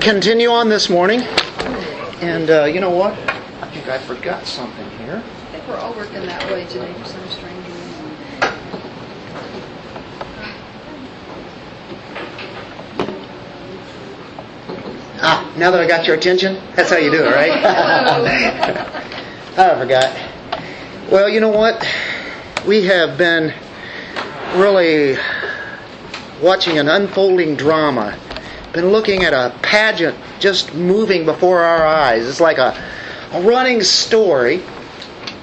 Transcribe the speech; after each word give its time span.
Continue 0.00 0.50
on 0.50 0.68
this 0.68 0.90
morning. 0.90 1.20
And 2.20 2.50
uh, 2.50 2.64
you 2.64 2.80
know 2.80 2.90
what? 2.90 3.12
I 3.12 3.68
think 3.68 3.88
I 3.88 3.98
forgot 3.98 4.44
something 4.44 4.90
here. 4.98 5.22
I 5.24 5.50
think 5.52 5.68
we're 5.68 5.76
all 5.76 5.94
working 5.94 6.26
that 6.26 6.50
way 6.50 6.64
today 6.64 6.92
for 6.94 7.04
some 7.04 7.28
strange 7.28 7.64
reason. 7.66 8.16
Ah, 15.22 15.54
now 15.56 15.70
that 15.70 15.80
I 15.80 15.86
got 15.86 16.06
your 16.06 16.16
attention, 16.16 16.60
that's 16.74 16.90
how 16.90 16.96
you 16.96 17.12
do 17.12 17.24
it, 17.24 17.30
right? 17.30 17.52
I 19.58 19.78
forgot. 19.78 21.10
Well, 21.10 21.28
you 21.28 21.38
know 21.38 21.50
what? 21.50 21.86
We 22.66 22.84
have 22.86 23.16
been 23.16 23.54
really 24.56 25.16
watching 26.42 26.78
an 26.78 26.88
unfolding 26.88 27.54
drama. 27.54 28.18
Been 28.76 28.90
looking 28.92 29.24
at 29.24 29.32
a 29.32 29.56
pageant 29.62 30.18
just 30.38 30.74
moving 30.74 31.24
before 31.24 31.62
our 31.62 31.86
eyes. 31.86 32.28
It's 32.28 32.42
like 32.42 32.58
a, 32.58 32.76
a 33.32 33.40
running 33.40 33.82
story, 33.82 34.62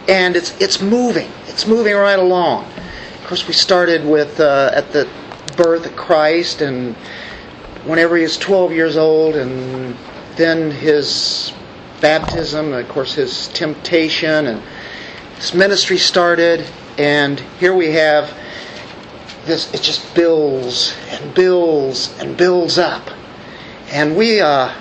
and 0.07 0.35
it's 0.35 0.55
it's 0.61 0.83
moving. 0.83 1.31
It's 1.47 1.65
moving 1.65 1.95
right 1.95 2.19
along. 2.19 2.65
Of 2.65 3.25
course, 3.25 3.47
we 3.47 3.55
started 3.55 4.05
with 4.05 4.39
uh, 4.39 4.69
at 4.75 4.91
the 4.91 5.09
birth 5.57 5.87
of 5.87 5.95
Christ, 5.95 6.61
and 6.61 6.93
whenever 7.85 8.17
he 8.17 8.21
was 8.21 8.37
12 8.37 8.71
years 8.71 8.97
old, 8.97 9.35
and 9.35 9.97
then 10.35 10.69
his 10.69 11.53
baptism, 12.01 12.73
and 12.73 12.85
of 12.85 12.87
course 12.87 13.15
his 13.15 13.47
temptation, 13.47 14.45
and 14.45 14.61
his 15.37 15.55
ministry 15.55 15.97
started, 15.97 16.69
and 16.99 17.39
here 17.59 17.73
we 17.73 17.93
have 17.93 18.31
this. 19.45 19.73
It 19.73 19.81
just 19.81 20.13
builds 20.13 20.95
and 21.09 21.33
builds 21.33 22.15
and 22.19 22.37
builds 22.37 22.77
up, 22.77 23.09
and 23.93 24.17
we 24.17 24.41
uh, 24.41 24.73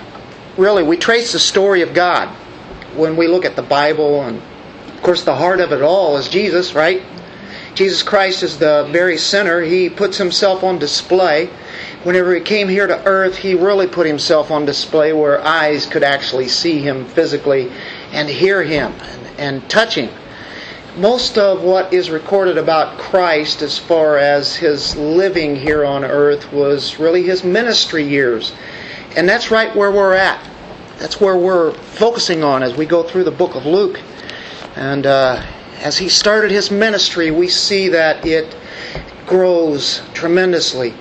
really 0.57 0.81
we 0.81 0.97
trace 0.97 1.33
the 1.33 1.39
story 1.39 1.83
of 1.83 1.93
God 1.93 2.29
when 2.95 3.15
we 3.15 3.27
look 3.27 3.45
at 3.45 3.55
the 3.55 3.61
Bible, 3.61 4.23
and 4.23 4.41
of 4.89 5.03
course 5.03 5.23
the 5.23 5.35
heart 5.35 5.59
of 5.59 5.71
it 5.71 5.83
all 5.83 6.17
is 6.17 6.27
Jesus, 6.27 6.73
right? 6.73 7.03
Jesus 7.75 8.01
Christ 8.01 8.41
is 8.41 8.57
the 8.57 8.87
very 8.91 9.19
center. 9.19 9.61
He 9.61 9.87
puts 9.89 10.17
himself 10.17 10.63
on 10.63 10.79
display. 10.79 11.47
Whenever 12.03 12.33
he 12.33 12.41
came 12.41 12.67
here 12.67 12.87
to 12.87 13.05
earth, 13.05 13.37
he 13.37 13.53
really 13.53 13.87
put 13.87 14.07
himself 14.07 14.49
on 14.49 14.65
display 14.65 15.13
where 15.13 15.43
eyes 15.45 15.85
could 15.85 16.03
actually 16.03 16.47
see 16.47 16.79
him 16.79 17.05
physically 17.05 17.71
and 18.11 18.27
hear 18.27 18.63
him 18.63 18.93
and, 18.93 19.39
and 19.39 19.69
touch 19.69 19.95
him. 19.95 20.09
Most 20.97 21.37
of 21.37 21.63
what 21.63 21.93
is 21.93 22.09
recorded 22.09 22.57
about 22.57 22.99
Christ 22.99 23.61
as 23.61 23.77
far 23.77 24.17
as 24.17 24.55
his 24.55 24.95
living 24.95 25.55
here 25.55 25.85
on 25.85 26.03
earth 26.03 26.51
was 26.51 26.99
really 26.99 27.23
his 27.23 27.43
ministry 27.43 28.03
years. 28.03 28.53
And 29.15 29.29
that's 29.29 29.51
right 29.51 29.75
where 29.75 29.91
we're 29.91 30.13
at. 30.13 30.43
That's 30.97 31.19
where 31.19 31.37
we're 31.37 31.73
focusing 31.73 32.43
on 32.43 32.63
as 32.63 32.75
we 32.75 32.85
go 32.85 33.03
through 33.03 33.25
the 33.25 33.31
book 33.31 33.55
of 33.55 33.65
Luke. 33.65 33.99
And 34.75 35.05
uh, 35.05 35.45
as 35.79 35.97
he 35.97 36.09
started 36.09 36.49
his 36.49 36.71
ministry, 36.71 37.29
we 37.29 37.47
see 37.47 37.89
that 37.89 38.25
it 38.25 38.55
grows 39.27 40.01
tremendously. 40.13 40.93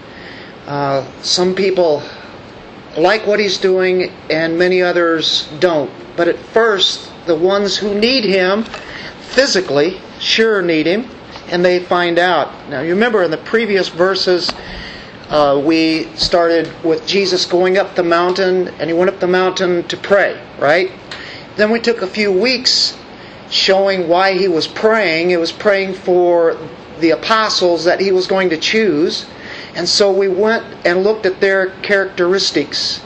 Uh, 0.67 1.07
some 1.23 1.55
people 1.55 2.03
like 2.97 3.27
what 3.27 3.41
he's 3.41 3.59
doing, 3.59 4.13
and 4.31 4.59
many 4.59 4.83
others 4.83 5.49
don't. 5.61 5.91
But 6.17 6.29
at 6.29 6.39
first, 6.39 7.11
the 7.27 7.37
ones 7.37 7.77
who 7.77 7.95
need 7.95 8.25
him 8.25 8.65
physically 9.21 10.01
sure 10.19 10.63
need 10.63 10.87
him, 10.87 11.09
and 11.49 11.65
they 11.65 11.81
find 11.81 12.19
out. 12.19 12.69
Now, 12.69 12.81
you 12.81 12.91
remember 12.91 13.23
in 13.23 13.31
the 13.31 13.39
previous 13.39 13.89
verses, 13.89 14.51
uh, 15.29 15.63
we 15.65 16.05
started 16.17 16.73
with 16.85 17.07
Jesus 17.07 17.47
going 17.47 17.79
up 17.79 17.95
the 17.95 18.03
mountain, 18.03 18.69
and 18.69 18.91
he 18.91 18.95
went 18.95 19.11
up 19.11 19.21
the 19.21 19.27
mountain 19.27 19.83
to 19.89 19.97
pray, 19.97 20.41
right? 20.59 20.91
Then 21.57 21.71
we 21.71 21.81
took 21.81 22.03
a 22.03 22.07
few 22.07 22.33
weeks 22.33 22.97
showing 23.51 24.09
why 24.09 24.33
he 24.33 24.49
was 24.49 24.67
praying. 24.67 25.31
It 25.31 25.39
was 25.41 25.53
praying 25.53 25.95
for 25.95 26.57
the 27.01 27.11
apostles 27.11 27.85
that 27.85 28.01
he 28.01 28.13
was 28.13 28.27
going 28.27 28.51
to 28.51 28.57
choose. 28.57 29.27
And 29.75 29.89
so 29.89 30.13
we 30.13 30.29
went 30.29 30.65
and 30.87 31.03
looked 31.03 31.27
at 31.27 31.41
their 31.41 31.71
characteristics, 31.83 33.03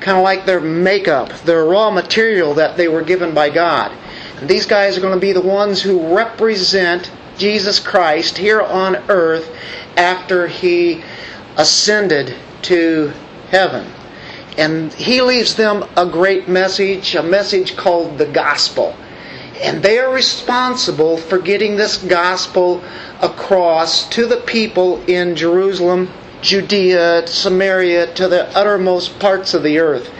kind 0.00 0.16
of 0.16 0.24
like 0.24 0.46
their 0.46 0.60
makeup, 0.60 1.30
their 1.40 1.64
raw 1.64 1.90
material 1.90 2.54
that 2.54 2.76
they 2.76 2.88
were 2.88 3.02
given 3.02 3.34
by 3.34 3.50
God. 3.50 3.92
And 4.40 4.48
these 4.48 4.66
guys 4.66 4.98
are 4.98 5.00
going 5.00 5.14
to 5.14 5.20
be 5.20 5.32
the 5.32 5.40
ones 5.40 5.82
who 5.82 6.14
represent 6.14 7.10
Jesus 7.38 7.78
Christ 7.78 8.38
here 8.38 8.60
on 8.60 8.96
earth 9.08 9.50
after 9.96 10.46
he 10.46 11.02
ascended 11.56 12.34
to 12.62 13.12
heaven. 13.50 13.86
And 14.56 14.92
he 14.92 15.20
leaves 15.20 15.56
them 15.56 15.84
a 15.96 16.06
great 16.06 16.48
message, 16.48 17.14
a 17.14 17.22
message 17.22 17.76
called 17.76 18.18
the 18.18 18.26
gospel. 18.26 18.96
And 19.62 19.82
they 19.82 19.98
are 19.98 20.12
responsible 20.12 21.16
for 21.16 21.38
getting 21.38 21.76
this 21.76 21.98
gospel 21.98 22.82
across 23.20 24.08
to 24.10 24.26
the 24.26 24.38
people 24.38 25.02
in 25.06 25.36
Jerusalem, 25.36 26.10
Judea, 26.42 27.26
Samaria, 27.26 28.12
to 28.14 28.28
the 28.28 28.46
uttermost 28.56 29.18
parts 29.18 29.54
of 29.54 29.62
the 29.62 29.78
earth. 29.78 30.10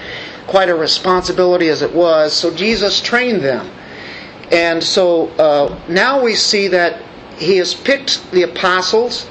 Quite 0.47 0.69
a 0.69 0.75
responsibility 0.75 1.69
as 1.69 1.83
it 1.83 1.93
was. 1.93 2.33
So 2.33 2.55
Jesus 2.55 3.01
trained 3.01 3.43
them. 3.43 3.71
And 4.51 4.83
so 4.83 5.29
uh, 5.31 5.81
now 5.89 6.23
we 6.23 6.35
see 6.35 6.69
that 6.69 7.03
he 7.39 7.57
has 7.57 7.75
picked 7.75 8.31
the 8.31 8.43
apostles. 8.43 9.27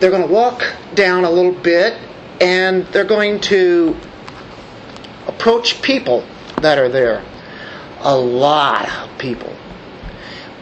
They're 0.00 0.10
going 0.10 0.26
to 0.26 0.32
walk 0.32 0.64
down 0.94 1.24
a 1.24 1.30
little 1.30 1.52
bit 1.52 1.96
and 2.40 2.86
they're 2.86 3.04
going 3.04 3.40
to 3.42 3.96
approach 5.26 5.82
people 5.82 6.24
that 6.62 6.78
are 6.78 6.88
there 6.88 7.22
a 8.00 8.16
lot 8.16 8.88
of 8.88 9.18
people. 9.18 9.54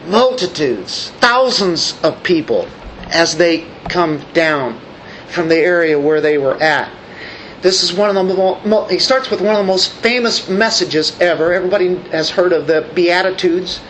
Multitudes, 0.07 1.11
thousands 1.19 1.99
of 2.03 2.21
people 2.23 2.67
as 3.07 3.37
they 3.37 3.65
come 3.87 4.21
down 4.33 4.79
from 5.27 5.47
the 5.47 5.57
area 5.57 5.99
where 5.99 6.21
they 6.21 6.37
were 6.37 6.61
at. 6.61 6.91
This 7.61 7.83
is 7.83 7.93
one 7.93 8.15
of 8.15 8.27
the 8.27 8.87
he 8.89 8.99
starts 8.99 9.29
with 9.29 9.41
one 9.41 9.55
of 9.55 9.57
the 9.57 9.67
most 9.67 9.91
famous 9.93 10.47
messages 10.47 11.19
ever. 11.19 11.53
Everybody 11.53 11.95
has 12.09 12.29
heard 12.29 12.53
of 12.53 12.67
the 12.67 12.89
Beatitudes. 12.95 13.81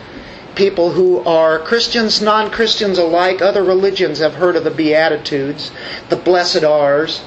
People 0.60 0.90
who 0.90 1.20
are 1.20 1.58
Christians, 1.58 2.20
non 2.20 2.50
Christians 2.50 2.98
alike, 2.98 3.40
other 3.40 3.64
religions 3.64 4.18
have 4.18 4.34
heard 4.34 4.56
of 4.56 4.64
the 4.64 4.70
Beatitudes, 4.70 5.72
the 6.10 6.16
Blessed 6.16 6.64
R's. 6.64 7.22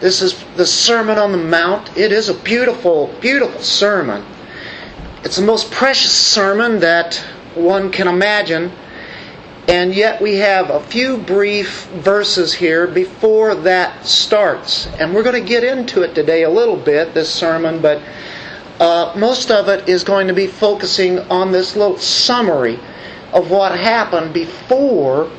This 0.00 0.22
is 0.22 0.42
the 0.56 0.64
Sermon 0.64 1.18
on 1.18 1.30
the 1.32 1.36
Mount. 1.36 1.94
It 1.98 2.12
is 2.12 2.30
a 2.30 2.34
beautiful, 2.34 3.14
beautiful 3.20 3.60
sermon. 3.60 4.24
It's 5.22 5.36
the 5.36 5.44
most 5.44 5.70
precious 5.70 6.12
sermon 6.12 6.80
that 6.80 7.16
one 7.54 7.90
can 7.90 8.08
imagine, 8.08 8.72
and 9.68 9.94
yet 9.94 10.22
we 10.22 10.36
have 10.36 10.70
a 10.70 10.80
few 10.80 11.18
brief 11.18 11.88
verses 11.88 12.54
here 12.54 12.86
before 12.86 13.54
that 13.54 14.06
starts. 14.06 14.86
And 14.98 15.14
we're 15.14 15.24
going 15.24 15.42
to 15.42 15.46
get 15.46 15.62
into 15.62 16.04
it 16.04 16.14
today 16.14 16.44
a 16.44 16.50
little 16.50 16.78
bit, 16.78 17.12
this 17.12 17.28
sermon, 17.28 17.82
but 17.82 18.00
uh, 18.80 19.12
most 19.16 19.50
of 19.50 19.68
it 19.68 19.88
is 19.88 20.04
going 20.04 20.28
to 20.28 20.34
be 20.34 20.46
focusing 20.46 21.18
on 21.30 21.50
this 21.52 21.74
little 21.74 21.98
summary 21.98 22.78
of 23.32 23.50
what 23.50 23.78
happened 23.78 24.32
before 24.32 25.30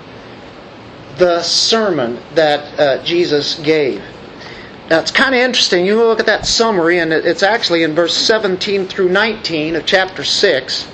the 1.17 1.41
sermon 1.41 2.19
that 2.35 2.79
uh, 2.79 3.03
Jesus 3.03 3.59
gave. 3.59 4.01
Now 4.89 4.99
it's 4.99 5.11
kind 5.11 5.35
of 5.35 5.41
interesting. 5.41 5.85
You 5.85 5.97
look 5.97 6.19
at 6.19 6.25
that 6.25 6.47
summary, 6.47 6.99
and 6.99 7.13
it's 7.13 7.43
actually 7.43 7.83
in 7.83 7.93
verse 7.93 8.15
17 8.15 8.87
through 8.87 9.09
19 9.09 9.75
of 9.75 9.85
chapter 9.85 10.23
6. 10.23 10.87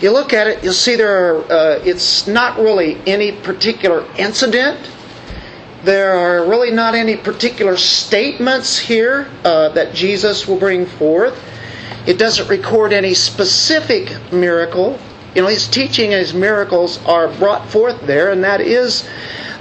You 0.00 0.10
look 0.10 0.32
at 0.32 0.48
it, 0.48 0.64
you'll 0.64 0.72
see 0.72 0.96
there 0.96 1.36
are, 1.36 1.44
uh, 1.50 1.80
it's 1.84 2.26
not 2.26 2.58
really 2.58 3.00
any 3.06 3.32
particular 3.32 4.04
incident. 4.18 4.78
There 5.84 6.12
are 6.12 6.48
really 6.48 6.70
not 6.70 6.94
any 6.94 7.16
particular 7.16 7.76
statements 7.76 8.78
here 8.78 9.30
uh, 9.44 9.70
that 9.70 9.94
Jesus 9.94 10.46
will 10.46 10.58
bring 10.58 10.86
forth. 10.86 11.40
It 12.06 12.18
doesn't 12.18 12.48
record 12.48 12.92
any 12.92 13.14
specific 13.14 14.32
miracle. 14.32 14.98
You 15.34 15.42
know, 15.42 15.48
his 15.48 15.68
teaching 15.68 16.12
and 16.12 16.20
his 16.20 16.34
miracles 16.34 16.98
are 17.06 17.28
brought 17.28 17.68
forth 17.68 18.06
there, 18.06 18.32
and 18.32 18.42
that 18.44 18.60
is 18.60 19.08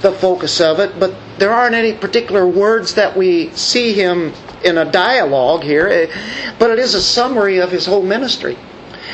the 0.02 0.12
focus 0.12 0.60
of 0.60 0.80
it. 0.80 1.00
But 1.00 1.14
there 1.38 1.52
aren't 1.52 1.76
any 1.76 1.94
particular 1.94 2.48
words 2.48 2.96
that 2.96 3.16
we 3.16 3.52
see 3.52 3.94
him 3.94 4.34
in 4.64 4.78
a 4.78 4.92
dialogue 4.92 5.64
here, 5.64 5.88
eh, 5.88 6.08
but 6.60 6.72
it 6.72 6.80
is 6.80 6.94
a 6.94 7.02
summary 7.02 7.60
of 7.60 7.72
his 7.72 7.86
whole 7.86 8.04
ministry. 8.04 8.58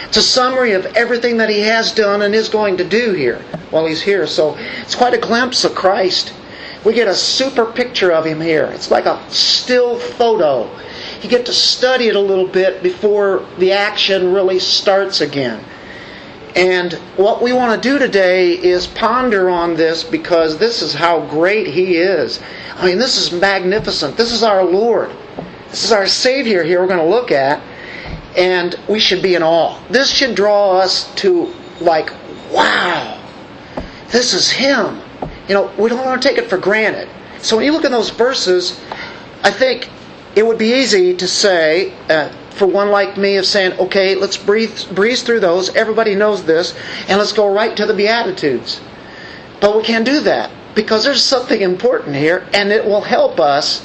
It's 0.08 0.18
a 0.18 0.22
summary 0.22 0.72
of 0.74 0.86
everything 0.88 1.38
that 1.38 1.50
he 1.50 1.60
has 1.62 1.92
done 1.92 2.22
and 2.22 2.34
is 2.34 2.50
going 2.50 2.78
to 2.78 2.84
do 2.84 3.14
here 3.14 3.40
while 3.72 3.86
he's 3.86 4.02
here. 4.02 4.26
So 4.28 4.56
it's 4.82 4.96
quite 4.96 5.14
a 5.14 5.18
glimpse 5.18 5.64
of 5.66 5.76
Christ. 5.76 6.34
We 6.86 6.94
get 6.94 7.08
a 7.08 7.16
super 7.16 7.66
picture 7.66 8.12
of 8.12 8.26
him 8.26 8.40
here. 8.40 8.66
It's 8.74 8.90
like 8.90 9.06
a 9.06 9.22
still 9.30 10.00
photo. 10.00 10.70
You 11.22 11.30
get 11.30 11.46
to 11.48 11.54
study 11.54 12.08
it 12.08 12.16
a 12.16 12.20
little 12.20 12.48
bit 12.48 12.84
before 12.84 13.46
the 13.58 13.72
action 13.72 14.34
really 14.34 14.60
starts 14.60 15.22
again. 15.22 15.64
And 16.56 16.94
what 17.18 17.42
we 17.42 17.54
want 17.54 17.82
to 17.82 17.90
do 17.90 18.00
today 18.00 18.52
is 18.54 18.88
ponder 18.88 19.50
on 19.50 19.76
this 19.76 20.04
because 20.04 20.58
this 20.58 20.82
is 20.82 20.94
how 20.94 21.22
great 21.28 21.68
He 21.68 21.98
is. 21.98 22.40
I 22.76 22.86
mean, 22.86 22.98
this 22.98 23.18
is 23.18 23.32
magnificent. 23.32 24.18
This 24.18 24.32
is 24.32 24.44
our 24.44 24.64
Lord. 24.64 25.12
This 25.70 25.84
is 25.84 25.92
our 25.92 26.08
Savior 26.08 26.64
here 26.64 26.82
we're 26.82 26.88
going 26.88 27.00
to 27.00 27.06
look 27.06 27.32
at, 27.32 27.62
and 28.36 28.76
we 28.88 29.00
should 29.00 29.22
be 29.22 29.36
in 29.36 29.44
awe. 29.44 29.80
This 29.90 30.10
should 30.10 30.34
draw 30.34 30.78
us 30.78 31.14
to, 31.16 31.54
like, 31.80 32.12
wow, 32.52 33.22
this 34.10 34.34
is 34.34 34.50
Him. 34.50 35.00
You 35.48 35.54
know, 35.54 35.72
we 35.78 35.90
don't 35.90 36.04
want 36.04 36.22
to 36.22 36.28
take 36.28 36.38
it 36.38 36.50
for 36.50 36.58
granted. 36.58 37.10
So 37.40 37.56
when 37.56 37.66
you 37.66 37.72
look 37.72 37.86
at 37.86 37.92
those 37.92 38.10
verses, 38.10 38.80
I 39.44 39.52
think 39.52 39.90
it 40.38 40.46
would 40.46 40.60
be 40.60 40.76
easy 40.76 41.16
to 41.16 41.28
say, 41.28 41.92
uh, 42.10 42.30
for 42.52 42.68
one 42.68 42.92
like 42.92 43.18
me, 43.18 43.38
of 43.38 43.46
saying, 43.48 43.74
okay, 43.80 44.14
let's 44.14 44.38
breathe, 44.38 44.72
breeze 44.94 45.24
through 45.24 45.40
those. 45.40 45.76
Everybody 45.76 46.14
knows 46.14 46.46
this, 46.46 46.76
and 47.08 47.18
let's 47.18 47.34
go 47.34 47.52
right 47.52 47.76
to 47.76 47.88
the 47.88 47.94
Beatitudes. 47.96 48.80
But 49.60 49.76
we 49.76 49.82
can't 49.82 50.06
do 50.06 50.20
that 50.22 50.52
because 50.76 51.04
there's 51.04 51.24
something 51.24 51.60
important 51.60 52.16
here, 52.16 52.48
and 52.54 52.72
it 52.72 52.86
will 52.86 53.02
help 53.02 53.40
us 53.40 53.84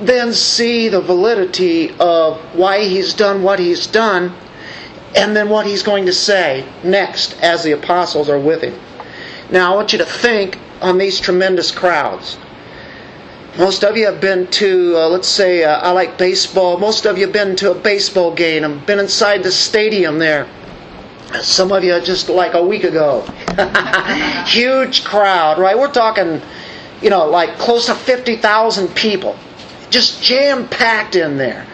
then 0.00 0.32
see 0.32 0.88
the 0.88 1.02
validity 1.02 1.94
of 2.00 2.38
why 2.54 2.84
he's 2.84 3.12
done 3.12 3.42
what 3.42 3.58
he's 3.58 3.86
done, 3.86 4.34
and 5.14 5.36
then 5.36 5.50
what 5.50 5.66
he's 5.66 5.82
going 5.82 6.06
to 6.06 6.12
say 6.14 6.66
next 6.82 7.38
as 7.42 7.64
the 7.64 7.72
apostles 7.72 8.30
are 8.30 8.38
with 8.38 8.62
him. 8.62 8.80
Now, 9.50 9.74
I 9.74 9.76
want 9.76 9.92
you 9.92 9.98
to 9.98 10.06
think 10.06 10.58
on 10.80 10.96
these 10.96 11.20
tremendous 11.20 11.70
crowds. 11.70 12.38
Most 13.58 13.84
of 13.84 13.98
you 13.98 14.06
have 14.06 14.18
been 14.18 14.46
to, 14.46 14.96
uh, 14.96 15.08
let's 15.10 15.28
say, 15.28 15.62
uh, 15.62 15.76
I 15.76 15.90
like 15.90 16.16
baseball. 16.16 16.78
Most 16.78 17.04
of 17.04 17.18
you 17.18 17.26
have 17.26 17.34
been 17.34 17.54
to 17.56 17.72
a 17.72 17.74
baseball 17.74 18.34
game 18.34 18.64
and 18.64 18.84
been 18.86 18.98
inside 18.98 19.42
the 19.42 19.52
stadium 19.52 20.18
there. 20.18 20.48
Some 21.42 21.70
of 21.70 21.84
you 21.84 22.00
just 22.00 22.30
like 22.30 22.54
a 22.54 22.64
week 22.64 22.84
ago. 22.84 23.20
Huge 24.46 25.04
crowd, 25.04 25.58
right? 25.58 25.78
We're 25.78 25.92
talking, 25.92 26.40
you 27.02 27.10
know, 27.10 27.26
like 27.26 27.58
close 27.58 27.86
to 27.86 27.94
50,000 27.94 28.88
people. 28.94 29.36
Just 29.90 30.22
jam 30.22 30.66
packed 30.66 31.14
in 31.14 31.36
there. 31.36 31.66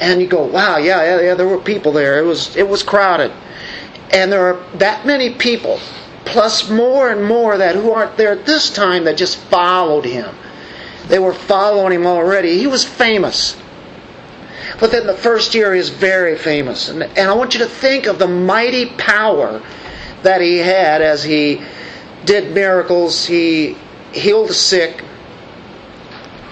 And 0.00 0.22
you 0.22 0.26
go, 0.26 0.44
wow, 0.44 0.78
yeah, 0.78 1.04
yeah, 1.04 1.20
yeah, 1.20 1.34
there 1.34 1.48
were 1.48 1.60
people 1.60 1.92
there. 1.92 2.18
It 2.18 2.24
was, 2.24 2.56
it 2.56 2.66
was 2.66 2.82
crowded. 2.82 3.30
And 4.10 4.32
there 4.32 4.54
are 4.54 4.64
that 4.78 5.04
many 5.04 5.34
people, 5.34 5.80
plus 6.24 6.70
more 6.70 7.10
and 7.10 7.22
more 7.22 7.58
that 7.58 7.76
who 7.76 7.92
aren't 7.92 8.16
there 8.16 8.32
at 8.32 8.46
this 8.46 8.70
time 8.70 9.04
that 9.04 9.18
just 9.18 9.36
followed 9.36 10.06
him. 10.06 10.34
They 11.10 11.18
were 11.18 11.34
following 11.34 11.92
him 11.92 12.06
already. 12.06 12.56
He 12.58 12.68
was 12.68 12.84
famous. 12.84 13.56
Within 14.80 15.08
the 15.08 15.14
first 15.14 15.56
year, 15.56 15.74
he 15.74 15.78
was 15.78 15.90
very 15.90 16.38
famous. 16.38 16.88
And, 16.88 17.02
and 17.02 17.28
I 17.28 17.34
want 17.34 17.52
you 17.52 17.58
to 17.60 17.66
think 17.66 18.06
of 18.06 18.20
the 18.20 18.28
mighty 18.28 18.86
power 18.86 19.60
that 20.22 20.40
he 20.40 20.58
had 20.58 21.02
as 21.02 21.24
he 21.24 21.62
did 22.24 22.54
miracles. 22.54 23.26
He 23.26 23.76
healed 24.12 24.50
the 24.50 24.54
sick, 24.54 25.04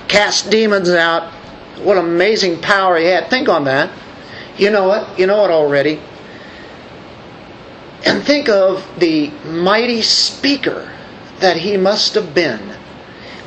cast 0.08 0.50
demons 0.50 0.90
out. 0.90 1.32
What 1.78 1.96
amazing 1.96 2.60
power 2.60 2.98
he 2.98 3.06
had. 3.06 3.30
Think 3.30 3.48
on 3.48 3.62
that. 3.64 3.92
You 4.56 4.70
know 4.70 4.92
it. 4.92 5.18
You 5.20 5.28
know 5.28 5.44
it 5.44 5.52
already. 5.52 6.00
And 8.04 8.24
think 8.24 8.48
of 8.48 8.84
the 8.98 9.30
mighty 9.44 10.02
speaker 10.02 10.92
that 11.38 11.56
he 11.56 11.76
must 11.76 12.14
have 12.14 12.34
been 12.34 12.77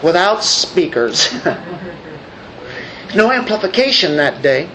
without 0.04 0.44
speakers. 0.44 1.34
no 3.16 3.32
amplification 3.32 4.18
that 4.18 4.42
day. 4.42 4.70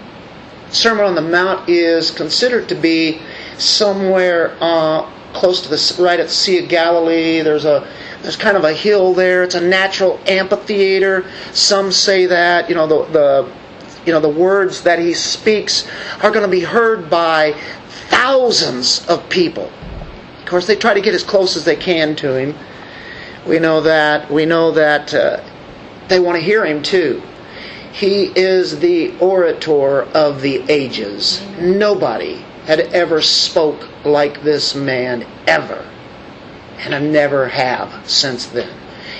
Sermon 0.70 1.04
on 1.04 1.14
the 1.14 1.22
Mount 1.22 1.68
is 1.68 2.10
considered 2.10 2.68
to 2.68 2.74
be 2.74 3.20
somewhere 3.56 4.56
uh, 4.60 5.08
close 5.32 5.60
to 5.62 5.68
the 5.68 6.02
right 6.02 6.18
at 6.18 6.30
Sea 6.30 6.62
of 6.64 6.68
Galilee. 6.68 7.40
There's 7.42 7.64
a 7.64 7.86
there's 8.22 8.36
kind 8.36 8.56
of 8.56 8.64
a 8.64 8.72
hill 8.72 9.14
there. 9.14 9.44
It's 9.44 9.54
a 9.54 9.60
natural 9.60 10.18
amphitheater. 10.26 11.30
Some 11.52 11.92
say 11.92 12.26
that 12.26 12.68
you 12.68 12.74
know 12.74 12.86
the 12.86 13.04
the 13.12 13.52
you 14.04 14.12
know 14.12 14.20
the 14.20 14.28
words 14.28 14.82
that 14.82 14.98
he 14.98 15.14
speaks 15.14 15.86
are 16.22 16.30
going 16.30 16.44
to 16.44 16.50
be 16.50 16.60
heard 16.60 17.08
by 17.08 17.52
thousands 18.08 19.06
of 19.06 19.28
people. 19.28 19.70
Of 20.40 20.46
course, 20.46 20.66
they 20.66 20.76
try 20.76 20.94
to 20.94 21.00
get 21.00 21.14
as 21.14 21.24
close 21.24 21.56
as 21.56 21.64
they 21.64 21.76
can 21.76 22.16
to 22.16 22.34
him. 22.34 22.56
We 23.46 23.58
know 23.58 23.80
that. 23.82 24.30
We 24.30 24.44
know 24.44 24.72
that 24.72 25.14
uh, 25.14 25.42
they 26.08 26.20
want 26.20 26.36
to 26.36 26.42
hear 26.42 26.64
him 26.64 26.82
too. 26.82 27.22
He 27.92 28.24
is 28.24 28.80
the 28.80 29.16
orator 29.18 30.02
of 30.02 30.42
the 30.42 30.62
ages. 30.68 31.40
Nobody 31.58 32.44
had 32.64 32.80
ever 32.80 33.22
spoke 33.22 33.88
like 34.04 34.42
this 34.42 34.74
man 34.74 35.26
ever. 35.46 35.88
And 36.78 36.94
I 36.94 36.98
never 36.98 37.48
have 37.48 38.10
since 38.10 38.46
then. 38.46 38.76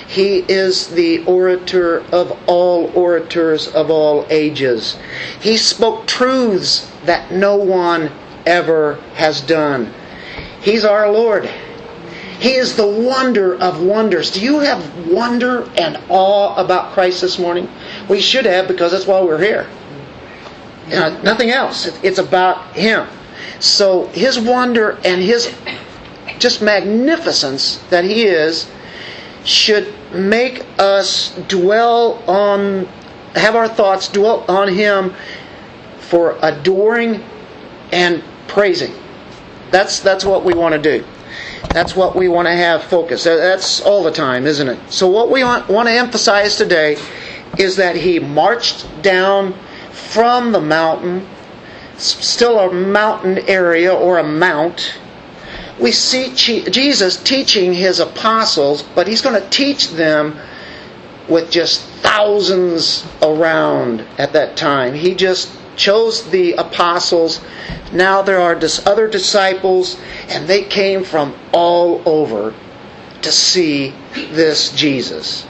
He 0.07 0.39
is 0.39 0.89
the 0.89 1.25
orator 1.25 2.01
of 2.13 2.37
all 2.47 2.91
orators 2.95 3.67
of 3.67 3.89
all 3.89 4.25
ages. 4.29 4.97
He 5.41 5.57
spoke 5.57 6.05
truths 6.05 6.89
that 7.05 7.31
no 7.31 7.55
one 7.57 8.11
ever 8.45 8.95
has 9.15 9.41
done. 9.41 9.93
He's 10.61 10.85
our 10.85 11.11
Lord. 11.11 11.49
He 12.39 12.53
is 12.53 12.75
the 12.75 12.87
wonder 12.87 13.55
of 13.55 13.81
wonders. 13.81 14.31
Do 14.31 14.41
you 14.41 14.59
have 14.59 15.07
wonder 15.07 15.67
and 15.75 15.97
awe 16.09 16.55
about 16.55 16.93
Christ 16.93 17.21
this 17.21 17.39
morning? 17.39 17.67
We 18.07 18.21
should 18.21 18.45
have 18.45 18.67
because 18.67 18.91
that's 18.91 19.07
why 19.07 19.21
we're 19.21 19.41
here. 19.41 19.67
Know, 20.89 21.21
nothing 21.21 21.49
else. 21.49 21.85
It's 22.03 22.19
about 22.19 22.75
Him. 22.75 23.07
So 23.59 24.07
His 24.07 24.39
wonder 24.39 24.99
and 25.03 25.21
His 25.21 25.53
just 26.37 26.61
magnificence 26.61 27.77
that 27.89 28.03
He 28.03 28.23
is 28.23 28.69
should 29.43 29.93
make 30.13 30.63
us 30.77 31.35
dwell 31.47 32.21
on, 32.27 32.85
have 33.35 33.55
our 33.55 33.67
thoughts 33.67 34.07
dwell 34.09 34.45
on 34.47 34.67
Him 34.67 35.13
for 35.99 36.37
adoring 36.41 37.23
and 37.91 38.23
praising. 38.47 38.93
That's, 39.71 39.99
that's 39.99 40.23
what 40.23 40.45
we 40.45 40.53
want 40.53 40.73
to 40.73 40.81
do. 40.81 41.05
That's 41.71 41.95
what 41.95 42.15
we 42.15 42.27
want 42.27 42.47
to 42.47 42.53
have 42.53 42.83
focus. 42.83 43.23
That's 43.23 43.81
all 43.81 44.03
the 44.03 44.11
time, 44.11 44.45
isn't 44.45 44.67
it? 44.67 44.79
So, 44.91 45.07
what 45.07 45.29
we 45.29 45.43
want, 45.43 45.67
want 45.67 45.87
to 45.89 45.93
emphasize 45.93 46.55
today 46.55 46.97
is 47.57 47.75
that 47.77 47.95
he 47.95 48.19
marched 48.19 48.85
down 49.01 49.53
from 49.91 50.51
the 50.51 50.61
mountain, 50.61 51.27
still 51.97 52.59
a 52.59 52.73
mountain 52.73 53.39
area 53.47 53.93
or 53.93 54.19
a 54.19 54.23
mount. 54.23 54.99
We 55.79 55.91
see 55.91 56.33
Jesus 56.33 57.21
teaching 57.21 57.73
his 57.73 57.99
apostles, 57.99 58.83
but 58.83 59.07
he's 59.07 59.21
going 59.21 59.41
to 59.41 59.49
teach 59.49 59.89
them 59.89 60.39
with 61.27 61.51
just 61.51 61.81
thousands 62.01 63.05
around 63.21 64.01
at 64.17 64.33
that 64.33 64.55
time. 64.55 64.93
He 64.93 65.13
just 65.13 65.51
chose 65.77 66.29
the 66.29 66.53
apostles. 66.53 67.39
Now 67.93 68.21
there 68.21 68.41
are 68.41 68.59
other 68.85 69.07
disciples, 69.07 69.97
and 70.27 70.47
they 70.47 70.63
came 70.63 71.05
from 71.05 71.33
all 71.53 72.01
over 72.05 72.53
to 73.21 73.31
see 73.31 73.93
this 74.13 74.71
Jesus. 74.73 75.47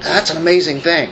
That's 0.00 0.30
an 0.30 0.38
amazing 0.38 0.80
thing. 0.80 1.10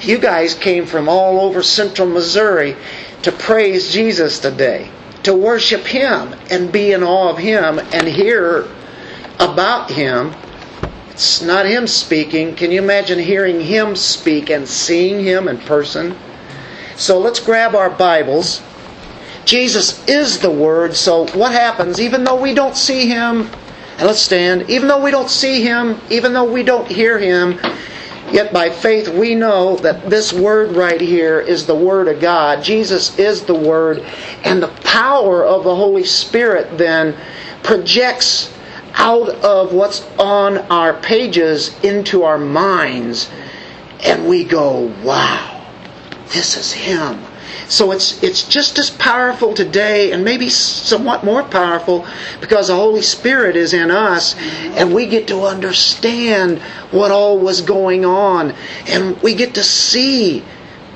You 0.00 0.18
guys 0.18 0.54
came 0.54 0.86
from 0.86 1.08
all 1.08 1.40
over 1.40 1.62
central 1.62 2.08
Missouri 2.08 2.76
to 3.22 3.32
praise 3.32 3.92
Jesus 3.92 4.38
today, 4.38 4.90
to 5.24 5.34
worship 5.34 5.82
Him 5.86 6.34
and 6.50 6.72
be 6.72 6.92
in 6.92 7.02
awe 7.02 7.30
of 7.30 7.38
Him 7.38 7.78
and 7.92 8.06
hear 8.06 8.68
about 9.38 9.90
Him. 9.90 10.34
It's 11.10 11.42
not 11.42 11.66
Him 11.66 11.86
speaking. 11.86 12.54
Can 12.54 12.70
you 12.70 12.82
imagine 12.82 13.18
hearing 13.18 13.60
Him 13.60 13.96
speak 13.96 14.50
and 14.50 14.68
seeing 14.68 15.22
Him 15.22 15.48
in 15.48 15.58
person? 15.58 16.16
So 16.96 17.18
let's 17.18 17.40
grab 17.40 17.74
our 17.74 17.90
Bibles. 17.90 18.62
Jesus 19.44 20.02
is 20.08 20.38
the 20.38 20.50
Word, 20.50 20.96
so 20.96 21.26
what 21.38 21.52
happens, 21.52 22.00
even 22.00 22.24
though 22.24 22.40
we 22.40 22.54
don't 22.54 22.74
see 22.74 23.06
Him, 23.06 23.50
and 23.98 24.06
let's 24.06 24.18
stand, 24.18 24.70
even 24.70 24.88
though 24.88 25.02
we 25.02 25.10
don't 25.10 25.28
see 25.28 25.62
Him, 25.62 26.00
even 26.08 26.32
though 26.32 26.50
we 26.50 26.62
don't 26.62 26.88
hear 26.88 27.18
Him, 27.18 27.60
yet 28.32 28.50
by 28.50 28.70
faith 28.70 29.08
we 29.08 29.34
know 29.34 29.76
that 29.76 30.08
this 30.08 30.32
Word 30.32 30.74
right 30.74 31.00
here 31.00 31.38
is 31.38 31.66
the 31.66 31.74
Word 31.74 32.08
of 32.08 32.18
God. 32.18 32.64
Jesus 32.64 33.18
is 33.18 33.44
the 33.44 33.54
Word, 33.54 33.98
and 34.42 34.62
the 34.62 34.74
power 34.82 35.44
of 35.44 35.64
the 35.64 35.76
Holy 35.76 36.04
Spirit 36.04 36.78
then 36.78 37.14
projects 37.62 38.50
out 38.94 39.28
of 39.28 39.74
what's 39.74 40.02
on 40.18 40.56
our 40.70 40.94
pages 40.94 41.78
into 41.84 42.22
our 42.22 42.38
minds, 42.38 43.30
and 44.02 44.26
we 44.26 44.44
go, 44.44 44.90
wow 45.04 45.55
this 46.32 46.56
is 46.56 46.72
Him. 46.72 47.20
So 47.68 47.90
it's 47.90 48.22
it's 48.22 48.46
just 48.46 48.78
as 48.78 48.90
powerful 48.90 49.52
today, 49.54 50.12
and 50.12 50.24
maybe 50.24 50.48
somewhat 50.48 51.24
more 51.24 51.42
powerful, 51.42 52.06
because 52.40 52.68
the 52.68 52.76
Holy 52.76 53.02
Spirit 53.02 53.56
is 53.56 53.72
in 53.72 53.90
us, 53.90 54.36
and 54.36 54.94
we 54.94 55.06
get 55.06 55.28
to 55.28 55.42
understand 55.42 56.60
what 56.92 57.10
all 57.10 57.38
was 57.38 57.60
going 57.62 58.04
on, 58.04 58.54
and 58.86 59.20
we 59.22 59.34
get 59.34 59.54
to 59.54 59.64
see 59.64 60.44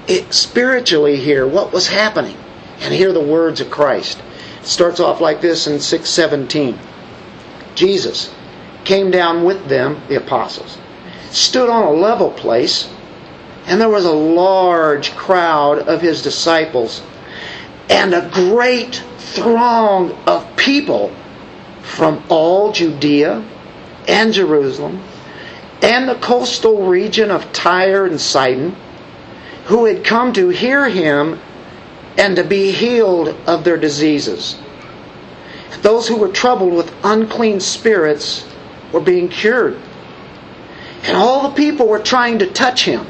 it 0.07 0.33
spiritually 0.33 1.17
here 1.17 1.47
what 1.47 1.73
was 1.73 1.89
happening, 1.89 2.37
and 2.81 2.95
hear 2.95 3.13
the 3.13 3.21
words 3.21 3.61
of 3.61 3.71
Christ. 3.71 4.23
It 4.61 4.67
starts 4.67 5.01
off 5.01 5.21
like 5.21 5.41
this 5.41 5.67
in 5.67 5.81
six 5.81 6.11
seventeen. 6.11 6.79
Jesus 7.75 8.33
came 8.85 9.11
down 9.11 9.45
with 9.45 9.69
them, 9.69 10.01
the 10.09 10.17
apostles, 10.17 10.79
stood 11.31 11.69
on 11.69 11.85
a 11.85 11.93
level 11.93 12.31
place 12.31 12.89
And 13.67 13.81
there 13.81 13.89
was 13.89 14.05
a 14.05 14.13
large 14.13 15.15
crowd 15.17 15.81
of 15.81 16.01
his 16.01 16.23
disciples 16.23 17.03
and 17.89 18.15
a 18.15 18.29
great 18.33 19.03
throng 19.19 20.13
of 20.27 20.57
people 20.57 21.15
from 21.83 22.23
all 22.29 22.73
Judea 22.73 23.45
and 24.09 24.33
Jerusalem 24.33 25.03
and 25.83 26.09
the 26.09 26.15
coastal 26.17 26.87
region 26.87 27.31
of 27.31 27.53
Tyre 27.53 28.07
and 28.07 28.21
Sidon 28.21 28.77
who 29.67 29.85
had 29.85 30.05
come 30.05 30.33
to 30.33 30.49
hear 30.49 30.89
him 30.89 31.39
and 32.19 32.37
to 32.37 32.45
be 32.45 32.73
healed 32.73 33.29
of 33.47 33.65
their 33.65 33.77
diseases. 33.77 34.59
Those 35.83 36.09
who 36.09 36.17
were 36.17 36.29
troubled 36.29 36.73
with 36.73 36.93
unclean 37.05 37.61
spirits 37.61 38.47
were 38.93 39.01
being 39.01 39.29
cured. 39.29 39.79
And 41.05 41.17
all 41.17 41.49
the 41.49 41.55
people 41.55 41.87
were 41.87 42.01
trying 42.01 42.41
to 42.41 42.47
touch 42.47 42.85
him, 42.85 43.07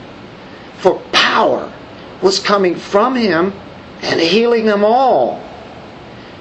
for 0.81 1.01
power 1.13 1.73
was 2.23 2.39
coming 2.39 2.75
from 2.75 3.15
him 3.15 3.53
and 4.03 4.21
healing 4.21 4.67
them 4.67 4.85
all. 4.85 5.41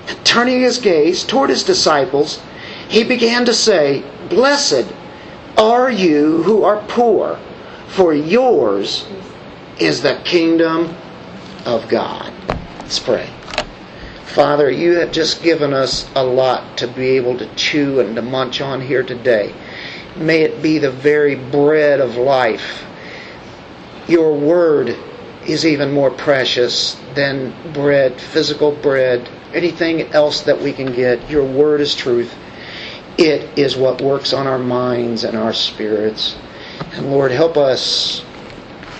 And 0.07 0.25
turning 0.25 0.61
his 0.61 0.77
gaze 0.77 1.23
toward 1.23 1.49
his 1.49 1.63
disciples, 1.63 2.41
he 2.87 3.03
began 3.03 3.45
to 3.45 3.53
say, 3.53 4.03
Blessed 4.29 4.91
are 5.57 5.91
you 5.91 6.43
who 6.43 6.63
are 6.63 6.83
poor, 6.87 7.39
for 7.87 8.13
yours 8.13 9.05
is 9.79 10.01
the 10.01 10.19
kingdom 10.23 10.95
of 11.65 11.87
God. 11.87 12.33
Let's 12.79 12.99
pray. 12.99 13.29
Father, 14.25 14.69
you 14.69 14.99
have 14.99 15.11
just 15.11 15.43
given 15.43 15.73
us 15.73 16.09
a 16.15 16.23
lot 16.23 16.77
to 16.77 16.87
be 16.87 17.09
able 17.09 17.37
to 17.37 17.55
chew 17.55 17.99
and 17.99 18.15
to 18.15 18.21
munch 18.21 18.61
on 18.61 18.79
here 18.79 19.03
today. 19.03 19.53
May 20.15 20.41
it 20.41 20.61
be 20.61 20.77
the 20.77 20.91
very 20.91 21.35
bread 21.35 21.99
of 21.99 22.15
life. 22.15 22.85
Your 24.09 24.35
word 24.35 24.97
is 25.45 25.67
even 25.67 25.91
more 25.91 26.09
precious 26.09 26.99
than 27.13 27.53
bread, 27.73 28.19
physical 28.19 28.71
bread, 28.71 29.29
anything 29.53 30.01
else 30.13 30.41
that 30.41 30.59
we 30.59 30.73
can 30.73 30.91
get. 30.91 31.29
Your 31.29 31.45
word 31.45 31.79
is 31.79 31.93
truth. 31.93 32.35
It 33.19 33.57
is 33.57 33.77
what 33.77 34.01
works 34.01 34.33
on 34.33 34.47
our 34.47 34.57
minds 34.57 35.23
and 35.23 35.37
our 35.37 35.53
spirits. 35.53 36.35
And 36.93 37.11
Lord, 37.11 37.31
help 37.31 37.55
us 37.55 38.25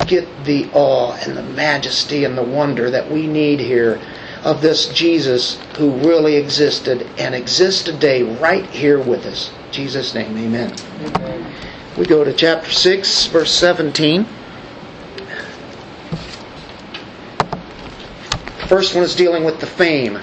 get 0.06 0.28
the 0.46 0.70
awe 0.74 1.18
and 1.26 1.36
the 1.36 1.44
majesty 1.44 2.24
and 2.24 2.38
the 2.38 2.44
wonder 2.44 2.92
that 2.92 3.10
we 3.10 3.26
need 3.26 3.60
here 3.60 4.00
of 4.44 4.62
this 4.62 4.90
Jesus 4.90 5.60
who 5.78 5.90
really 6.08 6.36
existed 6.36 7.10
and 7.18 7.34
exists 7.34 7.82
today 7.84 8.22
right 8.22 8.66
here 8.68 9.00
with 9.00 9.26
us. 9.26 9.52
In 9.66 9.72
Jesus' 9.72 10.14
name, 10.14 10.38
amen. 10.38 10.76
amen. 11.02 11.54
We 11.98 12.06
go 12.06 12.24
to 12.24 12.32
chapter 12.32 12.70
6, 12.70 13.26
verse 13.28 13.52
17. 13.52 14.28
First 18.70 18.94
one 18.94 19.04
is 19.04 19.16
dealing 19.16 19.44
with 19.44 19.60
the 19.60 19.66
fame, 19.66 20.14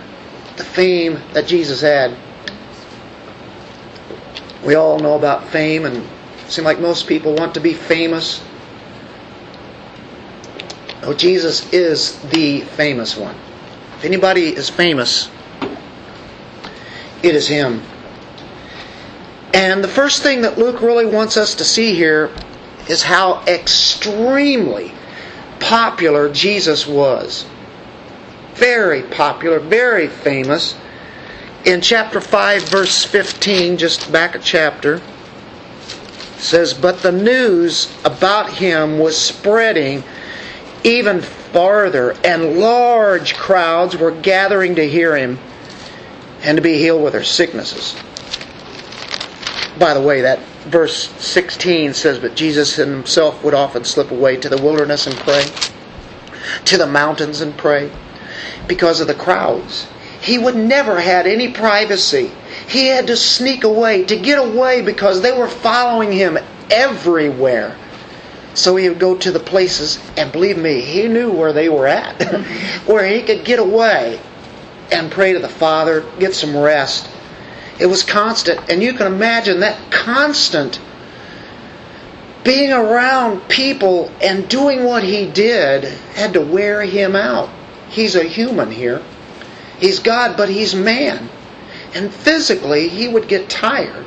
the 0.57 0.65
fame 0.65 1.21
that 1.33 1.49
Jesus 1.49 1.81
had. 1.81 2.17
We 4.65 4.77
all 4.77 5.01
know 5.01 5.17
about 5.17 5.49
fame, 5.49 5.85
and 5.85 5.97
it 5.97 6.51
seems 6.51 6.65
like 6.65 6.79
most 6.79 7.09
people 7.09 7.35
want 7.35 7.55
to 7.55 7.61
be 7.61 7.75
famous. 7.75 8.41
Oh, 11.03 11.13
Jesus 11.13 11.73
is 11.73 12.19
the 12.31 12.61
famous 12.61 13.17
one. 13.17 13.35
If 13.99 14.05
anybody 14.05 14.55
is 14.55 14.71
famous, 14.71 15.29
it 17.25 17.35
is 17.35 17.49
him. 17.49 17.83
And 19.53 19.83
the 19.83 19.89
first 19.89 20.23
thing 20.23 20.43
that 20.43 20.57
Luke 20.57 20.83
really 20.83 21.07
wants 21.07 21.37
us 21.37 21.57
to 21.57 21.65
see 21.65 21.95
here 21.95 22.31
is 22.89 23.03
how 23.03 23.43
extremely 23.47 24.93
popular 25.59 26.33
Jesus 26.33 26.87
was. 26.87 27.45
Very 28.57 29.03
popular, 29.03 29.61
very 29.61 30.09
famous. 30.09 30.77
In 31.65 31.81
chapter 31.81 32.21
5, 32.21 32.69
verse 32.69 33.05
15, 33.05 33.77
just 33.77 34.11
back 34.11 34.35
a 34.35 34.39
chapter, 34.39 35.01
says, 36.39 36.73
But 36.73 37.03
the 37.03 37.13
news 37.13 37.93
about 38.05 38.53
him 38.53 38.99
was 38.99 39.21
spreading 39.21 40.05
even 40.85 41.21
farther, 41.21 42.15
and 42.25 42.59
large 42.59 43.35
crowds 43.35 43.97
were 43.97 44.13
gathering 44.13 44.77
to 44.77 44.89
hear 44.89 45.17
him 45.17 45.39
and 46.43 46.57
to 46.57 46.63
be 46.63 46.79
healed 46.79 47.03
with 47.03 47.13
their 47.13 47.25
sicknesses. 47.25 47.97
By 49.79 49.93
the 49.93 50.01
way, 50.01 50.23
that 50.23 50.39
verse 50.65 51.11
16 51.19 51.93
says, 51.95 52.19
But 52.19 52.37
Jesus 52.37 52.77
himself 52.77 53.43
would 53.45 53.55
often 53.55 53.85
slip 53.85 54.11
away 54.11 54.37
to 54.37 54.49
the 54.49 54.63
wilderness 54.63 55.07
and 55.07 55.17
pray, 55.17 55.45
to 56.65 56.79
the 56.79 56.87
mountains 56.87 57.41
and 57.41 57.57
pray, 57.57 57.91
because 58.67 59.01
of 59.01 59.07
the 59.07 59.15
crowds. 59.15 59.87
He 60.21 60.39
would 60.39 60.57
never 60.57 61.01
had 61.01 61.27
any 61.27 61.53
privacy. 61.53 62.31
He 62.69 62.87
had 62.87 63.07
to 63.09 63.17
sneak 63.17 63.65
away, 63.65 64.05
to 64.05 64.17
get 64.17 64.39
away 64.39 64.83
because 64.83 65.21
they 65.21 65.33
were 65.33 65.49
following 65.49 66.13
him 66.13 66.39
everywhere. 66.71 67.77
So 68.55 68.77
he 68.77 68.89
would 68.89 68.99
go 68.99 69.17
to 69.17 69.31
the 69.31 69.39
places, 69.39 69.99
and 70.17 70.33
believe 70.33 70.57
me, 70.57 70.81
he 70.81 71.09
knew 71.09 71.31
where 71.31 71.53
they 71.53 71.69
were 71.69 71.87
at, 71.87 72.23
where 72.87 73.07
he 73.07 73.23
could 73.23 73.45
get 73.45 73.59
away 73.59 74.19
and 74.91 75.11
pray 75.11 75.35
to 75.35 75.39
the 75.39 75.49
Father, 75.49 76.05
get 76.19 76.35
some 76.35 76.57
rest. 76.57 77.09
It 77.79 77.87
was 77.87 78.03
constant, 78.03 78.71
and 78.71 78.83
you 78.83 78.95
can 78.95 79.07
imagine 79.07 79.61
that 79.61 79.91
constant 79.91 80.81
being 82.45 82.73
around 82.73 83.41
people 83.49 84.11
and 84.23 84.49
doing 84.49 84.85
what 84.85 85.03
he 85.03 85.27
did 85.27 85.85
had 86.15 86.33
to 86.35 86.41
wear 86.41 86.81
him 86.83 87.17
out. 87.17 87.51
He's 87.89 88.15
a 88.15 88.25
human 88.25 88.71
here. 88.71 89.03
He's 89.79 89.99
God, 89.99 90.37
but 90.37 90.49
he's 90.49 90.75
man. 90.75 91.29
And 91.95 92.13
physically, 92.13 92.89
he 92.89 93.09
would 93.09 93.29
get 93.29 93.49
tired. 93.49 94.07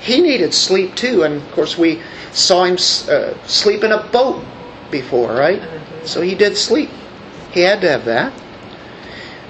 He 0.00 0.20
needed 0.20 0.54
sleep 0.54 0.94
too, 0.94 1.22
and 1.22 1.36
of 1.36 1.52
course, 1.52 1.76
we 1.76 2.00
saw 2.32 2.64
him 2.64 2.74
uh, 2.74 3.34
sleep 3.46 3.82
in 3.84 3.92
a 3.92 4.02
boat 4.08 4.44
before, 4.90 5.34
right? 5.34 5.62
So 6.04 6.20
he 6.22 6.34
did 6.34 6.56
sleep. 6.56 6.90
He 7.52 7.60
had 7.60 7.80
to 7.80 7.88
have 7.88 8.04
that. 8.04 8.32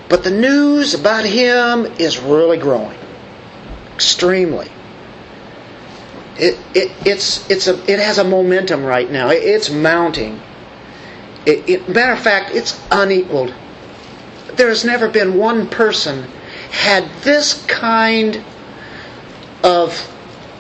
But 0.08 0.24
the 0.24 0.30
news 0.30 0.94
about 0.94 1.24
him 1.24 1.86
is 1.98 2.18
really 2.18 2.56
growing, 2.56 2.98
extremely. 3.94 4.68
It, 6.38 6.58
it, 6.74 6.92
it's, 7.04 7.48
it's 7.50 7.66
a, 7.66 7.74
it 7.90 7.98
has 7.98 8.18
a 8.18 8.24
momentum 8.24 8.84
right 8.84 9.10
now. 9.10 9.28
It, 9.30 9.42
it's 9.42 9.70
mounting. 9.70 10.40
It, 11.48 11.68
it, 11.68 11.88
matter 11.88 12.12
of 12.12 12.20
fact, 12.20 12.54
it's 12.54 12.80
unequaled. 12.90 13.52
There 14.54 14.68
has 14.68 14.84
never 14.84 15.08
been 15.08 15.36
one 15.36 15.68
person 15.68 16.24
had 16.70 17.08
this 17.22 17.64
kind 17.66 18.44
of 19.64 20.14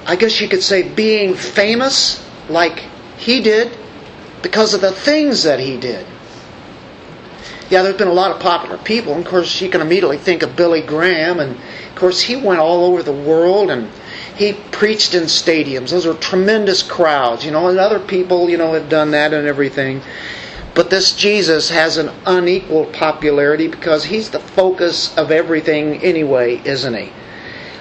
I 0.08 0.16
guess 0.16 0.40
you 0.40 0.48
could 0.48 0.62
say, 0.62 0.88
being 0.88 1.34
famous 1.34 2.24
like 2.48 2.82
he 3.18 3.42
did 3.42 3.76
because 4.40 4.72
of 4.72 4.80
the 4.80 4.90
things 4.90 5.42
that 5.42 5.60
he 5.60 5.76
did. 5.76 6.06
Yeah, 7.68 7.82
there's 7.82 7.98
been 7.98 8.08
a 8.08 8.14
lot 8.14 8.30
of 8.30 8.40
popular 8.40 8.78
people. 8.78 9.12
Of 9.14 9.26
course, 9.26 9.60
you 9.60 9.68
can 9.68 9.82
immediately 9.82 10.16
think 10.16 10.42
of 10.42 10.56
Billy 10.56 10.80
Graham. 10.80 11.40
And 11.40 11.56
of 11.56 11.94
course, 11.94 12.22
he 12.22 12.36
went 12.36 12.58
all 12.58 12.86
over 12.86 13.02
the 13.02 13.12
world 13.12 13.70
and 13.70 13.90
he 14.34 14.54
preached 14.54 15.14
in 15.14 15.24
stadiums. 15.24 15.90
Those 15.90 16.06
were 16.06 16.14
tremendous 16.14 16.82
crowds, 16.82 17.44
you 17.44 17.50
know, 17.50 17.68
and 17.68 17.78
other 17.78 18.00
people, 18.00 18.48
you 18.48 18.56
know, 18.56 18.72
have 18.72 18.88
done 18.88 19.10
that 19.10 19.34
and 19.34 19.46
everything. 19.46 20.00
But 20.78 20.90
this 20.90 21.12
Jesus 21.12 21.70
has 21.70 21.96
an 21.96 22.08
unequal 22.24 22.84
popularity 22.84 23.66
because 23.66 24.04
he's 24.04 24.30
the 24.30 24.38
focus 24.38 25.12
of 25.18 25.32
everything 25.32 26.04
anyway, 26.04 26.62
isn't 26.64 26.94
he? 26.94 27.10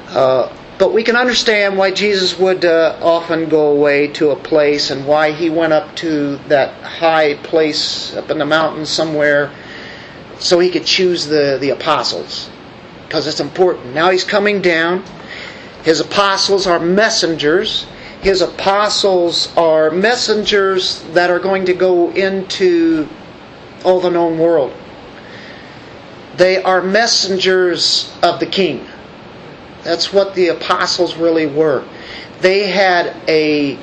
Uh, 0.08 0.51
but 0.80 0.94
we 0.94 1.04
can 1.04 1.16
understand 1.16 1.77
why 1.77 1.92
Jesus 1.92 2.39
would 2.39 2.66
uh, 2.66 2.98
often 3.00 3.50
go 3.50 3.68
away 3.68 4.08
to 4.13 4.32
a 4.32 4.36
place 4.36 4.89
and 4.89 5.06
why 5.06 5.32
he 5.32 5.48
went 5.48 5.74
up 5.74 5.96
to 5.98 6.38
that 6.48 6.74
high 6.82 7.36
place 7.36 8.16
up 8.16 8.32
in 8.32 8.39
the 8.39 8.48
mountains 8.48 8.89
somewhere 8.89 9.51
so 10.39 10.58
he 10.58 10.72
could 10.72 10.86
choose 10.86 11.27
the, 11.27 11.60
the 11.62 11.70
apostles. 11.70 12.50
Because 13.04 13.27
it's 13.27 13.39
important. 13.39 13.94
Now 13.94 14.10
he's 14.10 14.24
coming 14.24 14.60
down. 14.60 15.04
His 15.84 16.00
apostles 16.00 16.66
are 16.66 16.80
messengers. 16.80 17.86
His 18.27 18.41
apostles 18.41 19.55
are 19.55 19.89
messengers 19.89 21.01
that 21.13 21.29
are 21.29 21.39
going 21.39 21.63
to 21.67 21.74
go 21.74 22.12
into 22.12 23.07
all 23.86 24.01
the 24.01 24.10
known 24.10 24.38
world. 24.38 24.74
They 26.36 26.62
are 26.62 26.81
messengers 26.81 28.13
of 28.22 28.41
the 28.41 28.46
king. 28.46 28.86
That's 29.84 30.12
what 30.12 30.36
the 30.36 30.50
apostles 30.50 31.15
really 31.15 31.46
were. 31.46 31.86
They 32.41 32.67
had 32.67 33.15
a 33.29 33.79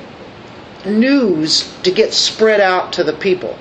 news 0.85 1.75
to 1.81 1.89
get 1.89 2.13
spread 2.13 2.61
out 2.61 2.93
to 2.93 3.03
the 3.03 3.13
people. 3.13 3.57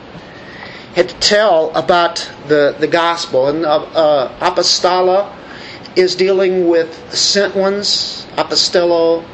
Had 0.95 1.09
to 1.09 1.15
tell 1.15 1.75
about 1.75 2.31
the, 2.47 2.77
the 2.79 2.89
gospel. 2.89 3.49
And 3.49 3.65
uh, 3.65 3.85
uh, 3.85 4.39
apostola 4.39 5.35
is 5.97 6.15
dealing 6.15 6.69
with 6.69 7.15
sent 7.15 7.57
ones, 7.57 8.27
apostello, 8.37 9.25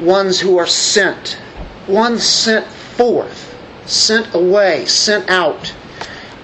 ones 0.00 0.40
who 0.40 0.58
are 0.58 0.66
sent, 0.66 1.38
one 1.86 2.18
sent 2.18 2.66
forth. 2.66 3.44
sent 3.86 4.34
away, 4.34 4.84
sent 4.84 5.30
out 5.30 5.74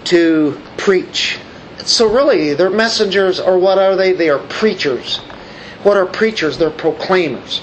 to 0.05 0.59
preach. 0.79 1.39
So, 1.85 2.09
really, 2.09 2.55
their 2.55 2.71
messengers 2.71 3.39
are 3.39 3.59
what 3.59 3.77
are 3.77 3.97
they? 3.97 4.13
They 4.13 4.31
are 4.31 4.39
preachers. 4.39 5.19
What 5.83 5.99
are 5.99 6.07
preachers? 6.07 6.57
They're 6.57 6.71
proclaimers. 6.71 7.61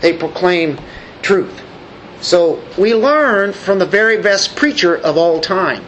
They 0.00 0.12
proclaim 0.12 0.80
truth. 1.22 1.62
So, 2.20 2.60
we 2.76 2.94
learn 2.94 3.52
from 3.52 3.78
the 3.78 3.86
very 3.86 4.20
best 4.20 4.56
preacher 4.56 4.96
of 4.96 5.16
all 5.16 5.40
time. 5.40 5.84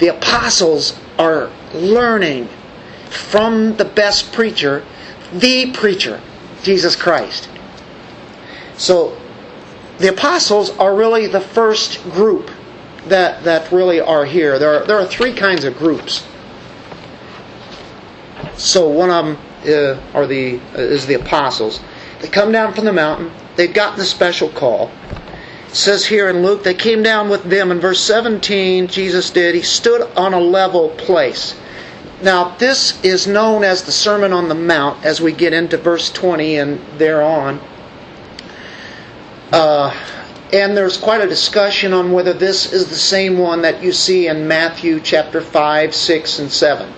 The 0.00 0.08
apostles 0.08 0.98
are 1.16 1.50
learning 1.72 2.48
from 3.08 3.76
the 3.76 3.84
best 3.84 4.32
preacher, 4.32 4.84
the 5.32 5.70
preacher, 5.70 6.20
Jesus 6.64 6.96
Christ. 6.96 7.48
So, 8.76 9.16
the 9.98 10.08
apostles 10.08 10.70
are 10.78 10.94
really 10.94 11.26
the 11.26 11.40
first 11.40 12.02
group 12.10 12.50
that, 13.06 13.44
that 13.44 13.70
really 13.70 14.00
are 14.00 14.24
here. 14.24 14.58
There 14.58 14.82
are, 14.82 14.86
there 14.86 14.98
are 14.98 15.06
three 15.06 15.32
kinds 15.32 15.64
of 15.64 15.76
groups. 15.76 16.26
So 18.56 18.88
one 18.88 19.10
of 19.10 19.26
them 19.26 19.38
uh, 19.66 20.18
are 20.18 20.26
the 20.26 20.60
uh, 20.74 20.78
is 20.78 21.06
the 21.06 21.14
apostles. 21.14 21.80
They 22.20 22.28
come 22.28 22.52
down 22.52 22.74
from 22.74 22.84
the 22.84 22.92
mountain. 22.92 23.30
They've 23.56 23.72
gotten 23.72 23.98
the 23.98 24.04
special 24.04 24.48
call. 24.48 24.90
It 25.68 25.74
says 25.74 26.06
here 26.06 26.28
in 26.28 26.42
Luke, 26.42 26.62
they 26.62 26.74
came 26.74 27.02
down 27.02 27.28
with 27.28 27.44
them. 27.44 27.72
In 27.72 27.80
verse 27.80 28.00
17, 28.00 28.86
Jesus 28.86 29.30
did. 29.30 29.54
He 29.54 29.62
stood 29.62 30.02
on 30.16 30.32
a 30.32 30.40
level 30.40 30.90
place. 30.90 31.56
Now, 32.22 32.56
this 32.56 33.02
is 33.04 33.26
known 33.26 33.64
as 33.64 33.82
the 33.82 33.92
Sermon 33.92 34.32
on 34.32 34.48
the 34.48 34.54
Mount 34.54 35.04
as 35.04 35.20
we 35.20 35.32
get 35.32 35.52
into 35.52 35.76
verse 35.76 36.10
20 36.10 36.56
and 36.56 36.80
thereon. 36.96 37.60
Uh, 39.54 39.94
and 40.52 40.76
there's 40.76 40.96
quite 40.96 41.20
a 41.20 41.28
discussion 41.28 41.92
on 41.92 42.10
whether 42.10 42.32
this 42.32 42.72
is 42.72 42.88
the 42.88 42.96
same 42.96 43.38
one 43.38 43.62
that 43.62 43.80
you 43.80 43.92
see 43.92 44.26
in 44.26 44.48
Matthew 44.48 44.98
chapter 44.98 45.40
5, 45.40 45.94
6, 45.94 46.38
and 46.40 46.50
7. 46.50 46.92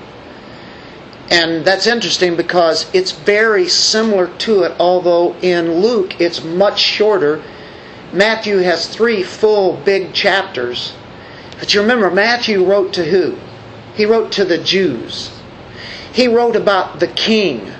And 1.28 1.66
that's 1.66 1.86
interesting 1.86 2.34
because 2.34 2.88
it's 2.94 3.12
very 3.12 3.68
similar 3.68 4.34
to 4.38 4.62
it, 4.62 4.72
although 4.80 5.34
in 5.42 5.80
Luke 5.82 6.18
it's 6.18 6.42
much 6.42 6.80
shorter. 6.80 7.42
Matthew 8.10 8.56
has 8.60 8.88
three 8.88 9.22
full 9.22 9.76
big 9.84 10.14
chapters. 10.14 10.94
But 11.58 11.74
you 11.74 11.82
remember, 11.82 12.10
Matthew 12.10 12.64
wrote 12.64 12.94
to 12.94 13.04
who? 13.04 13.36
He 13.96 14.06
wrote 14.06 14.32
to 14.32 14.46
the 14.46 14.56
Jews. 14.56 15.30
He 16.10 16.26
wrote 16.26 16.56
about 16.56 17.00
the 17.00 17.08
king 17.08 17.70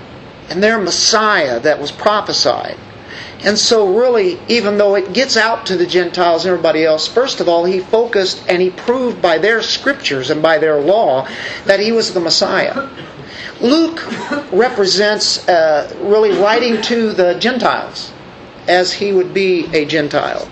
and 0.49 0.61
their 0.61 0.77
Messiah 0.77 1.59
that 1.61 1.81
was 1.81 1.91
prophesied. 1.91 2.77
And 3.43 3.57
so, 3.57 3.93
really, 3.95 4.39
even 4.47 4.77
though 4.77 4.95
it 4.95 5.13
gets 5.13 5.37
out 5.37 5.67
to 5.67 5.77
the 5.77 5.85
Gentiles 5.85 6.45
and 6.45 6.51
everybody 6.51 6.83
else, 6.83 7.07
first 7.07 7.39
of 7.39 7.47
all, 7.47 7.65
he 7.65 7.79
focused 7.79 8.43
and 8.49 8.61
he 8.61 8.71
proved 8.71 9.21
by 9.21 9.37
their 9.37 9.61
scriptures 9.61 10.31
and 10.31 10.41
by 10.41 10.57
their 10.57 10.81
law 10.81 11.27
that 11.65 11.79
he 11.79 11.91
was 11.91 12.13
the 12.13 12.19
Messiah. 12.19 12.89
Luke 13.61 14.01
represents 14.51 15.47
uh, 15.47 15.95
really 16.01 16.31
writing 16.31 16.81
to 16.83 17.13
the 17.13 17.35
Gentiles 17.35 18.11
as 18.67 18.91
he 18.93 19.13
would 19.13 19.33
be 19.33 19.65
a 19.73 19.85
Gentile. 19.85 20.49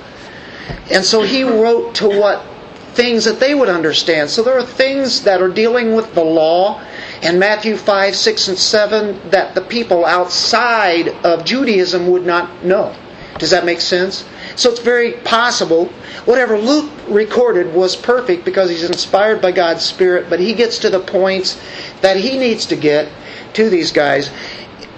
And 0.91 1.03
so 1.03 1.23
he 1.23 1.43
wrote 1.43 1.95
to 1.95 2.07
what 2.07 2.45
things 2.93 3.25
that 3.25 3.39
they 3.39 3.53
would 3.53 3.69
understand. 3.69 4.29
So 4.29 4.41
there 4.41 4.57
are 4.57 4.65
things 4.65 5.23
that 5.23 5.41
are 5.41 5.49
dealing 5.49 5.95
with 5.95 6.13
the 6.13 6.23
law 6.23 6.81
in 7.21 7.39
Matthew 7.39 7.77
5, 7.77 8.15
6, 8.15 8.47
and 8.49 8.57
7 8.57 9.29
that 9.29 9.55
the 9.55 9.61
people 9.61 10.05
outside 10.05 11.09
of 11.25 11.45
Judaism 11.45 12.07
would 12.07 12.25
not 12.25 12.63
know. 12.63 12.95
Does 13.37 13.51
that 13.51 13.65
make 13.65 13.81
sense? 13.81 14.25
So 14.55 14.69
it's 14.69 14.79
very 14.79 15.13
possible. 15.13 15.87
Whatever 16.23 16.57
Luke 16.57 16.89
recorded 17.09 17.73
was 17.73 17.95
perfect 17.95 18.45
because 18.45 18.69
he's 18.69 18.83
inspired 18.83 19.41
by 19.41 19.51
God's 19.51 19.83
Spirit, 19.83 20.29
but 20.29 20.39
he 20.39 20.53
gets 20.53 20.79
to 20.79 20.89
the 20.89 21.01
points 21.01 21.59
that 22.01 22.17
he 22.17 22.37
needs 22.37 22.65
to 22.67 22.75
get 22.75 23.09
to 23.53 23.69
these 23.69 23.91
guys. 23.91 24.31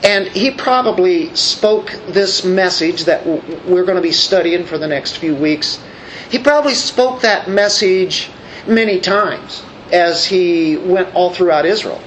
And 0.03 0.27
he 0.27 0.51
probably 0.51 1.36
spoke 1.36 1.91
this 2.08 2.45
message 2.45 3.06
that 3.06 3.25
we're 3.25 3.86
going 3.86 3.95
to 3.95 4.01
be 4.01 4.12
studying 4.12 4.63
for 4.63 4.77
the 4.77 4.88
next 4.88 5.17
few 5.17 5.36
weeks. 5.36 5.80
He 6.30 6.38
probably 6.38 6.75
spoke 6.75 7.21
that 7.21 7.49
message 7.49 8.30
many 8.67 8.99
times 8.99 9.63
as 9.93 10.26
he 10.26 10.78
went 10.78 11.13
all 11.15 11.34
throughout 11.34 11.65
Israel. 11.65 12.02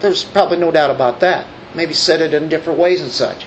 There's 0.00 0.24
probably 0.24 0.58
no 0.58 0.70
doubt 0.70 0.90
about 0.90 1.20
that. 1.20 1.46
Maybe 1.74 1.94
said 1.94 2.20
it 2.20 2.34
in 2.34 2.48
different 2.48 2.78
ways 2.78 3.00
and 3.00 3.10
such. 3.10 3.46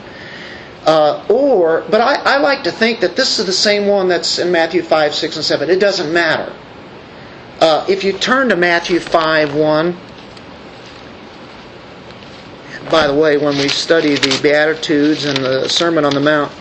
Uh, 0.85 1.25
or, 1.29 1.83
but 1.89 2.01
I, 2.01 2.35
I 2.35 2.37
like 2.37 2.63
to 2.63 2.71
think 2.71 3.01
that 3.01 3.15
this 3.15 3.37
is 3.39 3.45
the 3.45 3.53
same 3.53 3.87
one 3.87 4.07
that's 4.07 4.39
in 4.39 4.51
Matthew 4.51 4.81
5, 4.81 5.13
6, 5.13 5.35
and 5.35 5.45
7. 5.45 5.69
It 5.69 5.79
doesn't 5.79 6.11
matter. 6.11 6.55
Uh, 7.59 7.85
if 7.89 8.03
you 8.03 8.13
turn 8.13 8.49
to 8.49 8.55
Matthew 8.55 8.99
5, 8.99 9.55
1, 9.55 9.97
by 12.89 13.07
the 13.07 13.13
way, 13.13 13.37
when 13.37 13.57
we 13.57 13.67
study 13.67 14.15
the 14.15 14.39
Beatitudes 14.41 15.25
and 15.25 15.37
the 15.37 15.67
Sermon 15.67 16.05
on 16.05 16.13
the 16.13 16.19
Mount, 16.19 16.51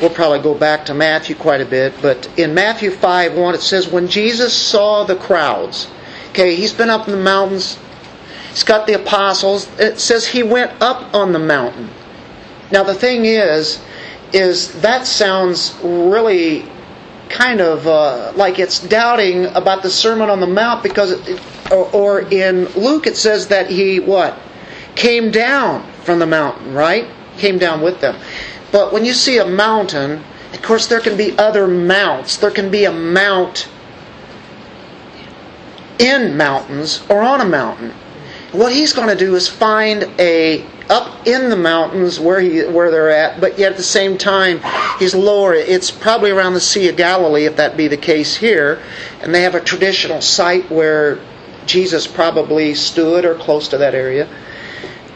we'll 0.00 0.10
probably 0.10 0.40
go 0.40 0.54
back 0.54 0.86
to 0.86 0.94
Matthew 0.94 1.34
quite 1.36 1.60
a 1.60 1.64
bit. 1.64 1.94
But 2.02 2.28
in 2.38 2.54
Matthew 2.54 2.90
5, 2.90 3.36
1, 3.36 3.54
it 3.54 3.60
says, 3.60 3.88
When 3.88 4.08
Jesus 4.08 4.54
saw 4.54 5.04
the 5.04 5.16
crowds, 5.16 5.88
okay, 6.30 6.54
he's 6.54 6.72
been 6.72 6.90
up 6.90 7.06
in 7.06 7.12
the 7.12 7.22
mountains, 7.22 7.78
he's 8.50 8.64
got 8.64 8.86
the 8.86 8.94
apostles, 8.94 9.68
it 9.78 9.98
says 9.98 10.26
he 10.26 10.42
went 10.42 10.72
up 10.80 11.14
on 11.14 11.32
the 11.32 11.38
mountain. 11.38 11.90
Now 12.70 12.82
the 12.82 12.94
thing 12.94 13.24
is, 13.24 13.80
is 14.32 14.80
that 14.82 15.06
sounds 15.06 15.76
really 15.82 16.68
kind 17.28 17.60
of 17.60 17.86
uh, 17.86 18.32
like 18.36 18.58
it's 18.58 18.80
doubting 18.80 19.46
about 19.46 19.82
the 19.82 19.90
Sermon 19.90 20.30
on 20.30 20.40
the 20.40 20.46
Mount 20.46 20.82
because, 20.82 21.12
it, 21.12 21.40
or, 21.70 21.90
or 21.92 22.20
in 22.20 22.66
Luke 22.74 23.06
it 23.06 23.16
says 23.16 23.48
that 23.48 23.68
he 23.68 24.00
what 24.00 24.38
came 24.94 25.30
down 25.30 25.84
from 26.04 26.18
the 26.18 26.26
mountain, 26.26 26.72
right? 26.72 27.08
Came 27.38 27.58
down 27.58 27.82
with 27.82 28.00
them. 28.00 28.16
But 28.76 28.92
when 28.92 29.06
you 29.06 29.14
see 29.14 29.38
a 29.38 29.46
mountain, 29.46 30.22
of 30.52 30.60
course 30.60 30.86
there 30.86 31.00
can 31.00 31.16
be 31.16 31.34
other 31.38 31.66
mounts. 31.66 32.36
There 32.36 32.50
can 32.50 32.70
be 32.70 32.84
a 32.84 32.92
mount 32.92 33.70
in 35.98 36.36
mountains 36.36 37.02
or 37.08 37.22
on 37.22 37.40
a 37.40 37.46
mountain. 37.46 37.94
What 38.52 38.74
he's 38.74 38.92
going 38.92 39.08
to 39.08 39.16
do 39.16 39.34
is 39.34 39.48
find 39.48 40.02
a 40.18 40.66
up 40.90 41.26
in 41.26 41.48
the 41.48 41.56
mountains 41.56 42.20
where 42.20 42.38
he 42.38 42.66
where 42.66 42.90
they're 42.90 43.08
at, 43.08 43.40
but 43.40 43.58
yet 43.58 43.72
at 43.72 43.78
the 43.78 43.82
same 43.82 44.18
time 44.18 44.60
he's 44.98 45.14
lower. 45.14 45.54
It's 45.54 45.90
probably 45.90 46.30
around 46.30 46.52
the 46.52 46.60
Sea 46.60 46.90
of 46.90 46.98
Galilee, 46.98 47.46
if 47.46 47.56
that 47.56 47.78
be 47.78 47.88
the 47.88 47.96
case 47.96 48.36
here, 48.36 48.82
and 49.22 49.34
they 49.34 49.40
have 49.40 49.54
a 49.54 49.60
traditional 49.62 50.20
site 50.20 50.70
where 50.70 51.18
Jesus 51.64 52.06
probably 52.06 52.74
stood 52.74 53.24
or 53.24 53.36
close 53.36 53.68
to 53.68 53.78
that 53.78 53.94
area. 53.94 54.28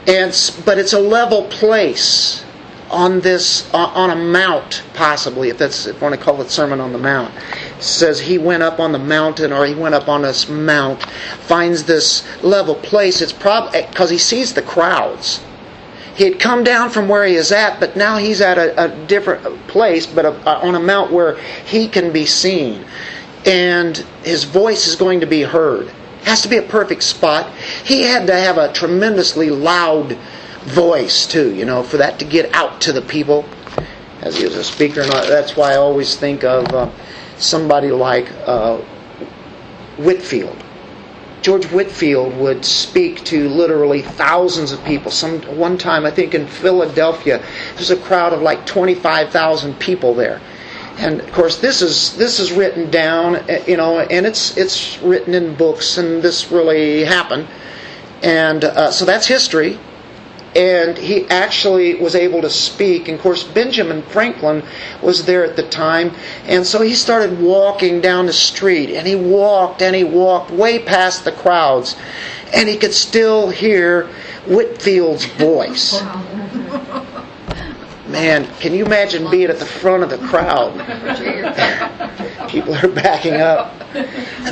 And 0.07 0.33
but 0.65 0.79
it's 0.79 0.95
a 0.95 0.99
level 0.99 1.45
place 1.45 2.43
on 2.91 3.21
this 3.21 3.73
uh, 3.73 3.79
on 3.95 4.11
a 4.11 4.17
mount 4.17 4.83
possibly 4.95 5.49
if 5.49 5.59
that's 5.59 5.87
if 5.87 5.97
you 5.97 6.01
want 6.03 6.15
to 6.15 6.21
call 6.21 6.41
it 6.41 6.51
sermon 6.51 6.81
on 6.81 6.93
the 6.93 6.99
mount 6.99 7.33
it 7.77 7.83
says 7.83 8.21
he 8.21 8.37
went 8.37 8.63
up 8.63 8.81
on 8.81 8.93
the 8.93 8.99
mountain 8.99 9.53
or 9.53 9.65
he 9.65 9.75
went 9.75 9.95
up 9.95 10.09
on 10.09 10.23
this 10.23 10.49
mount 10.49 11.03
finds 11.47 11.85
this 11.85 12.25
level 12.43 12.75
place 12.75 13.21
it's 13.21 13.33
probably 13.33 13.83
because 13.83 14.11
eh, 14.11 14.15
he 14.15 14.19
sees 14.19 14.55
the 14.55 14.63
crowds 14.63 15.41
he 16.21 16.25
had 16.25 16.39
come 16.39 16.65
down 16.65 16.91
from 16.91 17.09
where 17.09 17.25
he 17.25 17.37
is 17.37 17.51
at, 17.51 17.81
but 17.81 17.97
now 17.97 18.19
he's 18.19 18.43
at 18.43 18.59
a, 18.59 18.85
a 18.85 19.07
different 19.07 19.47
uh, 19.47 19.57
place, 19.69 20.07
but 20.07 20.27
a, 20.27 20.33
a, 20.47 20.67
on 20.67 20.75
a 20.75 20.79
mount 20.79 21.11
where 21.11 21.39
he 21.65 21.89
can 21.89 22.13
be 22.13 22.27
seen. 22.27 22.85
And 23.47 23.97
his 24.23 24.45
voice 24.45 24.87
is 24.87 24.97
going 24.97 25.21
to 25.21 25.27
be 25.27 25.41
heard. 25.41 25.89
Has 26.25 26.43
to 26.43 26.49
be 26.49 26.59
a 26.59 26.63
perfect 26.63 27.05
spot. 27.05 27.51
He 27.85 28.03
had 28.03 28.27
to 28.27 28.35
have 28.35 28.59
a 28.59 28.71
tremendously 28.71 29.49
loud 29.49 30.19
voice, 30.63 31.27
too, 31.27 31.55
you 31.55 31.65
know, 31.65 31.83
for 31.83 31.97
that 31.99 32.19
to 32.19 32.25
get 32.25 32.55
out 32.55 32.81
to 32.83 32.93
the 32.93 33.03
people 33.03 33.45
as 34.23 34.37
he 34.37 34.45
was 34.45 34.57
a 34.57 34.65
speaker. 34.65 35.01
And 35.01 35.11
that's 35.11 35.57
why 35.57 35.73
I 35.73 35.77
always 35.77 36.17
think 36.17 36.45
of 36.45 36.67
uh, 36.75 36.91
somebody 37.39 37.91
like 37.91 38.31
uh, 38.47 38.79
Whitefield 39.97 40.57
George 41.43 41.65
Whitefield 41.67 42.37
would 42.37 42.65
speak 42.65 43.25
to 43.25 43.49
literally 43.49 44.03
thousands 44.03 44.73
of 44.73 44.85
people. 44.85 45.11
Some 45.11 45.41
one 45.57 45.79
time, 45.79 46.05
I 46.05 46.11
think 46.11 46.35
in 46.35 46.47
Philadelphia, 46.47 47.43
there's 47.75 47.91
a 47.91 47.97
crowd 47.97 48.33
of 48.33 48.43
like 48.43 48.67
25,000 48.67 49.79
people 49.79 50.15
there. 50.15 50.41
And 50.99 51.21
of 51.21 51.33
course, 51.33 51.59
this 51.59 51.81
is 51.81 52.15
this 52.17 52.39
is 52.39 52.53
written 52.53 52.91
down, 52.91 53.43
you 53.67 53.79
know, 53.79 54.01
and 54.01 54.27
it's 54.27 54.57
it's 54.59 54.99
written 54.99 55.33
in 55.33 55.55
books, 55.55 55.97
and 55.97 56.23
this 56.23 56.51
really 56.51 57.05
happened. 57.05 57.49
And 58.23 58.63
uh, 58.65 58.91
so 58.91 59.07
that's 59.07 59.27
history 59.27 59.79
and 60.57 60.99
he 60.99 61.29
actually 61.29 61.95
was 61.95 62.15
able 62.15 62.43
to 62.43 62.51
speak. 62.51 63.09
And 63.09 63.17
of 63.17 63.23
course, 63.23 63.45
Benjamin 63.45 64.03
Franklin 64.03 64.63
was 65.03 65.25
there 65.25 65.45
at 65.45 65.57
the 65.57 65.69
time, 65.69 66.13
and 66.45 66.67
so 66.67 66.81
he 66.81 66.95
started 66.95 67.41
walking 67.41 68.01
down 68.01 68.27
the 68.27 68.33
street, 68.33 68.91
and 68.91 69.07
he 69.07 69.15
walked 69.15 69.83
and 69.83 69.95
he 69.95 70.05
walked 70.05 70.51
way 70.51 70.79
past 70.81 71.25
the 71.25 71.33
crowds, 71.33 71.97
and 72.53 72.69
he 72.69 72.77
could 72.77 72.95
still 72.95 73.51
hear 73.51 74.09
Whitefield's 74.47 75.25
voice. 75.39 76.01
Man, 78.11 78.47
can 78.59 78.75
you 78.75 78.85
imagine 78.85 79.31
being 79.31 79.51
at 79.51 79.61
the 79.61 79.67
front 79.67 80.03
of 80.03 80.11
the 80.11 80.19
crowd? 80.19 80.73
People 82.51 82.75
are 82.75 82.89
backing 82.89 83.35
up, 83.35 83.79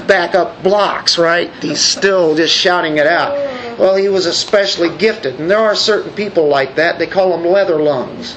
back 0.07 0.37
up 0.37 0.63
blocks, 0.63 1.19
right? 1.19 1.53
He's 1.61 1.81
still 1.81 2.37
just 2.37 2.55
shouting 2.55 2.99
it 2.99 3.07
out. 3.07 3.33
Well, 3.77 3.97
he 3.97 4.09
was 4.09 4.27
especially 4.27 4.97
gifted, 4.97 5.41
and 5.41 5.51
there 5.51 5.59
are 5.59 5.75
certain 5.75 6.13
people 6.13 6.47
like 6.47 6.77
that. 6.77 7.01
They 7.01 7.09
call 7.09 7.37
them 7.37 7.45
leather 7.51 7.81
lungs. 7.81 8.37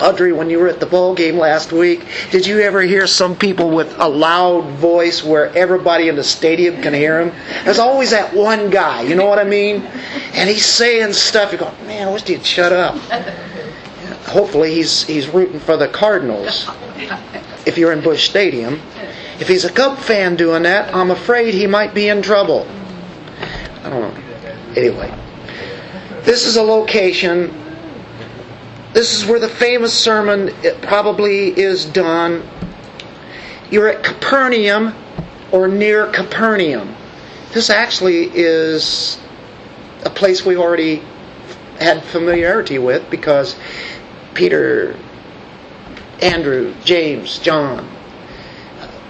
Audrey, 0.00 0.32
when 0.32 0.48
you 0.48 0.58
were 0.58 0.68
at 0.68 0.80
the 0.80 0.86
ball 0.86 1.14
game 1.14 1.36
last 1.36 1.70
week, 1.70 2.06
did 2.30 2.46
you 2.46 2.60
ever 2.60 2.80
hear 2.80 3.06
some 3.06 3.36
people 3.36 3.70
with 3.70 3.94
a 3.98 4.08
loud 4.08 4.64
voice 4.76 5.22
where 5.22 5.54
everybody 5.56 6.08
in 6.08 6.16
the 6.16 6.24
stadium 6.24 6.82
can 6.82 6.94
hear 6.94 7.20
him? 7.20 7.32
There's 7.64 7.78
always 7.78 8.10
that 8.10 8.34
one 8.34 8.70
guy, 8.70 9.02
you 9.02 9.14
know 9.14 9.26
what 9.26 9.38
I 9.38 9.44
mean? 9.44 9.82
And 10.32 10.48
he's 10.48 10.64
saying 10.64 11.12
stuff. 11.12 11.52
You 11.52 11.58
go, 11.58 11.70
man, 11.86 12.08
I 12.08 12.12
wish 12.12 12.24
he'd 12.24 12.44
shut 12.44 12.72
up. 12.72 12.96
Hopefully, 14.26 14.74
he's 14.74 15.02
he's 15.02 15.28
rooting 15.28 15.60
for 15.60 15.76
the 15.76 15.88
Cardinals. 15.88 16.68
If 17.66 17.76
you're 17.76 17.92
in 17.92 18.00
Busch 18.02 18.28
Stadium, 18.28 18.80
if 19.40 19.46
he's 19.46 19.64
a 19.64 19.72
Cub 19.72 19.98
fan 19.98 20.36
doing 20.36 20.62
that, 20.62 20.94
I'm 20.94 21.10
afraid 21.10 21.52
he 21.52 21.66
might 21.66 21.92
be 21.92 22.08
in 22.08 22.22
trouble. 22.22 22.66
I 23.84 23.90
don't 23.90 24.00
know. 24.00 24.22
Anyway, 24.74 25.14
this 26.22 26.46
is 26.46 26.56
a 26.56 26.62
location 26.62 27.61
this 28.92 29.16
is 29.16 29.26
where 29.26 29.40
the 29.40 29.48
famous 29.48 29.92
sermon 29.94 30.54
probably 30.82 31.48
is 31.48 31.86
done. 31.86 32.46
You're 33.70 33.88
at 33.88 34.04
Capernaum 34.04 34.94
or 35.50 35.66
near 35.66 36.08
Capernaum. 36.08 36.94
This 37.52 37.70
actually 37.70 38.30
is 38.34 39.18
a 40.04 40.10
place 40.10 40.44
we 40.44 40.56
already 40.56 41.02
had 41.80 42.02
familiarity 42.04 42.78
with 42.78 43.08
because 43.10 43.56
Peter, 44.34 44.96
Andrew, 46.20 46.74
James, 46.84 47.38
John, 47.38 47.88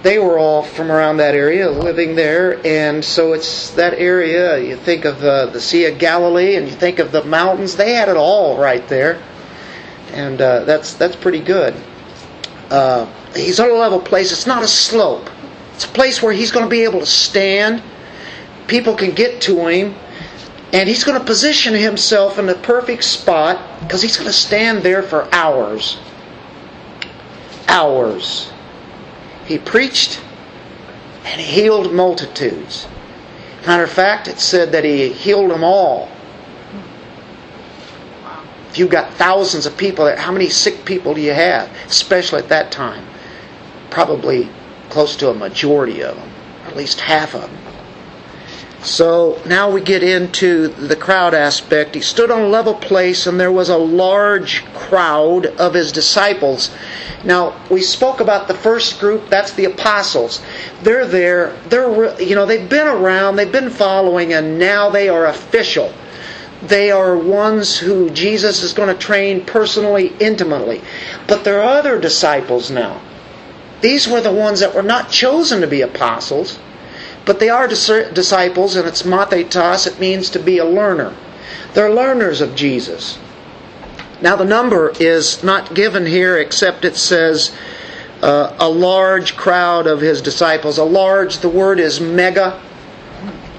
they 0.01 0.19
were 0.19 0.37
all 0.37 0.63
from 0.63 0.91
around 0.91 1.17
that 1.17 1.33
area 1.33 1.69
living 1.69 2.15
there 2.15 2.59
and 2.65 3.03
so 3.03 3.31
it's 3.31 3.71
that 3.71 3.93
area 3.93 4.59
you 4.59 4.75
think 4.75 5.05
of 5.05 5.23
uh, 5.23 5.45
the 5.45 5.61
sea 5.61 5.85
of 5.85 5.97
galilee 5.97 6.57
and 6.57 6.67
you 6.67 6.73
think 6.73 6.99
of 6.99 7.13
the 7.13 7.23
mountains 7.23 7.77
they 7.77 7.93
had 7.93 8.09
it 8.09 8.17
all 8.17 8.57
right 8.57 8.85
there 8.89 9.17
and 10.13 10.39
uh, 10.39 10.63
that's 10.63 10.93
that's 10.93 11.15
pretty 11.15 11.39
good. 11.39 11.75
Uh, 12.69 13.11
he's 13.35 13.59
on 13.59 13.69
a 13.69 13.73
level 13.73 13.99
place. 13.99 14.31
It's 14.31 14.47
not 14.47 14.63
a 14.63 14.67
slope. 14.67 15.29
It's 15.73 15.85
a 15.85 15.89
place 15.89 16.21
where 16.21 16.33
he's 16.33 16.51
going 16.51 16.65
to 16.65 16.69
be 16.69 16.83
able 16.83 16.99
to 16.99 17.05
stand. 17.05 17.81
People 18.67 18.95
can 18.95 19.11
get 19.11 19.41
to 19.41 19.67
him, 19.67 19.95
and 20.71 20.87
he's 20.87 21.03
going 21.03 21.19
to 21.19 21.25
position 21.25 21.73
himself 21.73 22.39
in 22.39 22.45
the 22.45 22.55
perfect 22.55 23.03
spot 23.03 23.59
because 23.81 24.01
he's 24.01 24.15
going 24.15 24.27
to 24.27 24.33
stand 24.33 24.83
there 24.83 25.03
for 25.03 25.27
hours. 25.33 25.97
Hours. 27.67 28.51
He 29.45 29.57
preached 29.57 30.21
and 31.25 31.41
he 31.41 31.61
healed 31.61 31.91
multitudes. 31.93 32.87
Matter 33.65 33.83
of 33.83 33.91
fact, 33.91 34.27
it 34.27 34.39
said 34.39 34.71
that 34.73 34.83
he 34.83 35.09
healed 35.09 35.51
them 35.51 35.63
all 35.63 36.09
if 38.73 38.79
you've 38.79 38.89
got 38.89 39.13
thousands 39.13 39.67
of 39.67 39.77
people 39.77 40.05
there, 40.05 40.17
how 40.17 40.31
many 40.31 40.49
sick 40.49 40.83
people 40.83 41.13
do 41.13 41.21
you 41.21 41.31
have? 41.31 41.69
Especially 41.85 42.39
at 42.39 42.49
that 42.49 42.71
time. 42.71 43.05
Probably 43.91 44.49
close 44.89 45.15
to 45.17 45.29
a 45.29 45.33
majority 45.35 46.01
of 46.01 46.15
them, 46.15 46.27
at 46.65 46.75
least 46.75 46.99
half 46.99 47.35
of 47.35 47.41
them. 47.41 47.57
So 48.81 49.39
now 49.45 49.69
we 49.69 49.79
get 49.79 50.01
into 50.01 50.69
the 50.69 50.95
crowd 50.95 51.35
aspect. 51.35 51.93
He 51.93 52.01
stood 52.01 52.31
on 52.31 52.41
a 52.41 52.47
level 52.47 52.73
place, 52.73 53.27
and 53.27 53.39
there 53.39 53.51
was 53.51 53.69
a 53.69 53.77
large 53.77 54.65
crowd 54.73 55.45
of 55.45 55.75
his 55.75 55.91
disciples. 55.91 56.71
Now 57.23 57.55
we 57.69 57.83
spoke 57.83 58.21
about 58.21 58.47
the 58.47 58.55
first 58.55 58.99
group. 58.99 59.29
That's 59.29 59.53
the 59.53 59.65
apostles. 59.65 60.41
They're 60.81 61.05
there. 61.05 61.55
They're 61.69 62.19
you 62.19 62.33
know 62.33 62.47
they've 62.47 62.67
been 62.67 62.87
around. 62.87 63.35
They've 63.35 63.51
been 63.51 63.69
following, 63.69 64.33
and 64.33 64.57
now 64.57 64.89
they 64.89 65.09
are 65.09 65.27
official. 65.27 65.93
They 66.63 66.91
are 66.91 67.17
ones 67.17 67.77
who 67.77 68.09
Jesus 68.09 68.63
is 68.63 68.73
going 68.73 68.87
to 68.87 68.99
train 68.99 69.45
personally, 69.45 70.13
intimately. 70.19 70.81
But 71.27 71.43
there 71.43 71.61
are 71.61 71.77
other 71.77 71.99
disciples 71.99 72.71
now. 72.71 73.01
These 73.81 74.07
were 74.07 74.21
the 74.21 74.31
ones 74.31 74.61
that 74.61 74.73
were 74.73 74.81
not 74.81 75.09
chosen 75.09 75.59
to 75.59 75.67
be 75.67 75.81
apostles, 75.81 76.57
but 77.25 77.39
they 77.39 77.49
are 77.49 77.67
disciples, 77.67 78.77
and 78.77 78.87
it's 78.87 79.03
mathetas, 79.03 79.87
it 79.87 79.99
means 79.99 80.29
to 80.29 80.39
be 80.39 80.57
a 80.57 80.65
learner. 80.65 81.13
They're 81.73 81.93
learners 81.93 82.39
of 82.39 82.55
Jesus. 82.55 83.17
Now, 84.21 84.37
the 84.37 84.45
number 84.45 84.93
is 85.01 85.43
not 85.43 85.73
given 85.73 86.05
here, 86.05 86.37
except 86.37 86.85
it 86.85 86.95
says 86.95 87.53
uh, 88.21 88.55
a 88.57 88.69
large 88.69 89.35
crowd 89.35 89.85
of 89.85 89.99
his 89.99 90.21
disciples. 90.21 90.77
A 90.77 90.83
large, 90.85 91.39
the 91.39 91.49
word 91.49 91.77
is 91.77 91.99
mega. 91.99 92.61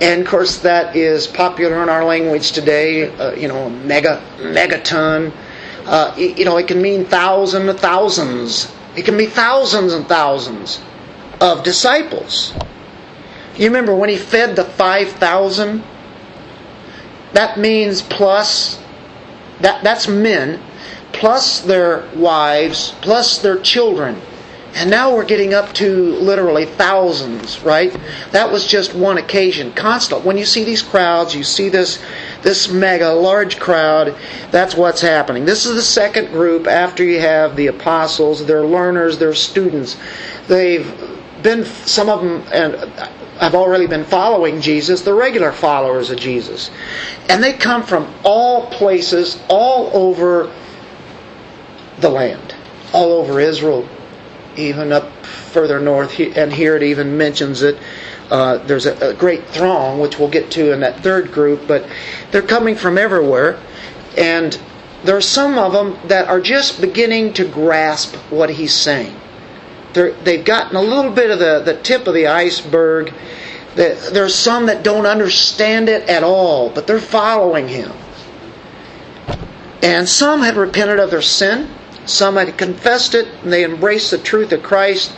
And 0.01 0.23
of 0.23 0.27
course, 0.27 0.59
that 0.59 0.97
is 0.97 1.27
popular 1.27 1.83
in 1.83 1.89
our 1.89 2.05
language 2.05 2.53
today. 2.53 3.09
Uh, 3.09 3.35
you 3.35 3.49
know, 3.49 3.71
mega 3.71 4.23
megaton. 4.39 5.33
Uh, 5.87 6.15
you 6.17 6.45
know, 6.45 6.57
it 6.57 6.67
can 6.67 6.81
mean 6.83 7.05
thousands 7.05 7.69
of 7.69 7.79
thousands. 7.79 8.73
It 8.97 9.05
can 9.05 9.17
be 9.17 9.27
thousands 9.27 9.93
and 9.93 10.07
thousands 10.07 10.81
of 11.41 11.63
disciples. 11.63 12.55
You 13.57 13.67
remember 13.67 13.95
when 13.95 14.09
he 14.09 14.17
fed 14.17 14.57
the 14.57 14.65
five 14.65 15.11
thousand? 15.13 15.85
That 17.33 17.59
means 17.59 18.03
plus 18.03 18.81
that 19.61 19.85
that's 19.85 20.09
men, 20.09 20.61
plus 21.13 21.61
their 21.61 22.09
wives, 22.17 22.95
plus 23.01 23.39
their 23.39 23.59
children. 23.59 24.21
And 24.75 24.91
now 24.91 25.15
we're 25.15 25.25
getting 25.25 25.55
up 25.55 25.73
to 25.75 26.15
literally 26.17 26.67
thousands, 26.67 27.63
right? 27.63 27.97
That 28.33 28.51
was 28.51 28.67
just 28.67 28.93
one 28.93 29.19
occasion. 29.19 29.73
Constant. 29.73 30.25
When 30.25 30.37
you 30.37 30.45
see 30.45 30.65
these 30.65 30.83
crowds, 30.83 31.35
you 31.35 31.45
see 31.45 31.69
this 31.69 32.03
this 32.43 32.69
mega 32.69 33.11
large 33.11 33.59
crowd, 33.59 34.15
that's 34.51 34.75
what's 34.75 35.01
happening. 35.01 35.45
This 35.45 35.65
is 35.65 35.77
the 35.77 35.83
second 35.83 36.29
group 36.29 36.67
after 36.67 37.05
you 37.05 37.21
have 37.21 37.57
the 37.57 37.69
apostles, 37.69 38.45
they're 38.45 38.67
learners, 38.67 39.17
they're 39.19 39.35
students. 39.35 39.97
They've 40.49 40.93
been 41.43 41.65
some 41.65 42.09
of 42.09 42.21
them 42.21 42.43
and 42.53 42.75
have 43.39 43.55
already 43.55 43.87
been 43.87 44.05
following 44.05 44.61
Jesus, 44.61 45.03
the 45.03 45.15
regular 45.15 45.53
followers 45.53 46.11
of 46.11 46.19
Jesus. 46.19 46.71
And 47.29 47.43
they 47.43 47.53
come 47.53 47.83
from 47.83 48.13
all 48.25 48.67
places, 48.71 49.41
all 49.49 49.91
over 49.95 50.53
the 52.01 52.09
land, 52.09 52.55
all 52.93 53.13
over 53.13 53.41
Israel, 53.41 53.89
even 54.57 54.93
up 54.93 55.11
further 55.27 55.81
north, 55.81 56.19
and 56.19 56.53
here 56.53 56.77
it 56.77 56.83
even 56.83 57.17
mentions 57.17 57.63
it. 57.63 57.79
Uh, 58.31 58.59
there's 58.59 58.87
a, 58.87 59.11
a, 59.11 59.15
great 59.15 59.47
throng, 59.49 60.01
which 60.01 60.19
we'll 60.19 60.31
get 60.31 60.51
to 60.51 60.73
in 60.73 60.81
that 60.81 61.01
third 61.01 61.31
group, 61.31 61.67
but 61.69 61.87
they're 62.31 62.43
coming 62.43 62.75
from 62.75 62.97
everywhere, 62.97 63.59
and 64.17 64.59
there 65.05 65.17
are 65.17 65.21
some 65.21 65.59
of 65.59 65.73
them 65.73 65.99
that 66.09 66.29
are 66.29 66.41
just 66.41 66.81
beginning 66.81 67.35
to 67.35 67.47
grasp 67.47 68.15
what 68.31 68.49
he's 68.51 68.73
saying. 68.73 69.15
they 69.93 70.11
they've 70.25 70.45
gotten 70.45 70.77
a 70.77 70.83
little 70.83 71.13
bit 71.13 71.31
of 71.31 71.39
the, 71.39 71.61
the 71.61 71.81
tip 71.83 72.07
of 72.07 72.15
the 72.15 72.27
iceberg. 72.27 73.13
There's 73.75 74.35
some 74.35 74.67
that 74.67 74.83
don't 74.83 75.05
understand 75.05 75.89
it 75.89 76.09
at 76.09 76.23
all, 76.23 76.71
but 76.71 76.87
they're 76.87 77.01
following 77.01 77.69
him. 77.69 77.93
And 79.83 80.09
some 80.09 80.41
have 80.43 80.57
repented 80.57 80.99
of 80.99 81.11
their 81.11 81.21
sin 81.21 81.69
some 82.07 82.37
had 82.37 82.57
confessed 82.59 83.15
it 83.15 83.29
and 83.43 83.53
they 83.53 83.65
embraced 83.65 84.11
the 84.11 84.19
truth 84.19 84.53
of 84.53 84.63
Christ. 84.63 85.15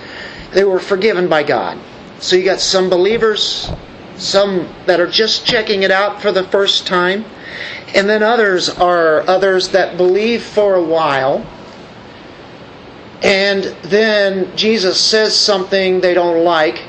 They 0.53 0.64
were 0.64 0.79
forgiven 0.79 1.29
by 1.29 1.42
God. 1.42 1.79
So 2.20 2.37
you 2.37 2.44
got 2.44 2.61
some 2.61 2.88
believers, 2.88 3.70
some 4.16 4.68
that 4.87 5.01
are 5.01 5.11
just 5.11 5.44
checking 5.44 5.83
it 5.83 5.90
out 5.90 6.22
for 6.22 6.33
the 6.33 6.44
first 6.44 6.87
time, 6.87 7.25
and 7.94 8.09
then 8.09 8.22
others 8.22 8.68
are 8.68 9.20
others 9.29 9.68
that 9.70 9.96
believe 9.96 10.42
for 10.42 10.75
a 10.75 10.83
while. 10.83 11.46
And 13.22 13.64
then 13.83 14.57
Jesus 14.57 15.01
says 15.01 15.37
something 15.37 16.01
they 16.01 16.14
don't 16.14 16.44
like 16.44 16.83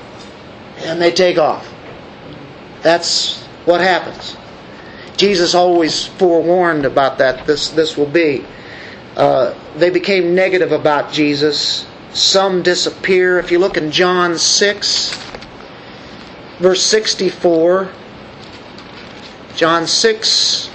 and 0.80 1.02
they 1.02 1.12
take 1.12 1.38
off. 1.38 1.74
That's 2.82 3.42
what 3.66 3.82
happens. 3.82 4.38
Jesus 5.18 5.56
always 5.56 6.06
forewarned 6.06 6.86
about 6.86 7.18
that. 7.18 7.48
This 7.48 7.70
this 7.70 7.98
will 7.98 8.06
be. 8.06 8.46
Uh, 9.18 9.56
they 9.76 9.90
became 9.90 10.36
negative 10.36 10.72
about 10.72 11.12
Jesus. 11.12 11.88
Some 12.14 12.62
disappear. 12.62 13.40
If 13.40 13.52
you 13.52 13.58
look 13.58 13.76
in 13.76 13.92
John 13.92 14.38
6, 14.38 15.20
verse 16.60 16.84
64, 16.84 17.92
John 19.56 19.88
6, 19.88 20.70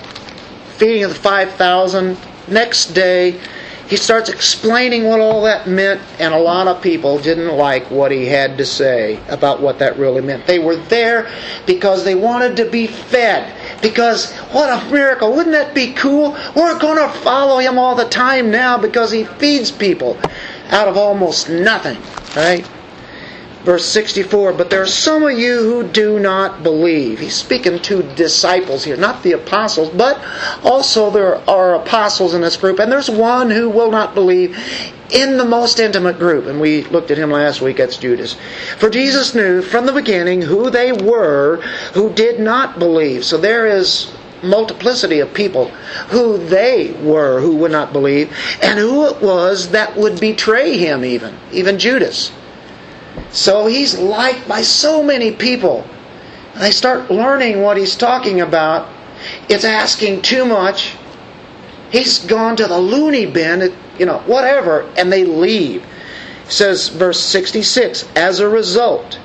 feeding 0.76 1.04
of 1.04 1.10
the 1.10 1.16
5,000. 1.16 2.18
Next 2.48 2.86
day, 2.86 3.40
he 3.86 3.96
starts 3.96 4.28
explaining 4.28 5.04
what 5.04 5.20
all 5.20 5.42
that 5.42 5.68
meant, 5.68 6.00
and 6.18 6.34
a 6.34 6.38
lot 6.38 6.66
of 6.66 6.82
people 6.82 7.20
didn't 7.20 7.56
like 7.56 7.88
what 7.92 8.10
he 8.10 8.26
had 8.26 8.58
to 8.58 8.66
say 8.66 9.20
about 9.28 9.60
what 9.60 9.78
that 9.78 9.96
really 9.98 10.20
meant. 10.20 10.46
They 10.46 10.58
were 10.58 10.76
there 10.76 11.30
because 11.66 12.02
they 12.04 12.16
wanted 12.16 12.56
to 12.56 12.68
be 12.68 12.88
fed. 12.88 13.52
Because 13.82 14.32
what 14.52 14.70
a 14.70 14.90
miracle. 14.90 15.32
Wouldn't 15.32 15.52
that 15.52 15.74
be 15.74 15.92
cool? 15.92 16.36
We're 16.54 16.78
going 16.78 16.96
to 16.96 17.12
follow 17.20 17.58
him 17.58 17.78
all 17.78 17.94
the 17.94 18.08
time 18.08 18.50
now 18.50 18.78
because 18.78 19.10
he 19.10 19.24
feeds 19.24 19.70
people 19.70 20.18
out 20.70 20.88
of 20.88 20.96
almost 20.96 21.50
nothing, 21.50 21.98
right? 22.34 22.66
Verse 23.64 23.86
64, 23.86 24.54
but 24.54 24.70
there 24.70 24.82
are 24.82 24.86
some 24.86 25.22
of 25.22 25.38
you 25.38 25.58
who 25.58 25.84
do 25.84 26.18
not 26.18 26.64
believe. 26.64 27.20
He's 27.20 27.36
speaking 27.36 27.78
to 27.82 28.02
disciples 28.16 28.82
here, 28.82 28.96
not 28.96 29.22
the 29.22 29.32
apostles, 29.32 29.90
but 29.90 30.20
also 30.64 31.10
there 31.10 31.36
are 31.48 31.76
apostles 31.76 32.34
in 32.34 32.40
this 32.40 32.56
group, 32.56 32.80
and 32.80 32.90
there's 32.90 33.08
one 33.08 33.50
who 33.50 33.70
will 33.70 33.92
not 33.92 34.14
believe 34.14 34.58
in 35.12 35.36
the 35.36 35.44
most 35.44 35.78
intimate 35.78 36.18
group, 36.18 36.46
and 36.46 36.60
we 36.60 36.82
looked 36.84 37.12
at 37.12 37.18
him 37.18 37.30
last 37.30 37.60
week, 37.60 37.76
that's 37.76 37.98
Judas. 37.98 38.34
For 38.78 38.90
Jesus 38.90 39.34
knew 39.34 39.62
from 39.62 39.86
the 39.86 39.92
beginning 39.92 40.42
who 40.42 40.68
they 40.68 40.90
were 40.90 41.58
who 41.94 42.12
did 42.12 42.40
not 42.40 42.80
believe. 42.80 43.24
So 43.24 43.38
there 43.38 43.66
is 43.68 44.12
multiplicity 44.42 45.20
of 45.20 45.32
people 45.32 45.68
who 46.08 46.36
they 46.36 46.92
were 47.00 47.40
who 47.40 47.54
would 47.56 47.70
not 47.70 47.92
believe, 47.92 48.36
and 48.60 48.76
who 48.76 49.06
it 49.06 49.22
was 49.22 49.68
that 49.70 49.96
would 49.96 50.18
betray 50.18 50.76
him, 50.78 51.04
even, 51.04 51.38
even 51.52 51.78
Judas. 51.78 52.32
So 53.30 53.66
he's 53.66 53.98
liked 53.98 54.46
by 54.48 54.62
so 54.62 55.02
many 55.02 55.32
people. 55.32 55.86
They 56.54 56.70
start 56.70 57.10
learning 57.10 57.62
what 57.62 57.76
he's 57.76 57.96
talking 57.96 58.40
about. 58.40 58.88
It's 59.48 59.64
asking 59.64 60.22
too 60.22 60.44
much. 60.44 60.96
He's 61.90 62.18
gone 62.24 62.56
to 62.56 62.66
the 62.66 62.78
loony 62.78 63.26
bin, 63.26 63.74
you 63.98 64.06
know, 64.06 64.18
whatever, 64.20 64.90
and 64.96 65.12
they 65.12 65.24
leave. 65.24 65.84
It 66.46 66.52
says, 66.52 66.88
verse 66.88 67.20
66 67.20 68.08
As 68.16 68.40
a 68.40 68.48
result 68.48 69.18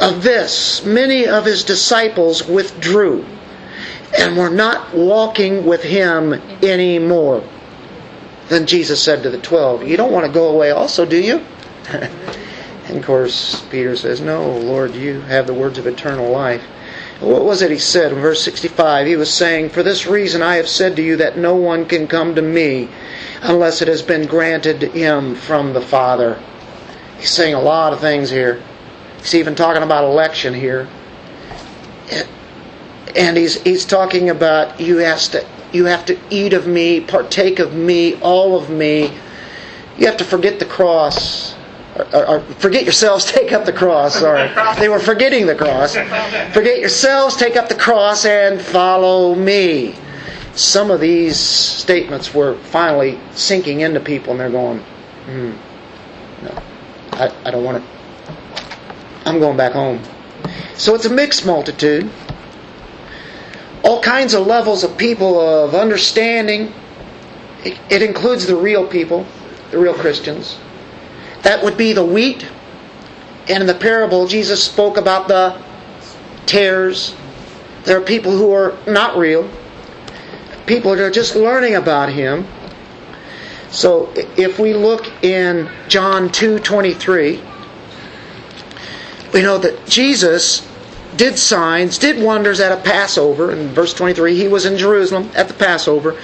of 0.00 0.22
this, 0.22 0.84
many 0.84 1.26
of 1.26 1.44
his 1.44 1.64
disciples 1.64 2.46
withdrew 2.46 3.24
and 4.18 4.36
were 4.36 4.50
not 4.50 4.94
walking 4.94 5.66
with 5.66 5.82
him 5.82 6.34
anymore. 6.62 7.42
Then 8.48 8.66
Jesus 8.66 9.02
said 9.02 9.22
to 9.22 9.30
the 9.30 9.38
twelve, 9.38 9.86
You 9.86 9.96
don't 9.96 10.12
want 10.12 10.26
to 10.26 10.32
go 10.32 10.48
away 10.48 10.70
also, 10.70 11.04
do 11.06 11.20
you? 11.20 11.44
and 12.86 12.98
of 12.98 13.04
course, 13.04 13.62
Peter 13.70 13.96
says, 13.96 14.20
No, 14.20 14.50
Lord, 14.50 14.94
you 14.94 15.20
have 15.22 15.46
the 15.46 15.54
words 15.54 15.78
of 15.78 15.86
eternal 15.86 16.30
life. 16.30 16.62
What 17.20 17.44
was 17.44 17.62
it 17.62 17.70
he 17.70 17.78
said 17.78 18.12
in 18.12 18.18
verse 18.18 18.42
65? 18.42 19.06
He 19.06 19.16
was 19.16 19.32
saying, 19.32 19.70
For 19.70 19.82
this 19.82 20.06
reason 20.06 20.42
I 20.42 20.56
have 20.56 20.68
said 20.68 20.96
to 20.96 21.02
you 21.02 21.16
that 21.16 21.38
no 21.38 21.54
one 21.54 21.86
can 21.86 22.06
come 22.06 22.34
to 22.34 22.42
me 22.42 22.88
unless 23.40 23.80
it 23.80 23.88
has 23.88 24.02
been 24.02 24.26
granted 24.26 24.82
him 24.82 25.34
from 25.34 25.72
the 25.72 25.80
Father. 25.80 26.38
He's 27.18 27.30
saying 27.30 27.54
a 27.54 27.60
lot 27.60 27.92
of 27.92 28.00
things 28.00 28.30
here. 28.30 28.62
He's 29.18 29.34
even 29.34 29.54
talking 29.54 29.82
about 29.82 30.04
election 30.04 30.52
here. 30.52 30.88
And 33.16 33.36
he's, 33.36 33.62
he's 33.62 33.84
talking 33.86 34.28
about 34.28 34.80
you, 34.80 34.98
has 34.98 35.28
to, 35.28 35.46
you 35.72 35.86
have 35.86 36.04
to 36.06 36.18
eat 36.28 36.52
of 36.52 36.66
me, 36.66 37.00
partake 37.00 37.60
of 37.60 37.72
me, 37.74 38.16
all 38.20 38.58
of 38.58 38.68
me. 38.68 39.16
You 39.96 40.06
have 40.06 40.16
to 40.18 40.24
forget 40.24 40.58
the 40.58 40.66
cross. 40.66 41.54
Or, 41.96 42.26
or, 42.26 42.40
forget 42.40 42.82
yourselves, 42.82 43.24
take 43.32 43.52
up 43.52 43.64
the 43.64 43.72
cross. 43.72 44.16
Sorry. 44.16 44.50
They 44.78 44.88
were 44.88 44.98
forgetting 44.98 45.46
the 45.46 45.54
cross. 45.54 45.94
Forget 46.52 46.80
yourselves, 46.80 47.36
take 47.36 47.56
up 47.56 47.68
the 47.68 47.76
cross, 47.76 48.24
and 48.24 48.60
follow 48.60 49.34
me. 49.34 49.94
Some 50.54 50.90
of 50.90 51.00
these 51.00 51.38
statements 51.38 52.34
were 52.34 52.56
finally 52.56 53.18
sinking 53.32 53.80
into 53.80 54.00
people, 54.00 54.32
and 54.32 54.40
they're 54.40 54.50
going, 54.50 54.78
hmm, 55.26 55.52
no, 56.44 56.62
I, 57.12 57.32
I 57.44 57.50
don't 57.50 57.64
want 57.64 57.82
to. 57.82 57.94
I'm 59.24 59.38
going 59.40 59.56
back 59.56 59.72
home. 59.72 60.00
So 60.74 60.94
it's 60.94 61.06
a 61.06 61.10
mixed 61.10 61.46
multitude. 61.46 62.10
All 63.82 64.02
kinds 64.02 64.34
of 64.34 64.46
levels 64.46 64.84
of 64.84 64.96
people 64.96 65.40
of 65.40 65.74
understanding. 65.74 66.72
It, 67.64 67.78
it 67.90 68.02
includes 68.02 68.46
the 68.46 68.56
real 68.56 68.86
people, 68.86 69.26
the 69.70 69.78
real 69.78 69.94
Christians. 69.94 70.58
That 71.44 71.62
would 71.62 71.76
be 71.76 71.92
the 71.92 72.04
wheat. 72.04 72.46
And 73.48 73.60
in 73.60 73.66
the 73.66 73.74
parable, 73.74 74.26
Jesus 74.26 74.64
spoke 74.64 74.96
about 74.96 75.28
the 75.28 75.62
tares. 76.46 77.14
There 77.84 77.98
are 77.98 78.04
people 78.04 78.32
who 78.32 78.52
are 78.52 78.76
not 78.86 79.16
real, 79.16 79.48
people 80.66 80.96
that 80.96 81.02
are 81.02 81.10
just 81.10 81.36
learning 81.36 81.76
about 81.76 82.08
Him. 82.08 82.46
So 83.70 84.10
if 84.14 84.58
we 84.58 84.72
look 84.72 85.10
in 85.22 85.68
John 85.88 86.30
2:23, 86.30 87.42
we 89.32 89.42
know 89.42 89.58
that 89.58 89.84
Jesus 89.86 90.66
did 91.16 91.38
signs, 91.38 91.98
did 91.98 92.22
wonders 92.22 92.60
at 92.60 92.72
a 92.72 92.76
Passover. 92.76 93.52
In 93.52 93.68
verse 93.68 93.92
23, 93.92 94.34
he 94.34 94.48
was 94.48 94.64
in 94.64 94.76
Jerusalem 94.76 95.30
at 95.34 95.48
the 95.48 95.54
Passover 95.54 96.16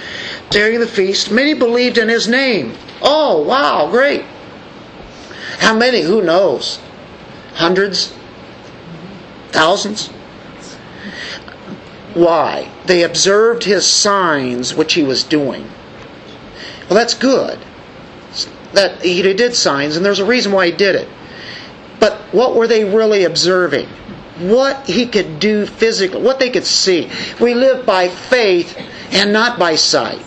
during 0.49 0.79
the 0.79 0.87
feast. 0.87 1.31
Many 1.31 1.53
believed 1.53 1.97
in 1.97 2.09
his 2.09 2.27
name. 2.27 2.73
Oh, 3.01 3.41
wow, 3.43 3.89
great. 3.89 4.23
How 5.61 5.75
many? 5.75 6.01
Who 6.01 6.23
knows? 6.23 6.79
Hundreds? 7.53 8.11
Thousands? 9.51 10.07
Why? 12.15 12.67
They 12.87 13.03
observed 13.03 13.63
his 13.63 13.85
signs 13.85 14.73
which 14.73 14.93
he 14.93 15.03
was 15.03 15.23
doing. 15.23 15.69
Well, 16.89 16.97
that's 16.97 17.13
good. 17.13 17.59
That 18.73 19.03
he 19.03 19.21
did 19.21 19.53
signs, 19.53 19.95
and 19.95 20.03
there's 20.03 20.19
a 20.19 20.25
reason 20.25 20.51
why 20.51 20.65
he 20.65 20.71
did 20.71 20.95
it. 20.95 21.07
But 21.99 22.17
what 22.31 22.55
were 22.55 22.67
they 22.67 22.83
really 22.83 23.25
observing? 23.25 23.87
What 24.39 24.87
he 24.87 25.05
could 25.05 25.39
do 25.39 25.67
physically, 25.67 26.23
what 26.23 26.39
they 26.39 26.49
could 26.49 26.65
see. 26.65 27.11
We 27.39 27.53
live 27.53 27.85
by 27.85 28.09
faith 28.09 28.75
and 29.11 29.31
not 29.31 29.59
by 29.59 29.75
sight. 29.75 30.25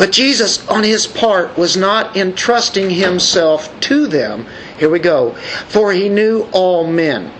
But 0.00 0.12
Jesus, 0.12 0.66
on 0.66 0.82
his 0.82 1.06
part, 1.06 1.58
was 1.58 1.76
not 1.76 2.16
entrusting 2.16 2.88
himself 2.88 3.78
to 3.80 4.06
them. 4.06 4.46
Here 4.78 4.88
we 4.88 4.98
go. 4.98 5.34
For 5.68 5.92
he 5.92 6.08
knew 6.08 6.48
all 6.52 6.86
men. 6.86 7.30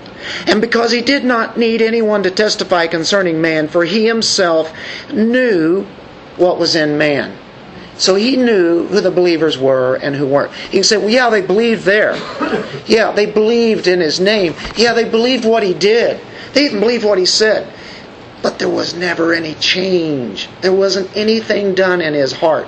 And 0.47 0.61
because 0.61 0.93
he 0.93 1.01
did 1.01 1.25
not 1.25 1.57
need 1.57 1.81
anyone 1.81 2.23
to 2.25 2.31
testify 2.31 2.87
concerning 2.87 3.41
man, 3.41 3.69
for 3.69 3.87
he 3.87 4.07
himself 4.07 4.75
knew 5.11 5.87
what 6.37 6.59
was 6.59 6.77
in 6.77 6.99
man. 6.99 7.35
So 7.97 8.15
he 8.15 8.37
knew 8.37 8.87
who 8.89 9.01
the 9.01 9.11
believers 9.11 9.57
were 9.57 9.95
and 9.95 10.15
who 10.15 10.27
weren't. 10.27 10.53
He 10.53 10.83
say, 10.83 10.99
well, 10.99 11.09
yeah, 11.09 11.31
they 11.31 11.41
believed 11.41 11.87
there. 11.87 12.15
Yeah, 12.85 13.13
they 13.13 13.25
believed 13.25 13.87
in 13.87 14.01
his 14.01 14.21
name. 14.21 14.55
Yeah, 14.77 14.93
they 14.93 15.09
believed 15.09 15.47
what 15.47 15.63
he 15.63 15.73
did. 15.73 16.21
They 16.53 16.67
even 16.67 16.81
believed 16.81 17.07
what 17.07 17.17
he 17.17 17.25
said. 17.25 17.73
But 18.43 18.59
there 18.59 18.69
was 18.69 18.95
never 18.95 19.33
any 19.33 19.55
change. 19.55 20.49
There 20.63 20.73
wasn't 20.73 21.15
anything 21.17 21.75
done 21.75 22.01
in 22.01 22.15
his 22.15 22.33
heart. 22.33 22.67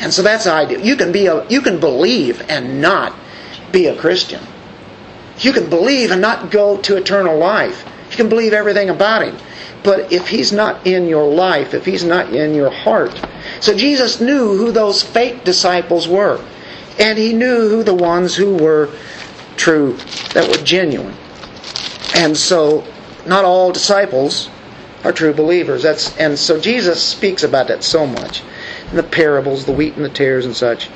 And 0.00 0.12
so 0.12 0.22
that's 0.22 0.44
the 0.44 0.52
idea. 0.52 0.80
You 0.80 0.96
can 0.96 1.12
be 1.12 1.26
a, 1.26 1.46
you 1.48 1.62
can 1.62 1.80
believe 1.80 2.42
and 2.50 2.80
not 2.80 3.14
be 3.70 3.86
a 3.86 3.96
Christian. 3.96 4.42
You 5.38 5.52
can 5.52 5.70
believe 5.70 6.10
and 6.10 6.20
not 6.20 6.50
go 6.50 6.76
to 6.78 6.96
eternal 6.96 7.38
life. 7.38 7.86
You 8.10 8.16
can 8.16 8.28
believe 8.28 8.52
everything 8.52 8.90
about 8.90 9.22
him. 9.22 9.36
But 9.82 10.12
if 10.12 10.28
he's 10.28 10.52
not 10.52 10.86
in 10.86 11.06
your 11.06 11.32
life, 11.32 11.74
if 11.74 11.84
he's 11.84 12.04
not 12.04 12.32
in 12.32 12.54
your 12.54 12.70
heart. 12.70 13.20
So 13.60 13.74
Jesus 13.74 14.20
knew 14.20 14.56
who 14.56 14.70
those 14.70 15.02
fake 15.02 15.44
disciples 15.44 16.06
were. 16.06 16.44
And 16.98 17.18
he 17.18 17.32
knew 17.32 17.68
who 17.68 17.82
the 17.82 17.94
ones 17.94 18.36
who 18.36 18.56
were 18.56 18.90
true, 19.56 19.96
that 20.34 20.48
were 20.48 20.62
genuine. 20.64 21.16
And 22.14 22.36
so 22.36 22.84
not 23.26 23.44
all 23.44 23.72
disciples 23.72 24.50
are 25.04 25.12
true 25.12 25.32
believers. 25.32 25.82
That's 25.82 26.16
and 26.18 26.38
so 26.38 26.60
Jesus 26.60 27.02
speaks 27.02 27.42
about 27.42 27.68
that 27.68 27.82
so 27.82 28.06
much. 28.06 28.42
In 28.90 28.96
the 28.96 29.02
parables, 29.02 29.64
the 29.64 29.72
wheat 29.72 29.96
and 29.96 30.04
the 30.04 30.10
tares 30.10 30.44
and 30.44 30.54
such. 30.54 30.88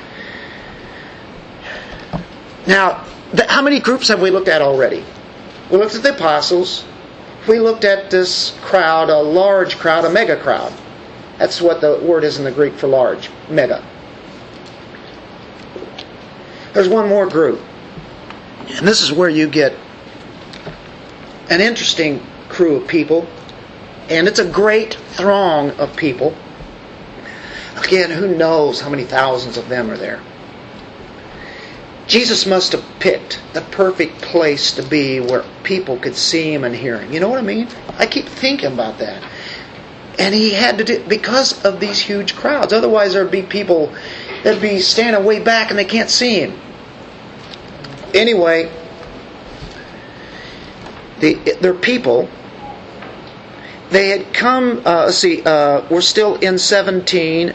Now, 2.66 3.04
the, 3.32 3.46
how 3.48 3.62
many 3.62 3.80
groups 3.80 4.08
have 4.08 4.20
we 4.20 4.30
looked 4.30 4.48
at 4.48 4.62
already? 4.62 5.04
We 5.70 5.78
looked 5.78 5.94
at 5.94 6.02
the 6.02 6.14
apostles. 6.14 6.84
We 7.48 7.60
looked 7.60 7.84
at 7.84 8.10
this 8.10 8.56
crowd, 8.62 9.08
a 9.08 9.18
large 9.18 9.78
crowd, 9.78 10.04
a 10.04 10.10
mega 10.10 10.36
crowd. 10.36 10.72
That's 11.38 11.60
what 11.60 11.80
the 11.80 11.98
word 12.02 12.24
is 12.24 12.38
in 12.38 12.44
the 12.44 12.50
Greek 12.50 12.74
for 12.74 12.88
large, 12.88 13.30
mega. 13.48 13.84
There's 16.72 16.88
one 16.88 17.08
more 17.08 17.26
group. 17.26 17.60
And 18.68 18.86
this 18.86 19.00
is 19.00 19.12
where 19.12 19.28
you 19.28 19.48
get 19.48 19.74
an 21.48 21.60
interesting 21.60 22.24
crew 22.48 22.76
of 22.76 22.88
people 22.88 23.28
and 24.08 24.28
it's 24.28 24.38
a 24.38 24.48
great 24.48 24.94
throng 24.94 25.70
of 25.72 25.96
people. 25.96 26.34
Again, 27.76 28.10
who 28.10 28.34
knows 28.34 28.80
how 28.80 28.88
many 28.88 29.04
thousands 29.04 29.56
of 29.56 29.68
them 29.68 29.90
are 29.90 29.96
there? 29.96 30.22
Jesus 32.06 32.46
must 32.46 32.72
have 32.72 32.84
picked 33.00 33.40
the 33.52 33.60
perfect 33.60 34.22
place 34.22 34.72
to 34.72 34.82
be 34.82 35.18
where 35.18 35.44
people 35.64 35.96
could 35.98 36.14
see 36.14 36.52
him 36.52 36.62
and 36.62 36.74
hear 36.74 37.00
him. 37.00 37.12
You 37.12 37.20
know 37.20 37.28
what 37.28 37.40
I 37.40 37.42
mean? 37.42 37.68
I 37.98 38.06
keep 38.06 38.26
thinking 38.26 38.72
about 38.72 38.98
that. 38.98 39.28
And 40.18 40.34
he 40.34 40.52
had 40.52 40.78
to 40.78 40.84
do 40.84 41.04
because 41.06 41.64
of 41.64 41.80
these 41.80 42.00
huge 42.00 42.36
crowds. 42.36 42.72
Otherwise, 42.72 43.12
there'd 43.12 43.30
be 43.30 43.42
people 43.42 43.92
that'd 44.44 44.62
be 44.62 44.78
standing 44.78 45.24
way 45.24 45.40
back 45.40 45.70
and 45.70 45.78
they 45.78 45.84
can't 45.84 46.08
see 46.08 46.40
him. 46.40 46.58
Anyway, 48.14 48.72
the, 51.20 51.34
they're 51.60 51.74
people 51.74 52.28
they 53.90 54.08
had 54.08 54.34
come, 54.34 54.82
uh, 54.84 55.04
let's 55.06 55.18
see, 55.18 55.42
uh, 55.42 55.86
we're 55.90 56.00
still 56.00 56.36
in 56.36 56.58
17. 56.58 57.54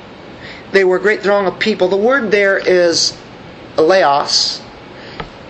They 0.71 0.83
were 0.83 0.97
a 0.97 1.01
great 1.01 1.21
throng 1.21 1.45
of 1.45 1.59
people. 1.59 1.89
The 1.89 1.97
word 1.97 2.31
there 2.31 2.57
is 2.57 3.17
laos, 3.77 4.61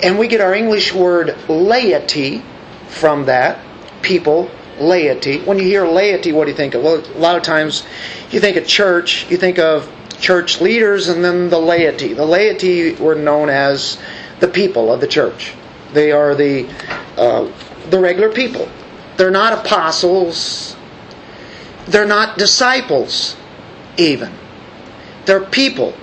and 0.02 0.18
we 0.18 0.28
get 0.28 0.42
our 0.42 0.54
English 0.54 0.94
word 0.94 1.38
laity 1.48 2.44
from 2.90 3.26
that. 3.26 3.60
People, 4.02 4.50
laity. 4.80 5.40
When 5.42 5.58
you 5.60 5.66
hear 5.66 5.86
laity, 5.86 6.32
what 6.32 6.46
do 6.46 6.52
you 6.52 6.58
think 6.58 6.74
of? 6.74 6.84
Well, 6.84 6.98
a 6.98 7.20
lot 7.20 7.38
of 7.38 7.44
times 7.44 7.86
you 8.32 8.40
think 8.40 8.58
of 8.58 8.66
church, 8.66 9.30
you 9.30 9.38
think 9.38 9.60
of 9.60 9.92
church 10.20 10.60
leaders, 10.62 11.08
and 11.08 11.24
then 11.24 11.50
the 11.50 11.60
laity. 11.60 12.14
The 12.14 12.26
laity 12.26 12.94
were 12.96 13.16
known 13.16 13.50
as 13.50 14.00
the 14.40 14.48
people 14.48 14.92
of 14.92 15.00
the 15.00 15.08
church. 15.08 15.54
They 15.94 16.12
are 16.12 16.34
the 16.36 16.68
uh, 17.18 17.52
the 17.90 18.00
regular 18.00 18.32
people. 18.32 18.68
They're 19.18 19.32
not 19.32 19.66
apostles. 19.66 20.76
They're 21.88 22.08
not 22.08 22.38
disciples, 22.38 23.36
even. 23.98 24.32
They're 25.26 25.42
people 25.44 25.94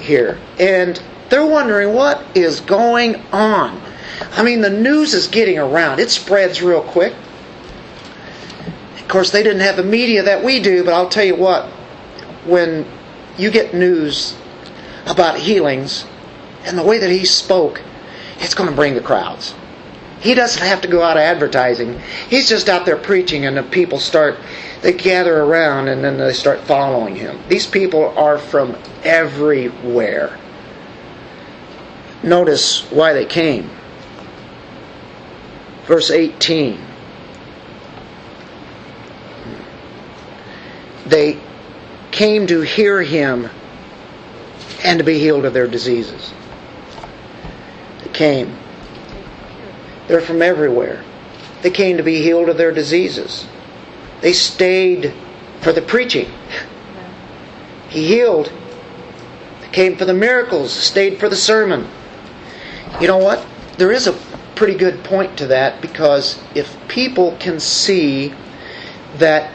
here. 0.00 0.38
And 0.58 1.00
they're 1.28 1.46
wondering 1.46 1.94
what 1.94 2.24
is 2.36 2.60
going 2.60 3.16
on. 3.32 3.80
I 4.32 4.42
mean, 4.42 4.60
the 4.60 4.70
news 4.70 5.14
is 5.14 5.26
getting 5.28 5.58
around, 5.58 6.00
it 6.00 6.10
spreads 6.10 6.62
real 6.62 6.82
quick. 6.82 7.14
Of 8.98 9.08
course, 9.08 9.30
they 9.30 9.42
didn't 9.42 9.60
have 9.60 9.76
the 9.76 9.84
media 9.84 10.24
that 10.24 10.42
we 10.42 10.60
do, 10.60 10.84
but 10.84 10.94
I'll 10.94 11.08
tell 11.08 11.24
you 11.24 11.36
what, 11.36 11.66
when 12.44 12.86
you 13.38 13.50
get 13.50 13.74
news 13.74 14.36
about 15.06 15.38
healings 15.38 16.06
and 16.64 16.76
the 16.76 16.82
way 16.82 16.98
that 16.98 17.10
he 17.10 17.24
spoke, 17.24 17.82
it's 18.38 18.54
going 18.54 18.68
to 18.68 18.74
bring 18.74 18.94
the 18.94 19.00
crowds. 19.00 19.54
He 20.20 20.34
doesn't 20.34 20.62
have 20.62 20.80
to 20.82 20.88
go 20.88 21.02
out 21.02 21.16
advertising. 21.16 22.00
He's 22.28 22.48
just 22.48 22.68
out 22.68 22.86
there 22.86 22.96
preaching, 22.96 23.44
and 23.44 23.56
the 23.56 23.62
people 23.62 23.98
start, 23.98 24.38
they 24.82 24.92
gather 24.92 25.38
around, 25.42 25.88
and 25.88 26.02
then 26.02 26.16
they 26.16 26.32
start 26.32 26.60
following 26.60 27.16
him. 27.16 27.38
These 27.48 27.66
people 27.66 28.16
are 28.16 28.38
from 28.38 28.76
everywhere. 29.04 30.38
Notice 32.22 32.90
why 32.90 33.12
they 33.12 33.26
came. 33.26 33.70
Verse 35.84 36.10
18. 36.10 36.80
They 41.06 41.38
came 42.10 42.46
to 42.48 42.62
hear 42.62 43.02
him 43.02 43.48
and 44.82 44.98
to 44.98 45.04
be 45.04 45.18
healed 45.18 45.44
of 45.44 45.52
their 45.52 45.68
diseases. 45.68 46.32
They 48.02 48.10
came. 48.10 48.56
They're 50.08 50.20
from 50.20 50.42
everywhere. 50.42 51.04
They 51.62 51.70
came 51.70 51.96
to 51.96 52.02
be 52.02 52.22
healed 52.22 52.48
of 52.48 52.56
their 52.56 52.72
diseases. 52.72 53.46
They 54.20 54.32
stayed 54.32 55.12
for 55.60 55.72
the 55.72 55.82
preaching. 55.82 56.30
He 57.88 58.06
healed. 58.06 58.52
They 59.60 59.68
came 59.68 59.96
for 59.96 60.04
the 60.04 60.14
miracles, 60.14 60.72
stayed 60.72 61.18
for 61.18 61.28
the 61.28 61.36
sermon. 61.36 61.88
You 63.00 63.08
know 63.08 63.18
what? 63.18 63.44
There 63.78 63.92
is 63.92 64.06
a 64.06 64.12
pretty 64.54 64.74
good 64.74 65.04
point 65.04 65.36
to 65.38 65.46
that 65.48 65.82
because 65.82 66.40
if 66.54 66.76
people 66.88 67.36
can 67.38 67.60
see 67.60 68.32
that 69.18 69.52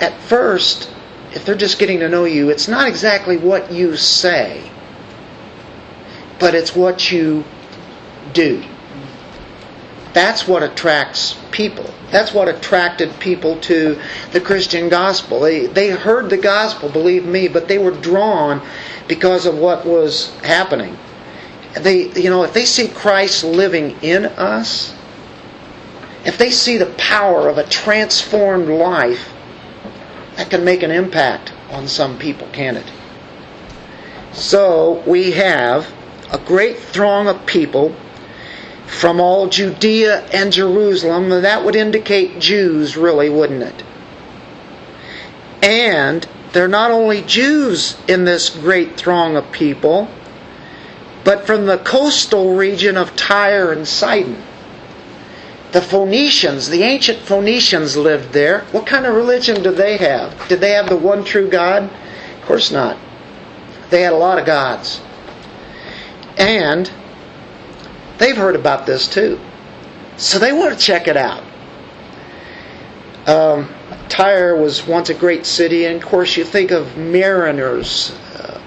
at 0.00 0.18
first, 0.22 0.92
if 1.32 1.44
they're 1.44 1.54
just 1.54 1.78
getting 1.78 2.00
to 2.00 2.08
know 2.08 2.24
you, 2.24 2.50
it's 2.50 2.68
not 2.68 2.88
exactly 2.88 3.36
what 3.36 3.70
you 3.70 3.96
say, 3.96 4.70
but 6.38 6.54
it's 6.54 6.74
what 6.74 7.12
you 7.12 7.44
do. 8.32 8.64
That's 10.12 10.48
what 10.48 10.62
attracts 10.62 11.38
people. 11.52 11.88
That's 12.10 12.32
what 12.32 12.48
attracted 12.48 13.18
people 13.20 13.60
to 13.60 14.00
the 14.32 14.40
Christian 14.40 14.88
gospel. 14.88 15.40
They, 15.40 15.66
they 15.66 15.90
heard 15.90 16.30
the 16.30 16.36
gospel, 16.36 16.88
believe 16.88 17.24
me, 17.24 17.46
but 17.46 17.68
they 17.68 17.78
were 17.78 17.92
drawn 17.92 18.66
because 19.06 19.46
of 19.46 19.56
what 19.56 19.86
was 19.86 20.30
happening. 20.40 20.98
They, 21.74 22.10
you 22.20 22.30
know, 22.30 22.42
if 22.42 22.52
they 22.52 22.64
see 22.64 22.88
Christ 22.88 23.44
living 23.44 23.96
in 24.02 24.24
us, 24.24 24.92
if 26.24 26.36
they 26.36 26.50
see 26.50 26.76
the 26.76 26.92
power 26.98 27.48
of 27.48 27.58
a 27.58 27.64
transformed 27.64 28.68
life, 28.68 29.32
that 30.36 30.50
can 30.50 30.64
make 30.64 30.82
an 30.82 30.90
impact 30.90 31.52
on 31.70 31.86
some 31.86 32.18
people, 32.18 32.48
can 32.52 32.76
it? 32.76 32.86
So 34.32 35.02
we 35.06 35.32
have 35.32 35.92
a 36.32 36.38
great 36.38 36.78
throng 36.78 37.28
of 37.28 37.46
people 37.46 37.94
from 38.90 39.20
all 39.20 39.48
Judea 39.48 40.26
and 40.32 40.52
Jerusalem. 40.52 41.30
That 41.30 41.64
would 41.64 41.76
indicate 41.76 42.40
Jews, 42.40 42.96
really, 42.96 43.30
wouldn't 43.30 43.62
it? 43.62 43.84
And 45.62 46.28
they're 46.52 46.68
not 46.68 46.90
only 46.90 47.22
Jews 47.22 47.96
in 48.08 48.24
this 48.24 48.50
great 48.50 48.96
throng 48.96 49.36
of 49.36 49.52
people, 49.52 50.08
but 51.22 51.46
from 51.46 51.66
the 51.66 51.78
coastal 51.78 52.56
region 52.56 52.96
of 52.96 53.14
Tyre 53.14 53.72
and 53.72 53.86
Sidon. 53.86 54.42
The 55.70 55.80
Phoenicians, 55.80 56.68
the 56.68 56.82
ancient 56.82 57.20
Phoenicians 57.20 57.96
lived 57.96 58.32
there. 58.32 58.62
What 58.72 58.86
kind 58.86 59.06
of 59.06 59.14
religion 59.14 59.62
did 59.62 59.76
they 59.76 59.98
have? 59.98 60.48
Did 60.48 60.60
they 60.60 60.72
have 60.72 60.88
the 60.88 60.96
one 60.96 61.22
true 61.22 61.48
God? 61.48 61.84
Of 61.84 62.46
course 62.46 62.72
not. 62.72 62.98
They 63.90 64.02
had 64.02 64.12
a 64.12 64.16
lot 64.16 64.38
of 64.38 64.46
gods. 64.46 65.00
And 66.36 66.90
they've 68.20 68.36
heard 68.36 68.54
about 68.54 68.86
this 68.86 69.08
too. 69.08 69.40
So 70.16 70.38
they 70.38 70.52
want 70.52 70.72
to 70.72 70.78
check 70.78 71.08
it 71.08 71.16
out. 71.16 71.42
Um, 73.26 73.68
Tyre 74.08 74.56
was 74.56 74.86
once 74.86 75.08
a 75.08 75.14
great 75.14 75.46
city, 75.46 75.86
and 75.86 76.02
of 76.02 76.08
course, 76.08 76.36
you 76.36 76.44
think 76.44 76.70
of 76.70 76.96
mariners, 76.96 78.12
uh, 78.36 78.60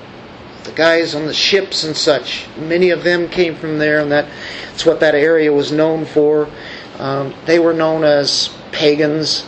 the 0.63 0.71
guys 0.71 1.15
on 1.15 1.25
the 1.25 1.33
ships 1.33 1.83
and 1.83 1.95
such. 1.95 2.47
Many 2.57 2.89
of 2.89 3.03
them 3.03 3.29
came 3.29 3.55
from 3.55 3.77
there, 3.77 3.99
and 3.99 4.11
that's 4.11 4.85
what 4.85 4.99
that 4.99 5.15
area 5.15 5.51
was 5.51 5.71
known 5.71 6.05
for. 6.05 6.49
Um, 6.97 7.33
they 7.45 7.59
were 7.59 7.73
known 7.73 8.03
as 8.03 8.49
pagans. 8.71 9.45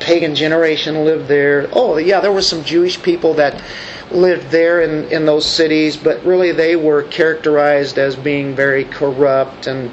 Pagan 0.00 0.34
generation 0.34 1.04
lived 1.04 1.28
there. 1.28 1.68
Oh, 1.72 1.98
yeah, 1.98 2.20
there 2.20 2.32
were 2.32 2.42
some 2.42 2.64
Jewish 2.64 3.00
people 3.02 3.34
that 3.34 3.62
lived 4.10 4.50
there 4.50 4.80
in, 4.80 5.10
in 5.12 5.24
those 5.24 5.46
cities, 5.46 5.96
but 5.96 6.24
really 6.24 6.52
they 6.52 6.74
were 6.74 7.02
characterized 7.04 7.98
as 7.98 8.16
being 8.16 8.56
very 8.56 8.84
corrupt 8.84 9.66
and 9.66 9.90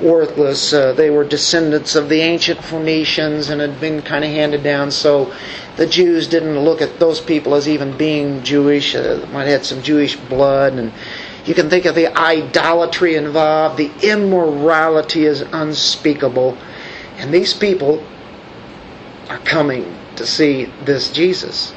worthless. 0.00 0.72
Uh, 0.72 0.92
they 0.92 1.10
were 1.10 1.24
descendants 1.24 1.94
of 1.94 2.08
the 2.08 2.20
ancient 2.20 2.62
Phoenicians 2.64 3.50
and 3.50 3.60
had 3.60 3.80
been 3.80 4.00
kind 4.02 4.24
of 4.24 4.30
handed 4.30 4.62
down, 4.62 4.90
so 4.90 5.34
the 5.76 5.86
Jews 5.86 6.28
didn't 6.28 6.58
look 6.58 6.80
at 6.80 6.98
those 6.98 7.20
people 7.20 7.54
as 7.54 7.68
even 7.68 7.96
being 7.96 8.42
Jewish. 8.42 8.94
Uh, 8.94 9.26
might 9.32 9.44
have 9.44 9.60
had 9.60 9.64
some 9.66 9.82
Jewish 9.82 10.16
blood, 10.16 10.74
and 10.74 10.92
you 11.44 11.54
can 11.54 11.68
think 11.68 11.84
of 11.84 11.94
the 11.94 12.16
idolatry 12.16 13.16
involved. 13.16 13.76
The 13.76 13.90
immorality 14.02 15.24
is 15.24 15.42
unspeakable, 15.42 16.56
and 17.18 17.34
these 17.34 17.54
people 17.54 18.02
are 19.28 19.38
coming 19.38 19.94
to 20.16 20.26
see 20.26 20.64
this 20.84 21.10
Jesus. 21.10 21.72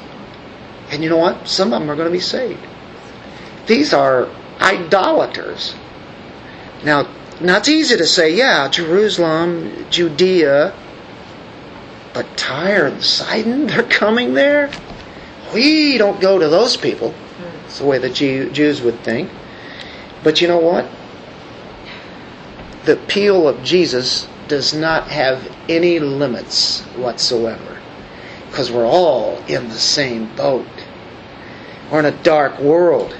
And 0.90 1.02
you 1.02 1.08
know 1.08 1.18
what? 1.18 1.48
Some 1.48 1.72
of 1.72 1.80
them 1.80 1.90
are 1.90 1.96
going 1.96 2.08
to 2.08 2.12
be 2.12 2.20
saved. 2.20 2.60
These 3.66 3.94
are 3.94 4.28
idolaters. 4.60 5.74
Now, 6.84 7.08
now 7.40 7.58
it's 7.58 7.68
easy 7.68 7.96
to 7.96 8.06
say, 8.06 8.34
yeah, 8.34 8.68
Jerusalem, 8.68 9.86
Judea, 9.90 10.74
but 12.12 12.36
Tyre 12.36 12.86
and 12.86 13.02
Sidon, 13.02 13.66
they're 13.68 13.82
coming 13.82 14.34
there? 14.34 14.70
We 15.54 15.98
don't 15.98 16.20
go 16.20 16.38
to 16.38 16.48
those 16.48 16.76
people. 16.76 17.14
It's 17.66 17.78
the 17.78 17.84
way 17.84 17.98
the 17.98 18.10
Jews 18.10 18.82
would 18.82 19.00
think. 19.00 19.30
But 20.22 20.40
you 20.40 20.48
know 20.48 20.58
what? 20.58 20.88
The 22.84 22.94
appeal 22.94 23.48
of 23.48 23.62
Jesus 23.62 24.28
does 24.52 24.74
not 24.74 25.08
have 25.08 25.50
any 25.70 25.98
limits 25.98 26.82
whatsoever. 26.96 27.80
Because 28.50 28.70
we're 28.70 28.86
all 28.86 29.42
in 29.48 29.70
the 29.70 29.78
same 29.78 30.26
boat. 30.36 30.66
We're 31.90 32.00
in 32.00 32.04
a 32.04 32.22
dark 32.22 32.60
world. 32.60 33.16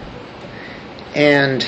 And 1.15 1.67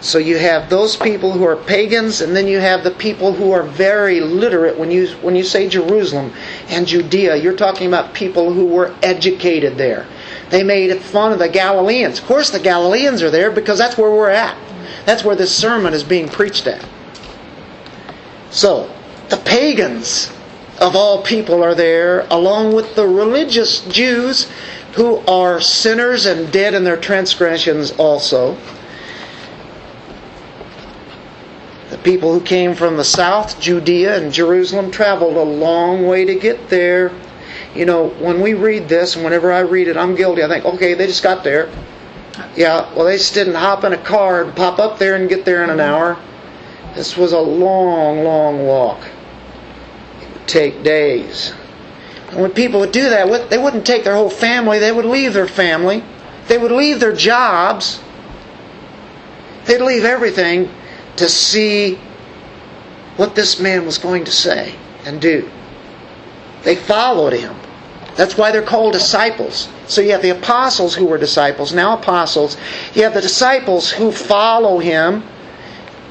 so 0.00 0.16
you 0.16 0.38
have 0.38 0.70
those 0.70 0.96
people 0.96 1.32
who 1.32 1.44
are 1.44 1.54
pagans, 1.54 2.22
and 2.22 2.34
then 2.34 2.48
you 2.48 2.60
have 2.60 2.82
the 2.82 2.92
people 2.92 3.34
who 3.34 3.52
are 3.52 3.62
very 3.62 4.20
literate. 4.20 4.78
When 4.78 4.90
you 4.90 5.08
when 5.20 5.36
you 5.36 5.44
say 5.44 5.68
Jerusalem 5.68 6.32
and 6.68 6.86
Judea, 6.86 7.36
you're 7.36 7.56
talking 7.56 7.88
about 7.88 8.14
people 8.14 8.54
who 8.54 8.64
were 8.64 8.94
educated 9.02 9.76
there. 9.76 10.06
They 10.48 10.62
made 10.62 10.98
fun 11.02 11.32
of 11.32 11.38
the 11.38 11.50
Galileans. 11.50 12.20
Of 12.20 12.24
course, 12.24 12.48
the 12.48 12.58
Galileans 12.58 13.22
are 13.22 13.30
there 13.30 13.50
because 13.50 13.76
that's 13.76 13.98
where 13.98 14.10
we're 14.10 14.30
at. 14.30 14.56
That's 15.04 15.24
where 15.24 15.36
this 15.36 15.54
sermon 15.54 15.92
is 15.92 16.04
being 16.04 16.26
preached 16.26 16.66
at. 16.66 16.82
So, 18.50 18.93
the 19.34 19.42
pagans 19.42 20.30
of 20.80 20.94
all 20.94 21.22
people 21.22 21.64
are 21.64 21.74
there, 21.74 22.20
along 22.30 22.72
with 22.72 22.94
the 22.94 23.06
religious 23.06 23.80
Jews 23.86 24.48
who 24.92 25.16
are 25.26 25.60
sinners 25.60 26.24
and 26.26 26.52
dead 26.52 26.72
in 26.72 26.84
their 26.84 26.96
transgressions 26.96 27.90
also. 27.92 28.56
The 31.90 31.98
people 31.98 32.32
who 32.32 32.40
came 32.40 32.74
from 32.74 32.96
the 32.96 33.04
south, 33.04 33.60
Judea 33.60 34.22
and 34.22 34.32
Jerusalem, 34.32 34.92
traveled 34.92 35.36
a 35.36 35.42
long 35.42 36.06
way 36.06 36.24
to 36.24 36.34
get 36.36 36.68
there. 36.68 37.10
You 37.74 37.86
know, 37.86 38.08
when 38.08 38.40
we 38.40 38.54
read 38.54 38.88
this, 38.88 39.16
and 39.16 39.24
whenever 39.24 39.52
I 39.52 39.60
read 39.60 39.88
it, 39.88 39.96
I'm 39.96 40.14
guilty. 40.14 40.44
I 40.44 40.48
think, 40.48 40.64
okay, 40.64 40.94
they 40.94 41.08
just 41.08 41.24
got 41.24 41.42
there. 41.42 41.70
Yeah, 42.54 42.92
well, 42.94 43.06
they 43.06 43.16
just 43.16 43.34
didn't 43.34 43.54
hop 43.54 43.82
in 43.82 43.92
a 43.92 43.98
car 43.98 44.44
and 44.44 44.54
pop 44.54 44.78
up 44.78 45.00
there 45.00 45.16
and 45.16 45.28
get 45.28 45.44
there 45.44 45.64
in 45.64 45.70
an 45.70 45.80
hour. 45.80 46.18
This 46.94 47.16
was 47.16 47.32
a 47.32 47.40
long, 47.40 48.22
long 48.22 48.64
walk. 48.64 49.00
Take 50.46 50.82
days. 50.82 51.54
And 52.30 52.40
when 52.40 52.52
people 52.52 52.80
would 52.80 52.92
do 52.92 53.08
that, 53.10 53.50
they 53.50 53.58
wouldn't 53.58 53.86
take 53.86 54.04
their 54.04 54.14
whole 54.14 54.30
family, 54.30 54.78
they 54.78 54.92
would 54.92 55.04
leave 55.04 55.34
their 55.34 55.46
family, 55.46 56.02
they 56.48 56.58
would 56.58 56.72
leave 56.72 57.00
their 57.00 57.14
jobs, 57.14 58.00
they'd 59.66 59.80
leave 59.80 60.04
everything 60.04 60.68
to 61.16 61.28
see 61.28 61.98
what 63.16 63.34
this 63.34 63.60
man 63.60 63.86
was 63.86 63.98
going 63.98 64.24
to 64.24 64.32
say 64.32 64.74
and 65.04 65.20
do. 65.20 65.48
They 66.64 66.76
followed 66.76 67.32
him. 67.32 67.54
That's 68.16 68.36
why 68.36 68.52
they're 68.52 68.62
called 68.62 68.92
disciples. 68.92 69.68
So 69.86 70.00
you 70.00 70.12
have 70.12 70.22
the 70.22 70.30
apostles 70.30 70.94
who 70.94 71.06
were 71.06 71.18
disciples, 71.18 71.72
now 71.72 71.98
apostles. 71.98 72.56
You 72.94 73.02
have 73.02 73.14
the 73.14 73.20
disciples 73.20 73.90
who 73.90 74.12
follow 74.12 74.78
him. 74.78 75.24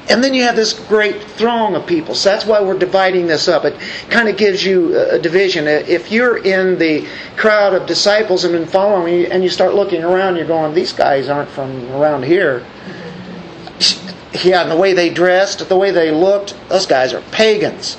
And 0.08 0.22
then 0.22 0.34
you 0.34 0.42
have 0.42 0.54
this 0.54 0.74
great 0.74 1.22
throng 1.22 1.74
of 1.74 1.86
people. 1.86 2.14
So 2.14 2.28
that's 2.28 2.44
why 2.44 2.60
we're 2.60 2.78
dividing 2.78 3.26
this 3.26 3.48
up. 3.48 3.64
It 3.64 3.78
kind 4.10 4.28
of 4.28 4.36
gives 4.36 4.62
you 4.62 4.98
a 4.98 5.18
division. 5.18 5.66
If 5.66 6.12
you're 6.12 6.44
in 6.44 6.78
the 6.78 7.08
crowd 7.36 7.72
of 7.72 7.86
disciples 7.86 8.44
and 8.44 8.52
been 8.52 8.66
following, 8.66 9.26
and 9.26 9.42
you 9.42 9.48
start 9.48 9.74
looking 9.74 10.04
around, 10.04 10.36
you're 10.36 10.46
going, 10.46 10.74
these 10.74 10.92
guys 10.92 11.30
aren't 11.30 11.48
from 11.48 11.90
around 11.92 12.24
here. 12.24 12.66
Yeah, 14.42 14.62
and 14.62 14.70
the 14.70 14.76
way 14.76 14.92
they 14.92 15.08
dressed, 15.08 15.66
the 15.66 15.76
way 15.76 15.90
they 15.90 16.10
looked, 16.10 16.54
those 16.68 16.86
guys 16.86 17.14
are 17.14 17.22
pagans. 17.30 17.96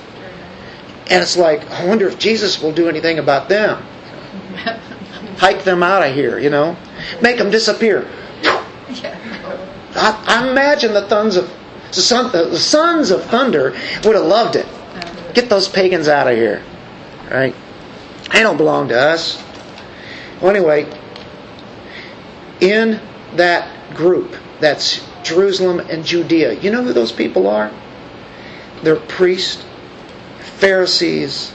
And 1.10 1.24
it's 1.24 1.38
like, 1.38 1.70
I 1.72 1.88
wonder 1.88 2.08
if 2.08 2.20
Jesus 2.20 2.62
will 2.62 2.72
do 2.72 2.88
anything 2.88 3.18
about 3.18 3.50
them. 3.50 3.82
Hike 5.38 5.64
them 5.64 5.82
out 5.82 6.04
of 6.08 6.14
here, 6.14 6.38
you 6.38 6.52
know? 6.52 6.78
Make 7.22 7.38
them 7.38 7.50
disappear. 7.50 8.08
I, 9.98 10.24
I 10.28 10.50
imagine 10.52 10.94
the 10.94 11.08
sons 11.08 11.38
of 11.38 11.52
Uh, 11.98 12.50
the 12.50 12.60
sons 12.60 13.12
of 13.12 13.24
thunder 13.26 13.72
would 14.04 14.16
have 14.16 14.26
loved 14.26 14.56
it. 14.56 14.68
Get 15.34 15.50
those 15.50 15.68
pagans 15.68 16.08
out 16.08 16.28
of 16.28 16.36
here, 16.36 16.62
right? 17.32 17.56
They 18.32 18.42
don't 18.42 18.58
belong 18.58 18.90
to 18.90 19.00
us. 19.00 19.42
Well, 20.42 20.50
anyway, 20.50 20.88
in 22.60 23.00
that 23.36 23.96
group, 23.96 24.36
that's 24.60 25.06
Jerusalem 25.24 25.80
and 25.80 26.06
Judea. 26.06 26.54
You 26.54 26.72
know 26.72 26.84
who 26.84 26.94
those 26.94 27.12
people 27.12 27.48
are? 27.48 27.72
They're 28.84 28.96
priests, 28.98 29.64
Pharisees, 30.40 31.54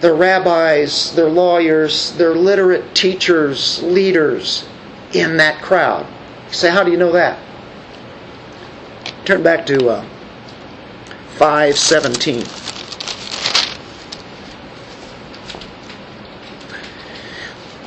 they're 0.00 0.14
rabbis, 0.14 1.14
they're 1.14 1.28
lawyers, 1.30 2.12
they're 2.12 2.34
literate 2.34 2.94
teachers, 2.94 3.82
leaders 3.82 4.64
in 5.12 5.36
that 5.36 5.62
crowd. 5.62 6.06
You 6.48 6.54
say, 6.54 6.70
how 6.70 6.82
do 6.82 6.90
you 6.90 6.96
know 6.96 7.12
that? 7.12 7.38
Turn 9.24 9.42
back 9.42 9.64
to 9.66 9.88
uh, 9.88 10.04
517. 11.36 12.44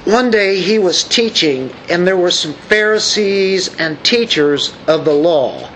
One 0.05 0.31
day 0.31 0.61
he 0.61 0.79
was 0.79 1.03
teaching, 1.03 1.71
and 1.89 2.07
there 2.07 2.15
were 2.15 2.31
some 2.31 2.53
Pharisees 2.53 3.75
and 3.79 4.01
teachers 4.03 4.73
of 4.87 5.03
the 5.03 5.13
law 5.13 5.69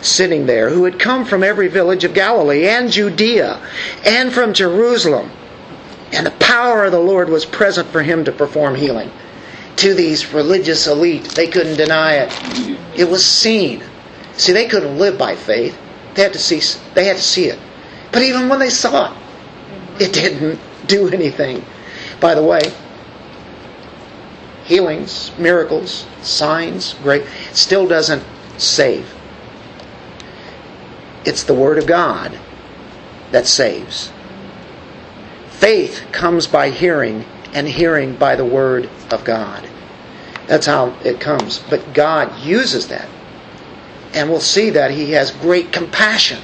sitting 0.00 0.46
there 0.46 0.70
who 0.70 0.84
had 0.84 0.98
come 0.98 1.24
from 1.26 1.42
every 1.42 1.68
village 1.68 2.04
of 2.04 2.14
Galilee 2.14 2.66
and 2.68 2.90
Judea 2.90 3.60
and 4.06 4.32
from 4.32 4.54
Jerusalem. 4.54 5.30
And 6.12 6.26
the 6.26 6.32
power 6.32 6.84
of 6.84 6.92
the 6.92 7.00
Lord 7.00 7.28
was 7.28 7.44
present 7.44 7.88
for 7.88 8.02
him 8.02 8.24
to 8.24 8.32
perform 8.32 8.76
healing. 8.76 9.10
To 9.76 9.94
these 9.94 10.32
religious 10.32 10.86
elite, 10.86 11.24
they 11.30 11.48
couldn't 11.48 11.76
deny 11.76 12.14
it. 12.14 12.78
It 12.96 13.08
was 13.08 13.26
seen. 13.26 13.82
See, 14.34 14.52
they 14.52 14.66
couldn't 14.66 14.98
live 14.98 15.18
by 15.18 15.36
faith. 15.36 15.78
They 16.14 16.22
had 16.22 16.32
to 16.32 16.38
see 16.38 16.60
they 16.94 17.04
had 17.04 17.16
to 17.16 17.22
see 17.22 17.46
it. 17.46 17.58
But 18.12 18.22
even 18.22 18.48
when 18.48 18.58
they 18.58 18.70
saw 18.70 19.12
it, 19.12 20.02
it 20.02 20.12
didn't 20.12 20.60
do 20.86 21.08
anything. 21.08 21.64
By 22.20 22.34
the 22.34 22.42
way, 22.42 22.72
healings, 24.64 25.32
miracles, 25.38 26.06
signs, 26.22 26.94
great 27.02 27.26
still 27.52 27.86
doesn't 27.86 28.22
save. 28.58 29.12
It's 31.24 31.44
the 31.44 31.54
Word 31.54 31.78
of 31.78 31.86
God 31.86 32.38
that 33.30 33.46
saves. 33.46 34.12
Faith 35.48 36.04
comes 36.10 36.46
by 36.46 36.70
hearing, 36.70 37.24
and 37.52 37.68
hearing 37.68 38.16
by 38.16 38.34
the 38.34 38.44
Word 38.44 38.90
of 39.10 39.24
God. 39.24 39.68
That's 40.46 40.66
how 40.66 40.96
it 41.04 41.20
comes. 41.20 41.60
But 41.70 41.94
God 41.94 42.40
uses 42.40 42.88
that. 42.88 43.08
And 44.14 44.30
we'll 44.30 44.40
see 44.40 44.70
that 44.70 44.90
He 44.90 45.12
has 45.12 45.30
great 45.30 45.72
compassion. 45.72 46.40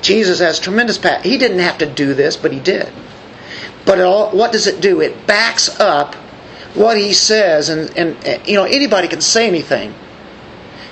Jesus 0.00 0.40
has 0.40 0.58
tremendous 0.58 0.98
passion. 0.98 1.30
He 1.30 1.38
didn't 1.38 1.60
have 1.60 1.78
to 1.78 1.86
do 1.86 2.14
this, 2.14 2.36
but 2.36 2.52
He 2.52 2.60
did. 2.60 2.92
But 3.84 4.00
all, 4.00 4.30
what 4.30 4.52
does 4.52 4.66
it 4.66 4.80
do? 4.80 5.00
It 5.00 5.26
backs 5.26 5.80
up 5.80 6.14
what 6.74 6.96
He 6.96 7.12
says. 7.12 7.68
And, 7.68 7.96
and, 7.96 8.46
you 8.46 8.54
know, 8.54 8.64
anybody 8.64 9.08
can 9.08 9.20
say 9.20 9.48
anything. 9.48 9.94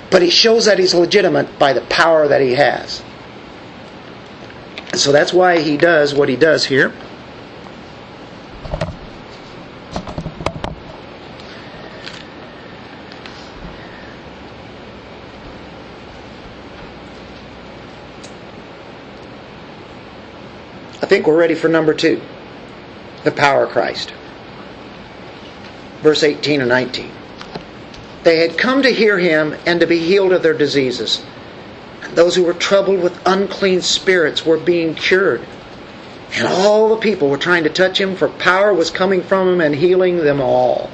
But 0.09 0.21
He 0.21 0.29
shows 0.29 0.65
that 0.65 0.79
He's 0.79 0.93
legitimate 0.93 1.57
by 1.57 1.73
the 1.73 1.81
power 1.81 2.27
that 2.27 2.41
He 2.41 2.53
has. 2.55 3.01
So 4.93 5.11
that's 5.11 5.31
why 5.31 5.59
he 5.59 5.77
does 5.77 6.13
what 6.13 6.27
he 6.27 6.35
does 6.35 6.65
here. 6.65 6.93
Think 21.11 21.27
we're 21.27 21.35
ready 21.35 21.55
for 21.55 21.67
number 21.67 21.93
two 21.93 22.21
the 23.25 23.31
power 23.31 23.65
of 23.65 23.71
Christ. 23.71 24.13
Verse 26.01 26.23
18 26.23 26.61
and 26.61 26.69
19. 26.69 27.11
They 28.23 28.39
had 28.39 28.57
come 28.57 28.81
to 28.83 28.89
hear 28.89 29.19
him 29.19 29.53
and 29.65 29.81
to 29.81 29.87
be 29.87 29.99
healed 29.99 30.31
of 30.31 30.41
their 30.41 30.53
diseases. 30.53 31.21
Those 32.13 32.33
who 32.33 32.45
were 32.45 32.53
troubled 32.53 33.01
with 33.01 33.21
unclean 33.25 33.81
spirits 33.81 34.45
were 34.45 34.57
being 34.57 34.95
cured. 34.95 35.45
And 36.35 36.47
all 36.47 36.87
the 36.87 37.01
people 37.01 37.27
were 37.27 37.37
trying 37.37 37.65
to 37.65 37.69
touch 37.69 37.99
him, 37.99 38.15
for 38.15 38.29
power 38.29 38.73
was 38.73 38.89
coming 38.89 39.21
from 39.21 39.49
him 39.49 39.59
and 39.59 39.75
healing 39.75 40.15
them 40.15 40.39
all. 40.39 40.89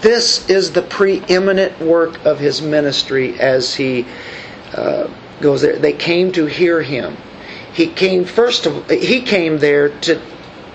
This 0.00 0.50
is 0.50 0.72
the 0.72 0.82
preeminent 0.82 1.78
work 1.80 2.24
of 2.26 2.40
his 2.40 2.60
ministry 2.60 3.38
as 3.38 3.76
he 3.76 4.06
uh, 4.74 5.08
goes 5.40 5.62
there. 5.62 5.78
They 5.78 5.92
came 5.92 6.32
to 6.32 6.46
hear 6.46 6.82
him. 6.82 7.16
He 7.72 7.86
came 7.86 8.24
first 8.24 8.66
of 8.66 8.88
he 8.90 9.22
came 9.22 9.58
there 9.58 9.90
to 10.00 10.20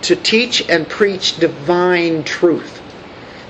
to 0.04 0.16
teach 0.16 0.68
and 0.70 0.88
preach 0.88 1.38
divine 1.38 2.24
truth. 2.24 2.82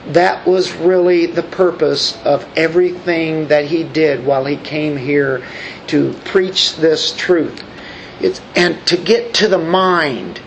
That 0.08 0.46
was 0.46 0.74
really 0.74 1.26
the 1.26 1.44
purpose 1.44 2.18
of 2.24 2.48
everything 2.56 3.48
that 3.48 3.66
he 3.66 3.84
did 3.84 4.26
while 4.26 4.46
he 4.46 4.56
came 4.58 4.96
here 4.96 5.46
to 5.88 6.14
preach 6.26 6.76
this 6.78 7.12
truth. 7.16 7.64
It's, 8.22 8.40
and 8.56 8.86
to 8.88 8.98
get 8.98 9.34
to 9.36 9.48
the 9.48 9.58
mind. 9.58 10.40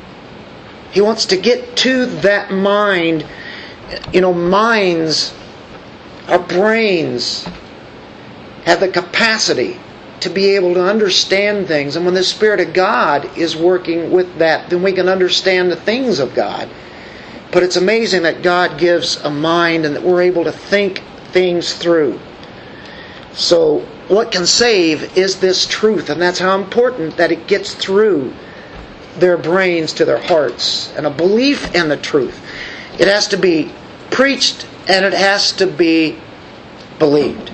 He 0.92 1.00
wants 1.00 1.26
to 1.26 1.36
get 1.36 1.76
to 1.78 2.06
that 2.06 2.50
mind. 2.50 3.26
You 4.12 4.20
know, 4.20 4.32
minds, 4.32 5.34
our 6.28 6.38
brains 6.38 7.44
have 8.64 8.80
the 8.80 8.88
capacity 8.88 9.78
to 10.20 10.30
be 10.30 10.56
able 10.56 10.74
to 10.74 10.84
understand 10.84 11.66
things. 11.66 11.96
And 11.96 12.04
when 12.04 12.14
the 12.14 12.24
Spirit 12.24 12.60
of 12.60 12.72
God 12.72 13.36
is 13.36 13.56
working 13.56 14.10
with 14.10 14.38
that, 14.38 14.70
then 14.70 14.82
we 14.82 14.92
can 14.92 15.08
understand 15.08 15.70
the 15.70 15.76
things 15.76 16.18
of 16.18 16.34
God. 16.34 16.68
But 17.52 17.62
it's 17.62 17.76
amazing 17.76 18.22
that 18.22 18.42
God 18.42 18.78
gives 18.78 19.16
a 19.16 19.30
mind 19.30 19.84
and 19.86 19.96
that 19.96 20.02
we're 20.02 20.22
able 20.22 20.44
to 20.44 20.52
think 20.52 21.02
things 21.32 21.74
through. 21.74 22.20
So 23.32 23.80
what 24.08 24.32
can 24.32 24.46
save 24.46 25.16
is 25.16 25.40
this 25.40 25.66
truth, 25.66 26.10
and 26.10 26.20
that's 26.20 26.38
how 26.38 26.58
important 26.58 27.16
that 27.16 27.30
it 27.30 27.46
gets 27.46 27.74
through 27.74 28.34
their 29.16 29.36
brains 29.36 29.92
to 29.94 30.04
their 30.04 30.20
hearts 30.20 30.92
and 30.96 31.06
a 31.06 31.10
belief 31.10 31.74
in 31.74 31.88
the 31.88 31.96
truth. 31.96 32.40
It 32.98 33.08
has 33.08 33.28
to 33.28 33.36
be 33.36 33.72
preached 34.10 34.66
and 34.88 35.04
it 35.04 35.12
has 35.12 35.52
to 35.52 35.66
be 35.66 36.18
believed. 36.98 37.52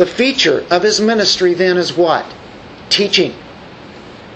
The 0.00 0.06
feature 0.06 0.64
of 0.70 0.82
his 0.82 0.98
ministry 0.98 1.52
then 1.52 1.76
is 1.76 1.94
what? 1.94 2.24
Teaching. 2.88 3.34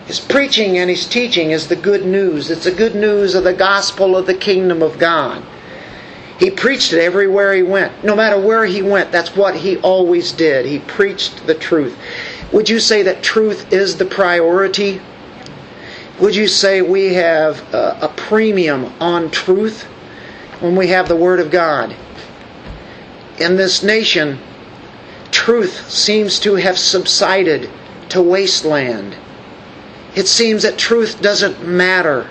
His 0.04 0.20
preaching 0.20 0.76
and 0.76 0.90
his 0.90 1.06
teaching 1.06 1.52
is 1.52 1.68
the 1.68 1.74
good 1.74 2.04
news. 2.04 2.50
It's 2.50 2.64
the 2.64 2.70
good 2.70 2.94
news 2.94 3.34
of 3.34 3.44
the 3.44 3.54
gospel 3.54 4.14
of 4.14 4.26
the 4.26 4.34
kingdom 4.34 4.82
of 4.82 4.98
God. 4.98 5.42
He 6.38 6.50
preached 6.50 6.92
it 6.92 7.00
everywhere 7.00 7.54
he 7.54 7.62
went. 7.62 8.04
No 8.04 8.14
matter 8.14 8.38
where 8.38 8.66
he 8.66 8.82
went, 8.82 9.10
that's 9.10 9.34
what 9.34 9.56
he 9.56 9.78
always 9.78 10.32
did. 10.32 10.66
He 10.66 10.80
preached 10.80 11.46
the 11.46 11.54
truth. 11.54 11.96
Would 12.52 12.68
you 12.68 12.78
say 12.78 13.02
that 13.02 13.22
truth 13.22 13.72
is 13.72 13.96
the 13.96 14.04
priority? 14.04 15.00
Would 16.20 16.36
you 16.36 16.46
say 16.46 16.82
we 16.82 17.14
have 17.14 17.62
a, 17.72 18.12
premium 18.14 18.92
on 19.00 19.30
truth 19.30 19.84
when 20.60 20.76
we 20.76 20.88
have 20.88 21.08
the 21.08 21.16
Word 21.16 21.40
of 21.40 21.50
God? 21.50 21.96
In 23.38 23.56
this 23.56 23.82
nation, 23.82 24.38
truth 25.34 25.90
seems 25.90 26.38
to 26.38 26.54
have 26.54 26.78
subsided 26.78 27.68
to 28.08 28.22
wasteland. 28.22 29.16
It 30.14 30.28
seems 30.28 30.62
that 30.62 30.78
truth 30.78 31.20
doesn't 31.20 31.66
matter. 31.66 32.30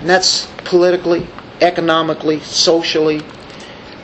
And 0.00 0.08
that's 0.08 0.46
politically, 0.64 1.26
economically, 1.62 2.40
socially, 2.40 3.22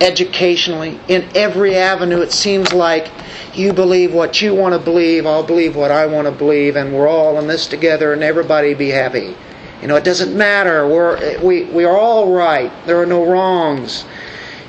educationally, 0.01 0.99
in 1.09 1.29
every 1.37 1.77
avenue. 1.77 2.23
It 2.23 2.33
seems 2.33 2.73
like 2.73 3.11
you 3.55 3.75
believe 3.75 4.15
what 4.15 4.41
you 4.41 4.55
want 4.55 4.73
to 4.73 4.79
believe, 4.79 5.27
I'll 5.27 5.43
believe 5.43 5.77
what 5.77 5.91
I 5.91 6.07
want 6.07 6.27
to 6.27 6.33
believe, 6.33 6.77
and 6.77 6.95
we're 6.95 7.09
all 7.09 7.39
in 7.39 7.47
this 7.47 7.67
together 7.67 8.15
and 8.15 8.23
everybody 8.23 8.73
be 8.73 8.89
happy. 8.89 9.37
You 9.83 9.89
know, 9.89 9.97
it 9.97 10.05
doesn't 10.05 10.35
matter. 10.35 10.89
We're, 10.89 11.39
we, 11.43 11.65
we 11.65 11.85
are 11.85 11.97
all 11.97 12.33
right. 12.33 12.73
There 12.87 13.01
are 13.01 13.07
no 13.07 13.31
wrongs. 13.31 14.07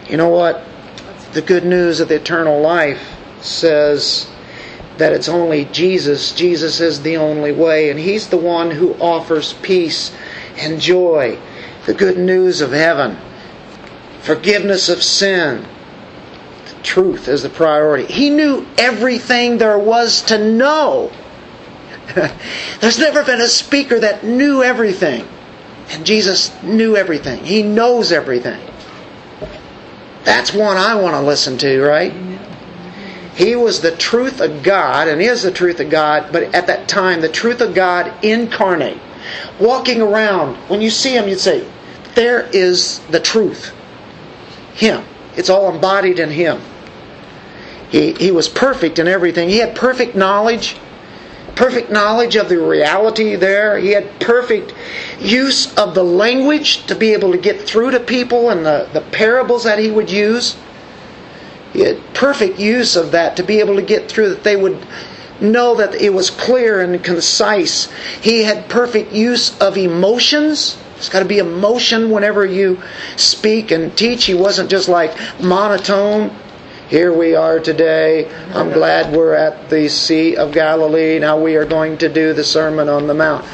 You 0.10 0.18
know 0.18 0.30
what? 0.30 0.64
The 1.34 1.42
good 1.42 1.66
news 1.66 2.00
of 2.00 2.08
the 2.08 2.16
eternal 2.16 2.62
life 2.62 3.16
says 3.42 4.30
that 4.98 5.14
it's 5.14 5.30
only 5.30 5.66
Jesus. 5.66 6.32
Jesus 6.32 6.80
is 6.80 7.02
the 7.02 7.18
only 7.18 7.52
way, 7.52 7.90
and 7.90 8.00
He's 8.00 8.28
the 8.28 8.38
one 8.38 8.72
who 8.72 8.94
offers 8.96 9.54
peace 9.54 10.16
and 10.58 10.80
joy. 10.80 11.38
The 11.86 11.94
good 11.94 12.18
news 12.18 12.62
of 12.62 12.72
heaven, 12.72 13.18
forgiveness 14.22 14.90
of 14.90 15.04
sin. 15.04 15.66
The 16.66 16.84
truth 16.84 17.28
is 17.28 17.44
the 17.44 17.50
priority. 17.50 18.12
He 18.12 18.30
knew 18.30 18.66
everything 18.78 19.58
there 19.58 19.80
was 19.80 20.22
to 20.24 20.38
know. 20.38 21.12
There's 22.80 23.00
never 23.00 23.24
been 23.24 23.42
a 23.42 23.48
speaker 23.48 24.00
that 24.00 24.24
knew 24.24 24.64
everything. 24.64 25.28
And 25.90 26.06
Jesus 26.06 26.52
knew 26.64 26.98
everything. 26.98 27.46
He 27.46 27.64
knows 27.64 28.12
everything. 28.12 28.60
That's 30.28 30.52
one 30.52 30.76
I 30.76 30.94
want 30.96 31.14
to 31.14 31.22
listen 31.22 31.58
to, 31.60 31.82
right? 31.82 32.12
He 33.34 33.56
was 33.56 33.80
the 33.80 33.96
truth 33.96 34.42
of 34.42 34.62
God, 34.62 35.08
and 35.08 35.22
is 35.22 35.42
the 35.42 35.54
truth 35.54 35.80
of 35.80 35.90
God, 35.90 36.34
but 36.34 36.54
at 36.54 36.68
that 36.68 36.90
time, 36.90 37.22
the 37.22 37.30
truth 37.30 37.62
of 37.62 37.74
God 37.74 38.12
incarnate. 38.26 39.00
Walking 39.58 40.02
around, 40.02 40.58
when 40.68 40.82
you 40.82 40.90
see 40.90 41.16
him, 41.16 41.30
you'd 41.30 41.40
say, 41.40 41.66
There 42.16 42.42
is 42.52 43.00
the 43.10 43.22
truth. 43.22 43.74
Him. 44.74 45.02
It's 45.38 45.50
all 45.50 45.74
embodied 45.74 46.20
in 46.20 46.30
him. 46.30 46.60
He, 47.90 48.12
he 48.12 48.32
was 48.32 48.50
perfect 48.50 49.00
in 49.00 49.08
everything. 49.08 49.48
He 49.48 49.60
had 49.60 49.78
perfect 49.78 50.14
knowledge, 50.14 50.76
perfect 51.56 51.90
knowledge 51.90 52.36
of 52.36 52.50
the 52.50 52.62
reality 52.62 53.38
there. 53.38 53.78
He 53.78 53.92
had 53.92 54.20
perfect 54.20 54.74
use 55.20 55.74
of 55.78 55.96
the 55.96 56.04
language 56.04 56.86
to 56.88 56.96
be 56.96 57.14
able 57.14 57.32
to 57.32 57.38
get 57.38 57.62
through 57.62 57.92
to 57.92 58.00
people 58.00 58.50
and 58.50 58.66
the, 58.66 58.90
the 58.94 59.02
parables 59.02 59.64
that 59.64 59.80
he 59.80 59.92
would 59.92 60.10
use. 60.12 60.56
He 61.74 61.82
had 61.82 62.02
perfect 62.14 62.60
use 62.60 62.96
of 62.96 63.12
that 63.12 63.38
to 63.38 63.44
be 63.44 63.60
able 63.60 63.76
to 63.76 63.82
get 63.82 64.10
through 64.10 64.30
that 64.30 64.44
they 64.44 64.56
would 64.56 64.78
know 65.40 65.76
that 65.76 65.96
it 65.96 66.14
was 66.14 66.30
clear 66.30 66.82
and 66.82 67.04
concise. 67.04 67.92
He 68.22 68.44
had 68.44 68.70
perfect 68.70 69.12
use 69.12 69.58
of 69.60 69.78
emotions. 69.78 70.78
It's 70.96 71.10
got 71.10 71.20
to 71.20 71.26
be 71.26 71.38
emotion 71.38 72.10
whenever 72.10 72.46
you 72.46 72.82
speak 73.18 73.72
and 73.72 73.96
teach. 73.96 74.26
He 74.26 74.34
wasn't 74.34 74.70
just 74.70 74.90
like 74.90 75.16
monotone. 75.40 76.36
Here 76.90 77.12
we 77.12 77.36
are 77.36 77.60
today. 77.60 78.32
I'm 78.54 78.72
glad 78.72 79.14
we're 79.14 79.36
at 79.36 79.70
the 79.70 79.90
Sea 79.90 80.38
of 80.38 80.54
Galilee. 80.54 81.20
Now 81.20 81.40
we 81.40 81.56
are 81.56 81.66
going 81.66 81.98
to 82.00 82.10
do 82.10 82.34
the 82.34 82.44
Sermon 82.46 82.88
on 82.90 83.08
the 83.08 83.14
Mount. 83.14 83.46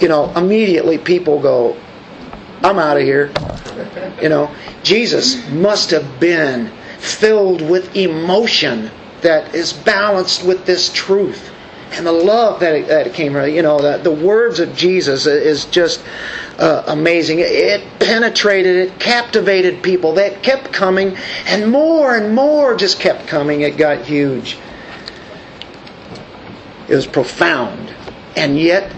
You 0.00 0.08
know, 0.08 0.32
immediately 0.36 0.98
people 0.98 1.40
go, 1.40 1.76
I'm 2.62 2.78
out 2.78 2.96
of 2.96 3.02
here. 3.02 3.32
You 4.20 4.28
know, 4.28 4.54
Jesus 4.82 5.48
must 5.50 5.90
have 5.90 6.20
been 6.20 6.72
filled 6.98 7.62
with 7.62 7.96
emotion 7.96 8.90
that 9.22 9.54
is 9.54 9.72
balanced 9.72 10.44
with 10.44 10.66
this 10.66 10.92
truth 10.92 11.50
and 11.92 12.06
the 12.06 12.12
love 12.12 12.60
that 12.60 12.74
it, 12.74 12.88
that 12.88 13.06
it 13.06 13.14
came 13.14 13.32
from. 13.32 13.48
You 13.50 13.62
know, 13.62 13.80
the, 13.80 13.98
the 13.98 14.10
words 14.10 14.60
of 14.60 14.74
Jesus 14.74 15.26
is 15.26 15.64
just 15.66 16.04
uh, 16.58 16.84
amazing. 16.86 17.38
It 17.40 17.82
penetrated, 17.98 18.76
it 18.76 19.00
captivated 19.00 19.82
people. 19.82 20.14
That 20.14 20.42
kept 20.42 20.72
coming, 20.72 21.16
and 21.46 21.70
more 21.70 22.16
and 22.16 22.34
more 22.34 22.76
just 22.76 23.00
kept 23.00 23.26
coming. 23.26 23.62
It 23.62 23.76
got 23.76 24.04
huge. 24.04 24.58
It 26.88 26.94
was 26.94 27.06
profound, 27.06 27.94
and 28.36 28.58
yet 28.58 28.92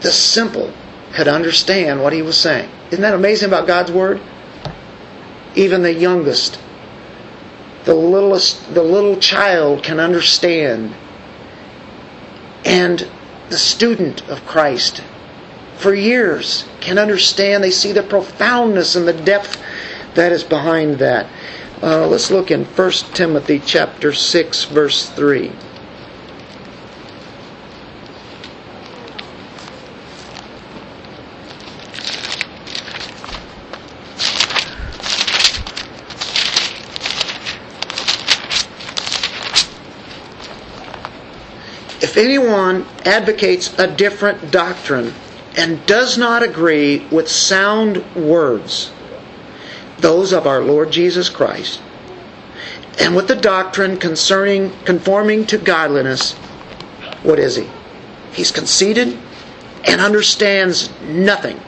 the 0.00 0.12
simple 0.12 0.72
could 1.12 1.28
understand 1.28 2.02
what 2.02 2.12
he 2.12 2.22
was 2.22 2.38
saying. 2.38 2.68
Isn't 2.90 3.02
that 3.02 3.14
amazing 3.14 3.48
about 3.48 3.66
God's 3.66 3.90
word? 3.90 4.20
Even 5.54 5.82
the 5.82 5.92
youngest 5.92 6.58
the 7.86 7.94
littlest 7.94 8.74
the 8.74 8.82
little 8.82 9.16
child 9.16 9.82
can 9.82 9.98
understand 9.98 10.92
and 12.64 13.08
the 13.48 13.56
student 13.56 14.28
of 14.28 14.44
Christ 14.44 15.02
for 15.76 15.94
years 15.94 16.66
can 16.80 16.98
understand 16.98 17.62
they 17.62 17.70
see 17.70 17.92
the 17.92 18.02
profoundness 18.02 18.96
and 18.96 19.06
the 19.06 19.12
depth 19.12 19.62
that 20.14 20.32
is 20.32 20.42
behind 20.42 20.96
that 20.98 21.26
uh, 21.80 22.06
let's 22.08 22.30
look 22.30 22.50
in 22.50 22.64
1 22.64 22.90
timothy 23.14 23.62
chapter 23.64 24.12
6 24.12 24.64
verse 24.64 25.08
3 25.10 25.52
If 42.16 42.24
anyone 42.24 42.86
advocates 43.04 43.78
a 43.78 43.86
different 43.86 44.50
doctrine 44.50 45.12
and 45.54 45.84
does 45.84 46.16
not 46.16 46.42
agree 46.42 47.06
with 47.10 47.28
sound 47.28 48.02
words, 48.16 48.90
those 49.98 50.32
of 50.32 50.46
our 50.46 50.62
Lord 50.62 50.90
Jesus 50.90 51.28
Christ, 51.28 51.78
and 52.98 53.14
with 53.14 53.28
the 53.28 53.36
doctrine 53.36 53.98
concerning 53.98 54.72
conforming 54.86 55.44
to 55.48 55.58
godliness, 55.58 56.32
what 57.22 57.38
is 57.38 57.56
he? 57.56 57.68
He's 58.32 58.50
conceited 58.50 59.18
and 59.84 60.00
understands 60.00 60.88
nothing. 61.02 61.60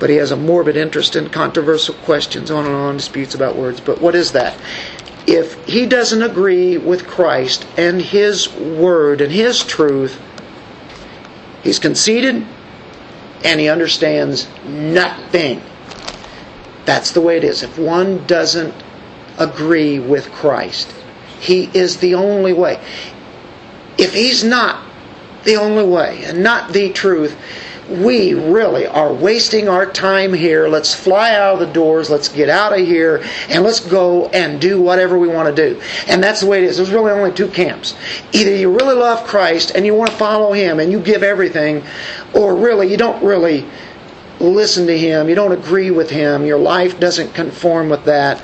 But 0.00 0.10
he 0.10 0.16
has 0.16 0.32
a 0.32 0.36
morbid 0.36 0.76
interest 0.76 1.14
in 1.14 1.28
controversial 1.30 1.94
questions, 1.94 2.50
on 2.50 2.66
and 2.66 2.74
on, 2.74 2.96
disputes 2.96 3.36
about 3.36 3.54
words. 3.54 3.80
But 3.80 4.00
what 4.00 4.16
is 4.16 4.32
that? 4.32 4.58
If 5.28 5.62
he 5.66 5.84
doesn't 5.84 6.22
agree 6.22 6.78
with 6.78 7.06
Christ 7.06 7.66
and 7.76 8.00
his 8.00 8.50
word 8.50 9.20
and 9.20 9.30
his 9.30 9.62
truth, 9.62 10.18
he's 11.62 11.78
conceited 11.78 12.46
and 13.44 13.60
he 13.60 13.68
understands 13.68 14.48
nothing. 14.64 15.62
That's 16.86 17.10
the 17.10 17.20
way 17.20 17.36
it 17.36 17.44
is. 17.44 17.62
If 17.62 17.78
one 17.78 18.26
doesn't 18.26 18.74
agree 19.38 19.98
with 19.98 20.32
Christ, 20.32 20.90
he 21.38 21.70
is 21.74 21.98
the 21.98 22.14
only 22.14 22.54
way. 22.54 22.80
If 23.98 24.14
he's 24.14 24.42
not 24.42 24.82
the 25.44 25.56
only 25.56 25.84
way 25.84 26.24
and 26.24 26.42
not 26.42 26.72
the 26.72 26.90
truth, 26.90 27.36
we 27.88 28.34
really 28.34 28.86
are 28.86 29.12
wasting 29.12 29.68
our 29.68 29.86
time 29.86 30.34
here. 30.34 30.68
Let's 30.68 30.94
fly 30.94 31.34
out 31.34 31.54
of 31.54 31.60
the 31.60 31.72
doors. 31.72 32.10
Let's 32.10 32.28
get 32.28 32.50
out 32.50 32.78
of 32.78 32.86
here 32.86 33.24
and 33.48 33.64
let's 33.64 33.80
go 33.80 34.28
and 34.28 34.60
do 34.60 34.80
whatever 34.80 35.18
we 35.18 35.28
want 35.28 35.54
to 35.54 35.70
do. 35.70 35.80
And 36.06 36.22
that's 36.22 36.40
the 36.40 36.46
way 36.46 36.58
it 36.58 36.64
is. 36.64 36.76
There's 36.76 36.90
really 36.90 37.10
only 37.10 37.32
two 37.32 37.48
camps. 37.48 37.94
Either 38.32 38.54
you 38.54 38.70
really 38.70 38.94
love 38.94 39.26
Christ 39.26 39.72
and 39.74 39.86
you 39.86 39.94
want 39.94 40.10
to 40.10 40.16
follow 40.16 40.52
Him 40.52 40.80
and 40.80 40.92
you 40.92 41.00
give 41.00 41.22
everything, 41.22 41.82
or 42.34 42.54
really 42.54 42.90
you 42.90 42.98
don't 42.98 43.24
really 43.24 43.66
listen 44.38 44.86
to 44.86 44.98
Him. 44.98 45.28
You 45.28 45.34
don't 45.34 45.52
agree 45.52 45.90
with 45.90 46.10
Him. 46.10 46.44
Your 46.44 46.58
life 46.58 47.00
doesn't 47.00 47.32
conform 47.32 47.88
with 47.88 48.04
that. 48.04 48.42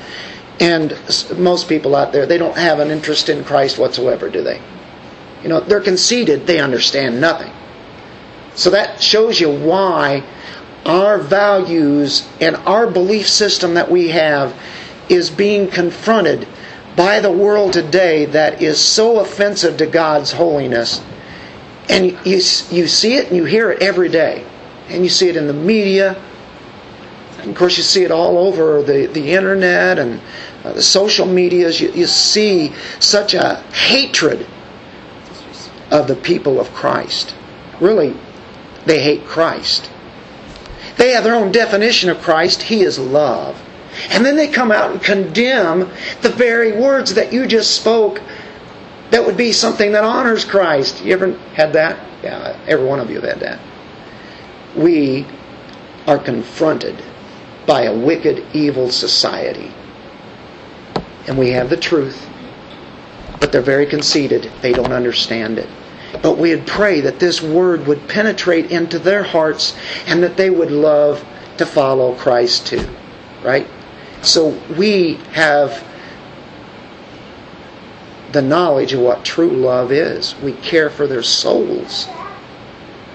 And 0.61 0.97
most 1.37 1.69
people 1.69 1.97
out 1.97 2.13
there, 2.13 2.25
they 2.27 2.39
don't 2.39 2.57
have 2.57 2.79
an 2.79 2.91
interest 2.91 3.29
in 3.29 3.45
Christ 3.45 3.79
whatsoever, 3.79 4.31
do 4.31 4.43
they? 4.43 4.61
You 5.43 5.51
know, 5.51 5.61
they're 5.61 5.81
conceited. 5.81 6.47
They 6.47 6.61
understand 6.61 7.21
nothing. 7.21 7.53
So 8.55 8.71
that 8.71 9.03
shows 9.03 9.41
you 9.41 9.51
why 9.51 10.23
our 10.87 11.19
values 11.19 12.29
and 12.41 12.57
our 12.57 12.87
belief 12.87 13.29
system 13.29 13.75
that 13.75 13.91
we 13.91 14.09
have 14.09 14.55
is 15.09 15.31
being 15.31 15.69
confronted 15.69 16.47
by 16.97 17.21
the 17.21 17.31
world 17.31 17.73
today 17.73 18.27
that 18.27 18.63
is 18.63 18.79
so 18.79 19.19
offensive 19.21 19.77
to 19.79 19.87
God's 19.87 20.33
holiness. 20.33 21.03
And 21.89 22.07
you, 22.07 22.17
you 22.71 22.87
see 22.87 23.15
it 23.15 23.29
and 23.29 23.37
you 23.37 23.45
hear 23.45 23.71
it 23.71 23.83
every 23.83 24.09
day. 24.09 24.45
And 24.89 25.03
you 25.03 25.09
see 25.09 25.29
it 25.29 25.37
in 25.37 25.47
the 25.47 25.53
media. 25.53 26.17
And 27.39 27.51
of 27.51 27.57
course, 27.57 27.77
you 27.77 27.83
see 27.83 28.05
it 28.05 28.11
all 28.11 28.39
over 28.39 28.83
the, 28.83 29.07
the 29.07 29.33
internet 29.33 29.99
and 29.99 30.21
uh, 30.63 30.75
the 30.75 30.83
social 30.83 31.27
medias. 31.27 31.81
You, 31.81 31.91
you 31.93 32.07
see 32.07 32.73
such 33.01 33.35
a 33.35 33.57
hatred 33.73 34.47
of 35.91 36.07
the 36.07 36.17
people 36.17 36.61
of 36.61 36.73
Christ. 36.73 37.35
really, 37.81 38.15
they 38.87 39.03
hate 39.03 39.25
Christ. 39.25 39.91
They 40.97 41.13
have 41.13 41.25
their 41.25 41.35
own 41.35 41.53
definition 41.53 42.11
of 42.11 42.21
Christ. 42.21 42.63
He 42.63 42.83
is 42.83 42.99
love. 42.99 43.61
And 44.11 44.25
then 44.25 44.37
they 44.37 44.49
come 44.49 44.73
out 44.73 44.91
and 44.91 45.03
condemn 45.03 45.91
the 46.23 46.29
very 46.29 46.73
words 46.73 47.15
that 47.15 47.33
you 47.33 47.47
just 47.47 47.77
spoke 47.77 48.21
that 49.11 49.25
would 49.25 49.37
be 49.37 49.53
something 49.53 49.93
that 49.93 50.03
honors 50.03 50.45
Christ. 50.45 51.05
You 51.05 51.13
ever 51.13 51.33
had 51.55 51.73
that? 51.75 51.99
Yeah, 52.23 52.59
every 52.67 52.87
one 52.87 53.01
of 53.01 53.11
you 53.11 53.21
have 53.21 53.25
had 53.25 53.41
that. 53.41 53.61
We 54.77 55.27
are 56.07 56.19
confronted 56.19 57.01
by 57.67 57.83
a 57.83 57.97
wicked, 57.97 58.45
evil 58.53 58.91
society. 58.91 59.73
And 61.27 61.39
we 61.39 61.51
have 61.51 61.71
the 61.71 61.77
truth, 61.77 62.29
but 63.41 63.53
they're 63.53 63.63
very 63.63 63.87
conceited. 63.87 64.51
They 64.61 64.73
don't 64.73 64.93
understand 64.93 65.59
it. 65.59 65.69
But 66.23 66.39
we'd 66.39 66.67
pray 66.67 67.01
that 67.01 67.19
this 67.19 67.43
word 67.43 67.87
would 67.87 68.09
penetrate 68.09 68.71
into 68.71 68.99
their 68.99 69.23
hearts 69.23 69.77
and 70.07 70.23
that 70.23 70.37
they 70.37 70.51
would 70.51 70.71
love 70.71 71.25
to 71.59 71.67
follow 71.67 72.15
Christ 72.15 72.67
too. 72.67 72.89
Right? 73.43 73.67
So 74.23 74.49
we 74.77 75.15
have 75.33 75.87
the 78.33 78.43
knowledge 78.43 78.93
of 78.93 79.01
what 79.01 79.25
true 79.25 79.51
love 79.51 79.93
is. 79.93 80.35
We 80.41 80.53
care 80.55 80.91
for 80.91 81.07
their 81.07 81.23
souls. 81.23 82.09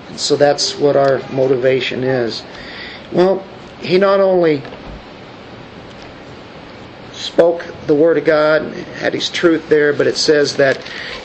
And 0.08 0.20
so 0.20 0.36
that's 0.36 0.78
what 0.78 0.96
our 0.96 1.20
motivation 1.32 2.04
is. 2.04 2.44
Well, 3.12 3.44
he 3.82 3.98
not 3.98 4.20
only 4.20 4.62
spoke 7.12 7.66
the 7.88 7.96
Word 7.96 8.18
of 8.18 8.26
God, 8.26 8.74
had 8.74 9.14
his 9.14 9.30
truth 9.30 9.68
there, 9.68 9.94
but 9.94 10.08
it 10.08 10.16
says 10.16 10.56
that 10.56 10.84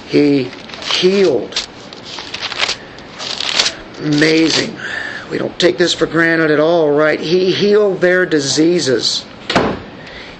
he 0.08 0.50
healed. 0.92 1.66
Amazing. 3.98 4.76
We 5.30 5.38
don't 5.38 5.58
take 5.58 5.78
this 5.78 5.94
for 5.94 6.06
granted 6.06 6.50
at 6.50 6.60
all, 6.60 6.90
right? 6.90 7.18
He 7.18 7.52
healed 7.52 8.00
their 8.00 8.26
diseases, 8.26 9.24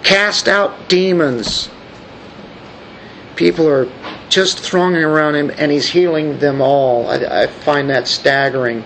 cast 0.03 0.49
out 0.49 0.89
demons. 0.89 1.71
People 3.37 3.69
are 3.69 3.91
just 4.29 4.61
thronging 4.61 5.03
around 5.03 5.35
him, 5.35 5.51
and 5.57 5.73
he's 5.73 5.89
healing 5.89 6.39
them 6.39 6.61
all. 6.61 7.09
I, 7.09 7.43
I 7.43 7.47
find 7.47 7.91
that 7.91 8.07
staggering. 8.07 8.85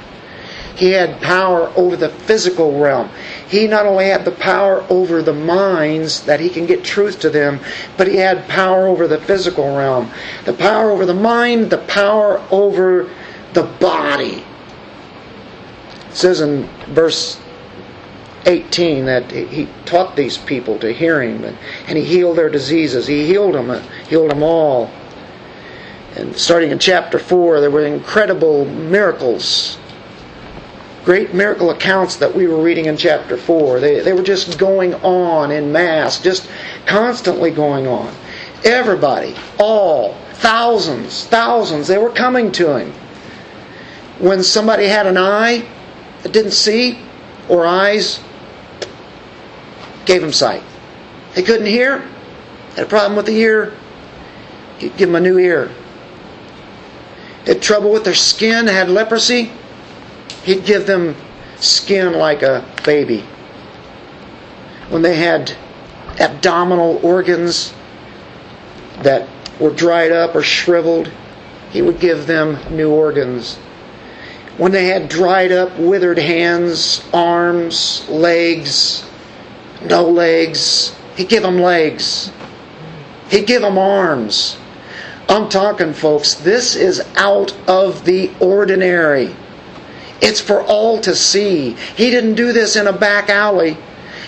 He 0.77 0.93
had 0.93 1.21
power 1.21 1.73
over 1.77 1.97
the 1.97 2.09
physical 2.09 2.79
realm. 2.79 3.11
He 3.49 3.67
not 3.67 3.87
only 3.87 4.07
had 4.09 4.25
the 4.25 4.31
power 4.31 4.85
over 4.91 5.23
the 5.23 5.33
minds 5.33 6.23
that 6.25 6.39
he 6.39 6.51
can 6.51 6.67
get 6.67 6.85
truth 6.85 7.21
to 7.21 7.31
them, 7.31 7.61
but 7.97 8.07
he 8.07 8.17
had 8.17 8.47
power 8.47 8.87
over 8.87 9.09
the 9.09 9.19
physical 9.19 9.75
realm. 9.75 10.11
The 10.45 10.53
power 10.53 10.91
over 10.91 11.07
the 11.07 11.15
mind, 11.15 11.71
the 11.71 11.79
power 11.79 12.43
over 12.51 13.09
the 13.55 13.63
body. 13.63 14.45
It 16.11 16.15
says 16.15 16.43
in 16.43 16.69
verse 16.89 17.41
18 18.45 19.07
that 19.07 19.31
he 19.31 19.69
taught 19.87 20.15
these 20.15 20.37
people 20.37 20.79
to 20.81 20.93
hear 20.93 21.23
him 21.23 21.57
and 21.87 21.99
he 21.99 22.05
healed 22.05 22.37
their 22.37 22.51
diseases. 22.51 23.07
He 23.07 23.27
healed 23.27 23.55
them, 23.55 23.71
uh, 23.71 23.81
healed 24.09 24.31
them 24.31 24.43
all. 24.43 24.91
And 26.17 26.37
starting 26.37 26.71
in 26.71 26.79
chapter 26.79 27.19
4, 27.19 27.61
there 27.61 27.71
were 27.71 27.87
incredible 27.87 28.67
miracles 28.67 29.79
great 31.09 31.33
miracle 31.33 31.71
accounts 31.71 32.17
that 32.17 32.35
we 32.35 32.47
were 32.47 32.63
reading 32.63 32.85
in 32.85 32.95
chapter 32.95 33.39
4. 33.39 33.81
They, 33.81 34.01
they 34.01 34.13
were 34.13 34.23
just 34.23 34.59
going 34.59 34.93
on 34.97 35.51
in 35.51 35.73
mass, 35.73 36.21
just 36.21 36.47
constantly 36.85 37.51
going 37.51 37.87
on. 37.87 38.15
Everybody, 38.63 39.35
all, 39.59 40.13
thousands, 40.35 41.25
thousands, 41.25 41.89
they 41.89 41.97
were 41.97 42.11
coming 42.11 42.53
to 42.53 42.77
him. 42.77 42.93
When 44.19 44.43
somebody 44.43 44.85
had 44.85 45.07
an 45.07 45.17
eye 45.17 45.67
that 46.25 46.33
didn't 46.33 46.51
see, 46.51 46.99
or 47.49 47.65
eyes, 47.65 48.21
gave 50.05 50.23
him 50.23 50.35
sight. 50.35 50.63
They 51.35 51.43
couldn't 51.43 51.69
hear, 51.69 52.01
had 52.77 52.85
a 52.85 52.87
problem 52.87 53.17
with 53.17 53.25
the 53.25 53.37
ear, 53.39 53.73
give 54.79 55.09
him 55.09 55.15
a 55.15 55.21
new 55.21 55.39
ear. 55.39 55.71
Had 57.47 57.63
trouble 57.63 57.91
with 57.91 58.05
their 58.05 58.13
skin, 58.15 58.67
had 58.67 58.91
leprosy, 58.91 59.51
He'd 60.45 60.65
give 60.65 60.87
them 60.87 61.17
skin 61.57 62.13
like 62.13 62.43
a 62.43 62.65
baby. 62.85 63.25
When 64.89 65.03
they 65.03 65.17
had 65.17 65.55
abdominal 66.19 67.01
organs 67.03 67.75
that 69.03 69.29
were 69.61 69.71
dried 69.71 70.13
up 70.13 70.35
or 70.35 70.43
shriveled, 70.43 71.11
he 71.71 71.83
would 71.83 72.01
give 72.01 72.27
them 72.27 72.59
new 72.75 72.91
organs. 72.91 73.57
When 74.57 74.73
they 74.73 74.87
had 74.87 75.09
dried 75.09 75.53
up, 75.53 75.79
withered 75.79 76.19
hands, 76.19 77.05
arms, 77.13 78.09
legs, 78.09 79.05
no 79.85 80.09
legs, 80.09 80.97
he'd 81.17 81.29
give 81.29 81.43
them 81.43 81.61
legs. 81.61 82.33
He'd 83.31 83.47
give 83.47 83.63
them 83.63 83.79
arms. 83.79 84.57
I'm 85.29 85.49
talking, 85.49 85.93
folks, 85.93 86.35
this 86.35 86.75
is 86.75 87.03
out 87.17 87.55
of 87.69 88.05
the 88.05 88.31
ordinary. 88.41 89.37
It's 90.21 90.41
for 90.41 90.63
all 90.63 91.01
to 91.03 91.15
see. 91.15 91.73
He 91.97 92.11
didn't 92.11 92.35
do 92.35 92.53
this 92.53 92.77
in 92.77 92.87
a 92.87 92.93
back 92.93 93.31
alley. 93.31 93.77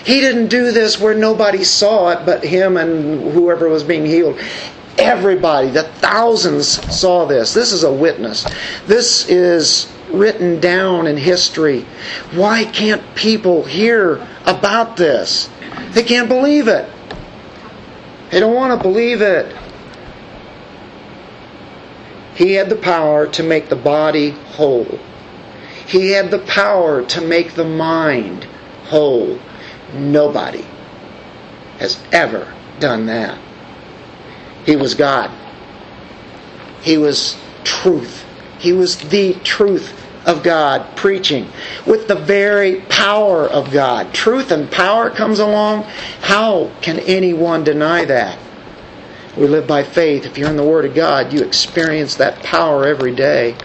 He 0.05 0.19
didn't 0.19 0.47
do 0.47 0.71
this 0.71 0.99
where 0.99 1.13
nobody 1.13 1.63
saw 1.63 2.09
it 2.09 2.25
but 2.25 2.43
him 2.43 2.77
and 2.77 3.33
whoever 3.33 3.69
was 3.69 3.83
being 3.83 4.05
healed. 4.05 4.39
Everybody, 4.97 5.69
the 5.69 5.83
thousands 5.83 6.67
saw 6.95 7.25
this. 7.25 7.53
This 7.53 7.71
is 7.71 7.83
a 7.83 7.91
witness. 7.91 8.45
This 8.87 9.27
is 9.29 9.91
written 10.11 10.59
down 10.59 11.07
in 11.07 11.17
history. 11.17 11.85
Why 12.33 12.65
can't 12.65 13.01
people 13.15 13.63
hear 13.63 14.27
about 14.45 14.97
this? 14.97 15.49
They 15.91 16.03
can't 16.03 16.27
believe 16.27 16.67
it. 16.67 16.89
They 18.31 18.39
don't 18.39 18.55
want 18.55 18.77
to 18.77 18.81
believe 18.81 19.21
it. 19.21 19.55
He 22.35 22.53
had 22.53 22.69
the 22.69 22.75
power 22.75 23.27
to 23.27 23.43
make 23.43 23.69
the 23.69 23.75
body 23.75 24.31
whole. 24.31 24.99
He 25.91 26.11
had 26.11 26.31
the 26.31 26.39
power 26.39 27.03
to 27.07 27.19
make 27.19 27.53
the 27.53 27.65
mind 27.65 28.45
whole. 28.85 29.37
Nobody 29.93 30.65
has 31.79 32.01
ever 32.13 32.53
done 32.79 33.07
that. 33.07 33.37
He 34.65 34.77
was 34.77 34.95
God. 34.95 35.29
He 36.81 36.97
was 36.97 37.37
truth. 37.65 38.25
He 38.57 38.71
was 38.71 38.99
the 38.99 39.33
truth 39.43 39.93
of 40.25 40.43
God 40.43 40.95
preaching 40.95 41.49
with 41.85 42.07
the 42.07 42.15
very 42.15 42.79
power 42.87 43.49
of 43.49 43.69
God. 43.71 44.13
Truth 44.13 44.51
and 44.51 44.71
power 44.71 45.09
comes 45.09 45.39
along. 45.39 45.83
How 46.21 46.71
can 46.81 46.99
anyone 46.99 47.65
deny 47.65 48.05
that? 48.05 48.39
We 49.35 49.45
live 49.45 49.67
by 49.67 49.83
faith. 49.83 50.25
If 50.25 50.37
you're 50.37 50.49
in 50.49 50.55
the 50.55 50.63
Word 50.63 50.85
of 50.85 50.95
God, 50.95 51.33
you 51.33 51.41
experience 51.41 52.15
that 52.15 52.41
power 52.43 52.87
every 52.87 53.13
day 53.13 53.57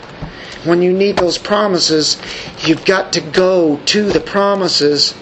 when 0.67 0.83
you 0.83 0.93
need 0.93 1.17
those 1.17 1.39
promises, 1.39 2.21
you've 2.61 2.85
got 2.85 3.13
to 3.15 3.21
go 3.21 3.79
to 3.87 4.11
the 4.11 4.21
promises 4.21 5.15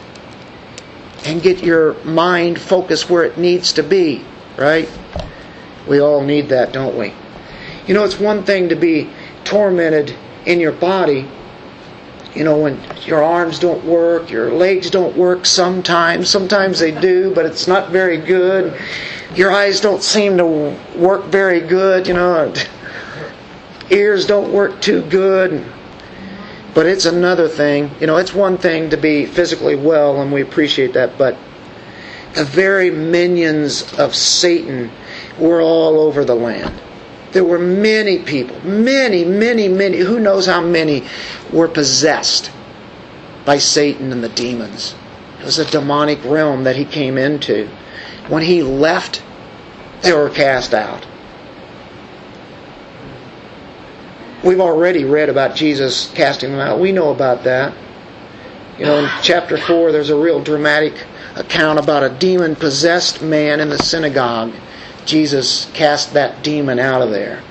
and 1.25 1.43
get 1.43 1.63
your 1.63 1.95
mind 2.05 2.61
focused 2.61 3.09
where 3.09 3.25
it 3.25 3.39
needs 3.39 3.73
to 3.75 3.83
be, 3.83 4.25
right? 4.57 4.89
We 5.89 6.01
all 6.01 6.23
need 6.23 6.49
that, 6.49 6.73
don't 6.73 6.97
we? 6.97 7.13
You 7.87 7.95
know, 7.95 8.05
it's 8.05 8.19
one 8.19 8.45
thing 8.45 8.71
to 8.71 8.77
be 8.77 9.11
tormented 9.45 10.15
in 10.47 10.61
your 10.61 10.73
body. 10.73 11.29
You 12.35 12.45
know, 12.45 12.59
when 12.59 12.81
your 13.05 13.23
arms 13.23 13.59
don't 13.59 13.85
work, 13.85 14.31
your 14.31 14.53
legs 14.53 14.91
don't 14.91 15.17
work 15.17 15.47
sometimes. 15.47 16.29
Sometimes 16.29 16.79
they 16.79 16.91
do, 16.91 17.33
but 17.35 17.47
it's 17.47 17.69
not 17.69 17.91
very 17.91 18.17
good. 18.17 18.81
Your 19.37 19.53
eyes 19.53 19.81
don't 19.81 20.03
seem 20.03 20.37
to 20.39 20.47
work 20.97 21.25
very 21.27 21.61
good, 21.61 22.07
you 22.07 22.15
know 22.15 22.53
ears 23.91 24.27
don't 24.27 24.53
work 24.53 24.81
too 24.81 25.03
good. 25.03 25.65
But 26.75 26.87
it's 26.87 27.07
another 27.07 27.49
thing. 27.49 27.91
You 28.01 28.09
know, 28.09 28.17
it's 28.17 28.35
one 28.35 28.59
thing 28.59 28.91
to 28.91 28.97
be 28.97 29.27
physically 29.27 29.77
well, 29.77 30.21
and 30.21 30.33
we 30.33 30.43
appreciate 30.43 30.95
that, 30.95 31.17
but 31.17 31.37
the 32.35 32.45
very 32.45 32.91
minions 32.91 33.95
of 33.95 34.15
Satan 34.15 34.91
were 35.39 35.63
all 35.63 36.01
over 36.01 36.25
the 36.25 36.35
land. 36.35 36.75
There 37.31 37.45
were 37.45 37.59
many 37.59 38.19
people, 38.19 38.61
many, 38.65 39.25
many, 39.25 39.69
many, 39.69 39.99
who 39.99 40.19
knows 40.19 40.47
how 40.47 40.61
many, 40.61 41.05
were 41.53 41.69
possessed 41.69 42.51
by 43.45 43.59
Satan 43.59 44.13
and 44.13 44.23
the 44.23 44.29
demons. 44.29 44.95
It 45.41 45.45
was 45.45 45.59
a 45.59 45.71
demonic 45.71 46.25
realm 46.25 46.65
that 46.65 46.77
he 46.77 46.85
came 46.85 47.19
into. 47.19 47.69
When 48.29 48.43
he 48.43 48.63
left, 48.63 49.23
they 50.03 50.13
were 50.13 50.31
cast 50.31 50.75
out. 50.75 51.07
We've 54.45 54.61
already 54.61 55.05
read 55.05 55.31
about 55.31 55.57
Jesus 55.57 56.13
casting 56.13 56.51
them 56.51 56.61
out. 56.61 56.79
We 56.79 56.93
know 56.93 57.11
about 57.11 57.45
that. 57.45 57.75
You 58.79 58.85
know, 58.85 58.99
in 58.99 59.11
chapter 59.23 59.57
4, 59.57 59.91
there's 59.91 60.11
a 60.11 60.17
real 60.17 60.43
dramatic 60.43 60.93
account 61.37 61.79
about 61.79 62.03
a 62.03 62.11
demon 62.11 62.55
possessed 62.55 63.23
man 63.23 63.61
in 63.61 63.71
the 63.71 63.79
synagogue. 63.79 64.53
Jesus 65.07 65.71
cast 65.73 66.13
that 66.13 66.43
demon 66.43 66.79
out 66.79 67.01
of 67.01 67.11
there. 67.11 67.43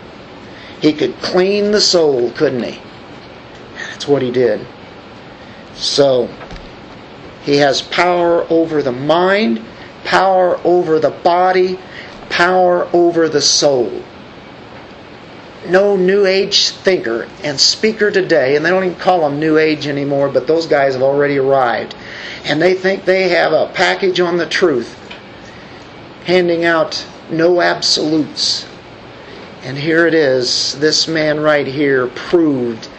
He 0.82 0.94
could 0.94 1.16
clean 1.20 1.72
the 1.72 1.82
soul, 1.82 2.30
couldn't 2.32 2.64
he? 2.64 2.80
That's 3.76 4.08
what 4.08 4.22
he 4.22 4.32
did. 4.32 4.66
So, 5.74 6.30
he 7.44 7.58
has 7.58 7.82
power 7.82 8.46
over 8.52 8.84
the 8.84 8.92
mind, 8.92 9.66
power 10.04 10.60
over 10.64 11.00
the 11.00 11.10
body, 11.10 11.80
power 12.30 12.88
over 12.94 13.30
the 13.30 13.42
soul. 13.42 14.04
No 15.68 15.96
New 15.96 16.26
Age 16.26 16.70
thinker 16.70 17.28
and 17.44 17.60
speaker 17.60 18.12
today, 18.12 18.56
and 18.56 18.66
they 18.66 18.70
don't 18.70 18.84
even 18.84 18.98
call 18.98 19.22
them 19.22 19.40
New 19.40 19.58
Age 19.58 19.88
anymore, 19.88 20.30
but 20.30 20.48
those 20.48 20.68
guys 20.68 20.94
have 20.94 21.04
already 21.04 21.38
arrived. 21.38 21.96
And 22.44 22.62
they 22.62 22.74
think 22.74 23.06
they 23.06 23.30
have 23.30 23.54
a 23.54 23.72
package 23.74 24.20
on 24.20 24.38
the 24.38 24.46
truth, 24.46 24.98
handing 26.26 26.66
out 26.66 27.06
no 27.30 27.62
absolutes. 27.62 28.68
And 29.64 29.78
here 29.78 30.06
it 30.08 30.14
is. 30.14 30.78
This 30.80 31.08
man 31.08 31.40
right 31.40 31.66
here 31.66 32.08
proved 32.08 32.90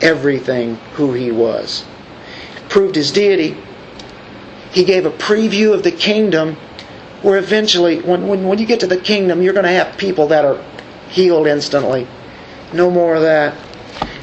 everything 0.00 0.74
who 0.94 1.12
he 1.12 1.30
was. 1.30 1.84
Proved 2.68 2.96
his 2.96 3.12
deity. 3.12 3.56
He 4.72 4.84
gave 4.84 5.06
a 5.06 5.10
preview 5.10 5.72
of 5.72 5.82
the 5.82 5.92
kingdom 5.92 6.56
where 7.22 7.38
eventually, 7.38 8.00
when, 8.00 8.26
when, 8.26 8.44
when 8.44 8.58
you 8.58 8.66
get 8.66 8.80
to 8.80 8.86
the 8.86 8.96
kingdom, 8.96 9.42
you're 9.42 9.52
going 9.52 9.66
to 9.66 9.72
have 9.72 9.96
people 9.98 10.28
that 10.28 10.44
are 10.44 10.62
healed 11.10 11.46
instantly. 11.46 12.06
No 12.72 12.90
more 12.90 13.16
of 13.16 13.22
that. 13.22 13.56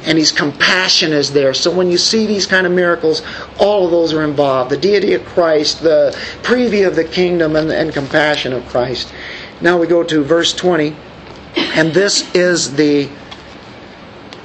And 0.04 0.16
his 0.16 0.32
compassion 0.32 1.12
is 1.12 1.32
there. 1.32 1.52
So 1.52 1.70
when 1.70 1.90
you 1.90 1.98
see 1.98 2.26
these 2.26 2.46
kind 2.46 2.66
of 2.66 2.72
miracles, 2.72 3.22
all 3.58 3.84
of 3.84 3.90
those 3.90 4.12
are 4.12 4.24
involved. 4.24 4.70
The 4.70 4.76
deity 4.76 5.12
of 5.12 5.24
Christ, 5.26 5.82
the 5.82 6.16
preview 6.42 6.86
of 6.86 6.96
the 6.96 7.04
kingdom, 7.04 7.56
and, 7.56 7.70
and 7.70 7.92
compassion 7.92 8.52
of 8.52 8.66
Christ. 8.68 9.12
Now 9.60 9.78
we 9.78 9.86
go 9.86 10.02
to 10.02 10.22
verse 10.22 10.54
20. 10.54 10.96
And 11.56 11.92
this 11.92 12.34
is 12.34 12.74
the 12.74 13.08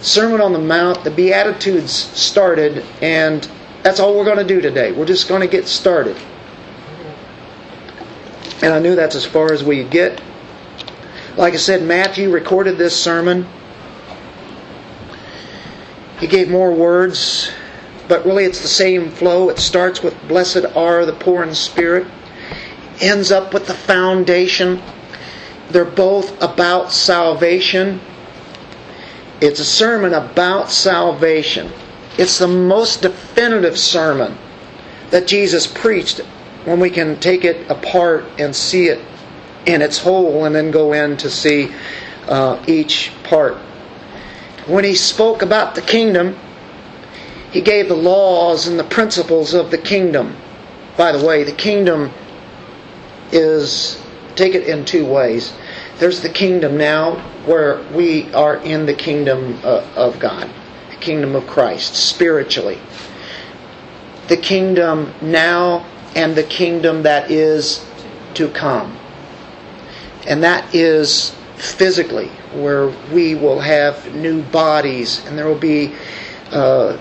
Sermon 0.02 0.41
on 0.41 0.52
the 0.52 0.60
Mount. 0.60 1.04
The 1.04 1.12
Beatitudes 1.12 1.94
started, 1.94 2.84
and 3.02 3.50
that's 3.84 4.00
all 4.00 4.18
we're 4.18 4.26
going 4.26 4.38
to 4.38 4.44
do 4.44 4.60
today. 4.60 4.91
We're 4.91 5.06
just 5.06 5.30
going 5.30 5.41
to 5.41 5.48
get 5.48 5.68
started. 5.68 6.18
And 8.62 8.74
I 8.74 8.80
knew 8.80 8.96
that's 8.96 9.16
as 9.16 9.26
far 9.26 9.54
as 9.54 9.64
we 9.64 9.84
get. 9.84 10.22
Like 11.36 11.56
I 11.56 11.58
said, 11.58 11.82
Matthew 11.82 12.30
recorded 12.30 12.78
this 12.78 12.96
sermon. 13.02 13.48
He 16.20 16.28
gave 16.28 16.48
more 16.48 16.72
words, 16.72 17.52
but 18.08 18.24
really 18.24 18.46
it's 18.46 18.62
the 18.62 18.68
same 18.68 19.10
flow. 19.10 19.50
It 19.50 19.58
starts 19.58 20.04
with 20.04 20.16
Blessed 20.28 20.66
are 20.76 21.06
the 21.06 21.14
poor 21.14 21.42
in 21.42 21.56
spirit, 21.56 22.06
ends 23.02 23.32
up 23.32 23.52
with 23.52 23.66
the 23.66 23.74
foundation. 23.74 24.80
They're 25.72 25.86
both 25.86 26.40
about 26.42 26.92
salvation. 26.92 28.00
It's 29.42 29.60
a 29.60 29.66
sermon 29.66 30.14
about 30.14 30.70
salvation. 30.70 31.72
It's 32.20 32.38
the 32.38 32.48
most 32.48 33.02
definitive 33.02 33.80
sermon 33.80 34.38
that 35.10 35.26
Jesus 35.26 35.66
preached 35.66 36.20
when 36.66 36.80
we 36.80 36.92
can 36.92 37.20
take 37.20 37.44
it 37.44 37.70
apart 37.72 38.24
and 38.38 38.56
see 38.56 38.86
it 38.86 39.00
in 39.66 39.82
its 39.82 39.97
whole 39.97 40.45
and 40.45 40.55
then 40.55 40.72
go 40.72 40.93
in 40.93 41.18
to 41.18 41.30
see 41.30 41.74
uh, 42.28 42.64
each 42.68 43.11
part. 43.24 43.57
When 44.66 44.84
he 44.84 44.95
spoke 44.95 45.41
about 45.41 45.76
the 45.76 45.82
kingdom, 45.82 46.38
he 47.51 47.61
gave 47.61 47.88
the 47.88 47.95
laws 47.95 48.68
and 48.68 48.80
the 48.80 48.84
principles 48.84 49.53
of 49.53 49.72
the 49.72 49.78
kingdom. 49.78 50.36
By 50.97 51.11
the 51.11 51.26
way, 51.26 51.43
the 51.43 51.51
kingdom 51.51 52.11
is, 53.32 54.01
take 54.36 54.55
it 54.55 54.68
in 54.68 54.86
two 54.86 55.05
ways. 55.05 55.53
There's 55.99 56.22
the 56.22 56.30
kingdom 56.30 56.78
now 56.78 57.16
where 57.45 57.82
we 57.91 58.34
are 58.34 58.57
in 58.57 58.86
the 58.86 58.93
kingdom 58.93 59.59
uh, 59.64 59.86
of 59.95 60.20
God, 60.20 60.49
the 60.89 60.95
kingdom 60.95 61.36
of 61.36 61.45
Christ, 61.45 61.95
spiritually. 61.95 62.80
The 64.28 64.38
kingdom 64.38 65.14
now 65.22 65.86
and 66.16 66.36
the 66.36 66.43
kingdom 66.43 67.03
that 67.03 67.30
is 67.30 67.86
to 68.36 68.49
come. 68.49 68.97
And 70.28 70.43
that 70.43 70.74
is 70.74 71.36
physically, 71.55 72.28
where 72.53 72.88
we 73.11 73.36
will 73.36 73.59
have 73.59 74.13
new 74.15 74.41
bodies, 74.41 75.26
and 75.26 75.38
there 75.38 75.47
will 75.47 75.57
be 75.57 75.93
uh, 76.51 76.97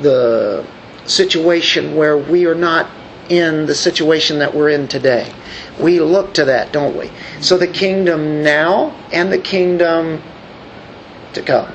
the 0.00 0.64
situation 1.06 1.94
where 1.96 2.18
we 2.18 2.46
are 2.46 2.54
not 2.54 2.90
in 3.28 3.66
the 3.66 3.74
situation 3.74 4.38
that 4.38 4.54
we're 4.54 4.70
in 4.70 4.86
today. 4.88 5.32
We 5.80 6.00
look 6.00 6.34
to 6.34 6.44
that, 6.44 6.72
don't 6.72 6.96
we? 6.96 7.10
So 7.40 7.58
the 7.58 7.66
kingdom 7.66 8.42
now 8.42 8.94
and 9.12 9.32
the 9.32 9.38
kingdom 9.38 10.22
to 11.32 11.42
come. 11.42 11.72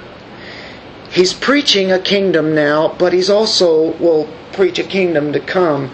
He's 1.11 1.33
preaching 1.33 1.91
a 1.91 1.99
kingdom 1.99 2.55
now, 2.55 2.95
but 2.97 3.11
he's 3.11 3.29
also 3.29 3.91
will 3.97 4.29
preach 4.53 4.79
a 4.79 4.83
kingdom 4.83 5.33
to 5.33 5.39
come. 5.39 5.91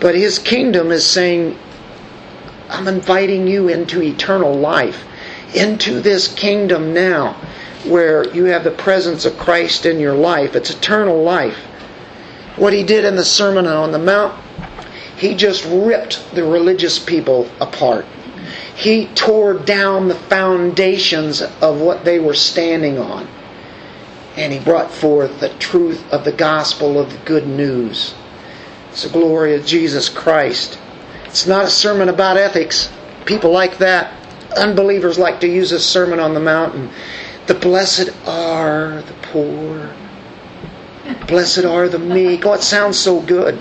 But 0.00 0.14
his 0.14 0.38
kingdom 0.38 0.92
is 0.92 1.06
saying, 1.06 1.58
I'm 2.72 2.88
inviting 2.88 3.46
you 3.46 3.68
into 3.68 4.02
eternal 4.02 4.54
life, 4.54 5.04
into 5.54 6.00
this 6.00 6.32
kingdom 6.32 6.94
now, 6.94 7.34
where 7.84 8.26
you 8.34 8.44
have 8.46 8.64
the 8.64 8.70
presence 8.70 9.26
of 9.26 9.36
Christ 9.36 9.84
in 9.84 10.00
your 10.00 10.14
life. 10.14 10.56
It's 10.56 10.70
eternal 10.70 11.22
life. 11.22 11.58
What 12.56 12.72
he 12.72 12.82
did 12.82 13.04
in 13.04 13.16
the 13.16 13.26
Sermon 13.26 13.66
on 13.66 13.92
the 13.92 13.98
Mount, 13.98 14.40
he 15.18 15.34
just 15.34 15.66
ripped 15.66 16.34
the 16.34 16.44
religious 16.44 16.98
people 16.98 17.50
apart. 17.60 18.06
He 18.74 19.06
tore 19.08 19.54
down 19.54 20.08
the 20.08 20.14
foundations 20.14 21.42
of 21.42 21.80
what 21.80 22.06
they 22.06 22.18
were 22.18 22.34
standing 22.34 22.98
on. 22.98 23.28
And 24.36 24.50
he 24.50 24.58
brought 24.58 24.90
forth 24.90 25.40
the 25.40 25.50
truth 25.50 26.10
of 26.10 26.24
the 26.24 26.32
gospel 26.32 26.98
of 26.98 27.12
the 27.12 27.18
good 27.26 27.46
news. 27.46 28.14
It's 28.90 29.02
the 29.02 29.10
glory 29.10 29.54
of 29.54 29.66
Jesus 29.66 30.08
Christ. 30.08 30.78
It's 31.32 31.46
not 31.46 31.64
a 31.64 31.70
sermon 31.70 32.10
about 32.10 32.36
ethics. 32.36 32.92
People 33.24 33.52
like 33.52 33.78
that. 33.78 34.12
Unbelievers 34.54 35.18
like 35.18 35.40
to 35.40 35.48
use 35.48 35.72
a 35.72 35.80
sermon 35.80 36.20
on 36.20 36.34
the 36.34 36.40
mountain. 36.40 36.90
The 37.46 37.54
blessed 37.54 38.10
are 38.26 39.00
the 39.00 39.14
poor. 39.22 39.90
Blessed 41.26 41.64
are 41.64 41.88
the 41.88 41.98
meek. 41.98 42.44
Oh, 42.44 42.52
it 42.52 42.60
sounds 42.60 42.98
so 42.98 43.22
good. 43.22 43.54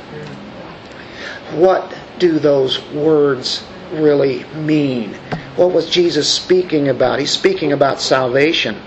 What 1.54 1.96
do 2.20 2.40
those 2.40 2.84
words 2.90 3.64
really 3.94 4.44
mean? 4.54 5.14
What 5.56 5.72
was 5.72 5.90
Jesus 5.90 6.30
speaking 6.30 6.90
about? 6.90 7.20
He's 7.20 7.32
speaking 7.32 7.72
about 7.72 8.02
salvation. 8.02 8.82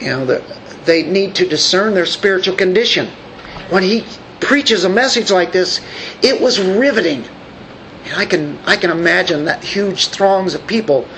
You 0.00 0.08
know, 0.08 0.26
the, 0.26 0.56
they 0.84 1.02
need 1.02 1.34
to 1.36 1.48
discern 1.48 1.94
their 1.94 2.04
spiritual 2.04 2.56
condition. 2.56 3.06
When 3.70 3.82
he 3.82 4.04
preaches 4.40 4.84
a 4.84 4.88
message 4.88 5.30
like 5.30 5.52
this, 5.52 5.80
it 6.22 6.40
was 6.40 6.60
riveting. 6.60 7.24
And 8.04 8.14
I 8.14 8.26
can 8.26 8.58
I 8.64 8.76
can 8.76 8.90
imagine 8.90 9.44
that 9.46 9.64
huge 9.64 10.08
throngs 10.08 10.54
of 10.54 10.66
people. 10.66 11.08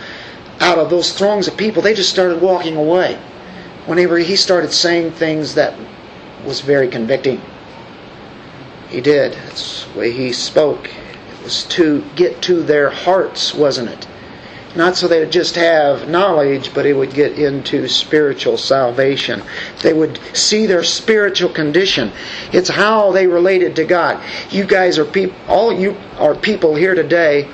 Out 0.61 0.79
of 0.79 0.91
those 0.91 1.13
throngs 1.13 1.47
of 1.47 1.57
people, 1.57 1.83
they 1.83 1.95
just 1.95 2.11
started 2.11 2.41
walking 2.41 2.77
away. 2.77 3.17
Whenever 3.87 4.19
he 4.19 4.37
started 4.37 4.73
saying 4.73 5.13
things 5.13 5.55
that 5.55 5.79
was 6.45 6.61
very 6.61 6.89
convicting. 6.89 7.41
He 8.89 9.01
did. 9.01 9.35
That's 9.35 9.85
the 9.85 9.99
way 9.99 10.11
he 10.11 10.33
spoke. 10.33 10.89
It 10.89 11.45
was 11.45 11.65
to 11.65 12.05
get 12.17 12.41
to 12.43 12.63
their 12.63 12.91
hearts, 12.91 13.55
wasn't 13.55 13.91
it? 13.91 14.08
Not 14.79 14.97
so 14.97 15.09
they 15.09 15.19
would 15.19 15.33
just 15.33 15.57
have 15.57 16.09
knowledge, 16.09 16.73
but 16.73 16.87
it 16.87 16.93
would 16.93 17.13
get 17.13 17.37
into 17.37 17.89
spiritual 17.89 18.57
salvation. 18.57 19.43
They 19.83 19.93
would 19.93 20.21
see 20.35 20.67
their 20.67 20.85
spiritual 20.85 21.51
condition. 21.51 22.13
It's 22.53 22.69
how 22.69 23.11
they 23.11 23.27
related 23.27 23.75
to 23.75 23.85
God. 23.85 24.23
You 24.51 24.63
guys 24.63 24.97
are 24.97 25.05
people, 25.05 25.37
all 25.49 25.73
you 25.73 25.97
are 26.17 26.37
people 26.37 26.77
here 26.77 26.95
today 26.95 27.49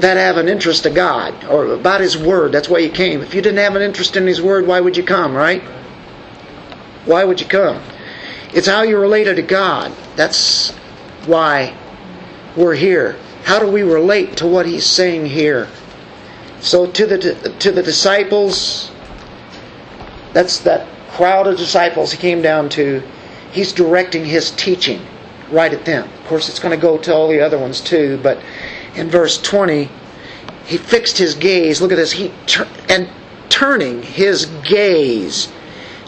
that 0.00 0.16
have 0.16 0.36
an 0.36 0.48
interest 0.48 0.82
to 0.82 0.90
God 0.90 1.44
or 1.44 1.74
about 1.74 2.00
His 2.00 2.18
Word. 2.18 2.50
That's 2.50 2.68
why 2.68 2.78
you 2.78 2.90
came. 2.90 3.22
If 3.22 3.36
you 3.36 3.40
didn't 3.40 3.60
have 3.60 3.76
an 3.76 3.82
interest 3.82 4.16
in 4.16 4.26
His 4.26 4.42
Word, 4.42 4.66
why 4.66 4.80
would 4.80 4.96
you 4.96 5.04
come, 5.04 5.36
right? 5.36 5.62
Why 7.04 7.22
would 7.22 7.40
you 7.40 7.46
come? 7.46 7.80
It's 8.52 8.66
how 8.66 8.82
you 8.82 8.98
related 8.98 9.36
to 9.36 9.42
God. 9.42 9.92
That's 10.16 10.72
why 11.24 11.76
we're 12.56 12.74
here. 12.74 13.16
How 13.44 13.60
do 13.60 13.70
we 13.70 13.84
relate 13.84 14.38
to 14.38 14.48
what 14.48 14.66
He's 14.66 14.86
saying 14.86 15.26
here? 15.26 15.68
So 16.62 16.86
to 16.86 17.06
the 17.06 17.54
to 17.58 17.72
the 17.72 17.82
disciples, 17.82 18.92
that's 20.32 20.60
that 20.60 20.86
crowd 21.10 21.48
of 21.48 21.58
disciples 21.58 22.12
he 22.12 22.18
came 22.18 22.40
down 22.40 22.68
to. 22.70 23.02
He's 23.50 23.72
directing 23.72 24.24
his 24.24 24.52
teaching 24.52 25.04
right 25.50 25.74
at 25.74 25.84
them. 25.84 26.08
Of 26.08 26.24
course, 26.26 26.48
it's 26.48 26.60
going 26.60 26.74
to 26.74 26.80
go 26.80 26.96
to 26.98 27.12
all 27.12 27.28
the 27.28 27.40
other 27.40 27.58
ones 27.58 27.80
too. 27.80 28.18
But 28.22 28.40
in 28.94 29.10
verse 29.10 29.42
twenty, 29.42 29.90
he 30.64 30.78
fixed 30.78 31.18
his 31.18 31.34
gaze. 31.34 31.82
Look 31.82 31.92
at 31.92 31.96
this. 31.96 32.12
He 32.12 32.32
tur- 32.46 32.68
and 32.88 33.10
turning 33.48 34.02
his 34.02 34.46
gaze 34.64 35.52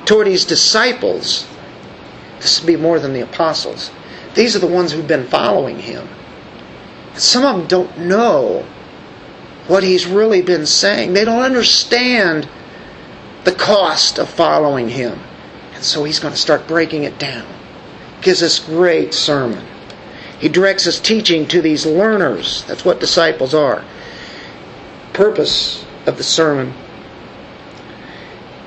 toward 0.06 0.28
his 0.28 0.44
disciples. 0.44 1.46
This 2.38 2.60
would 2.60 2.66
be 2.66 2.76
more 2.76 3.00
than 3.00 3.12
the 3.12 3.22
apostles. 3.22 3.90
These 4.34 4.54
are 4.54 4.60
the 4.60 4.68
ones 4.68 4.92
who've 4.92 5.06
been 5.06 5.26
following 5.26 5.80
him. 5.80 6.08
Some 7.14 7.44
of 7.44 7.56
them 7.56 7.66
don't 7.66 7.98
know 7.98 8.64
what 9.66 9.82
he's 9.82 10.06
really 10.06 10.42
been 10.42 10.66
saying. 10.66 11.12
They 11.12 11.24
don't 11.24 11.42
understand 11.42 12.48
the 13.44 13.52
cost 13.52 14.18
of 14.18 14.28
following 14.28 14.88
him. 14.88 15.18
And 15.74 15.82
so 15.82 16.04
he's 16.04 16.18
going 16.18 16.34
to 16.34 16.40
start 16.40 16.66
breaking 16.66 17.04
it 17.04 17.18
down. 17.18 17.46
Gives 18.20 18.40
this 18.40 18.58
great 18.58 19.14
sermon. 19.14 19.64
He 20.38 20.48
directs 20.48 20.84
his 20.84 21.00
teaching 21.00 21.46
to 21.48 21.62
these 21.62 21.86
learners. 21.86 22.64
That's 22.64 22.84
what 22.84 23.00
disciples 23.00 23.54
are. 23.54 23.84
Purpose 25.12 25.84
of 26.06 26.16
the 26.16 26.24
sermon. 26.24 26.74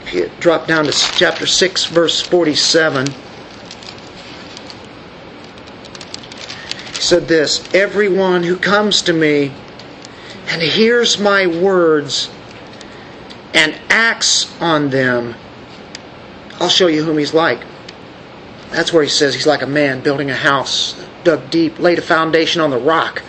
If 0.04 0.14
you 0.14 0.32
drop 0.40 0.68
down 0.68 0.86
to 0.86 0.92
chapter 0.92 1.46
6, 1.46 1.86
verse 1.86 2.22
47. 2.22 3.08
He 6.94 7.02
said 7.02 7.28
this 7.28 7.72
Everyone 7.74 8.44
who 8.44 8.58
comes 8.58 9.02
to 9.04 9.14
me 9.14 9.52
and 10.48 10.62
hears 10.62 11.20
my 11.20 11.48
words 11.48 12.30
and 13.54 13.76
acts 13.90 14.60
on 14.62 14.90
them, 14.90 15.36
I'll 16.60 16.70
show 16.70 16.88
you 16.88 17.04
whom 17.04 17.18
he's 17.18 17.34
like. 17.34 17.62
That's 18.72 18.92
where 18.92 19.04
he 19.04 19.10
says 19.10 19.34
he's 19.34 19.48
like 19.48 19.62
a 19.62 19.68
man 19.68 20.02
building 20.02 20.30
a 20.30 20.36
house, 20.36 21.02
dug 21.24 21.50
deep, 21.50 21.80
laid 21.80 22.00
a 22.00 22.02
foundation 22.02 22.62
on 22.62 22.70
the 22.70 22.78
rock. 22.78 23.20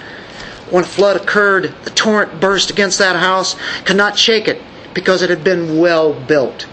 When 0.70 0.84
a 0.84 0.86
flood 0.86 1.16
occurred, 1.16 1.74
the 1.84 1.90
torrent 1.90 2.40
burst 2.40 2.70
against 2.70 2.98
that 2.98 3.16
house, 3.16 3.56
could 3.84 3.96
not 3.96 4.18
shake 4.18 4.48
it 4.48 4.60
because 4.94 5.22
it 5.22 5.30
had 5.30 5.44
been 5.44 5.78
well 5.78 6.12
built. 6.12 6.66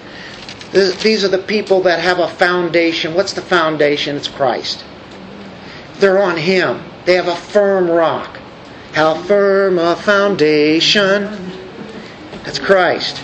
These 0.71 1.23
are 1.23 1.29
the 1.29 1.37
people 1.37 1.81
that 1.83 1.99
have 1.99 2.19
a 2.19 2.27
foundation. 2.27 3.13
What's 3.13 3.33
the 3.33 3.41
foundation? 3.41 4.17
It's 4.17 4.27
Christ. 4.27 4.83
They're 5.99 6.21
on 6.21 6.37
Him. 6.37 6.83
They 7.05 7.13
have 7.13 7.27
a 7.27 7.35
firm 7.35 7.89
rock. 7.89 8.39
How 8.95 9.13
firm 9.13 9.77
a 9.77 9.97
foundation. 9.97 11.23
That's 12.45 12.59
Christ. 12.59 13.21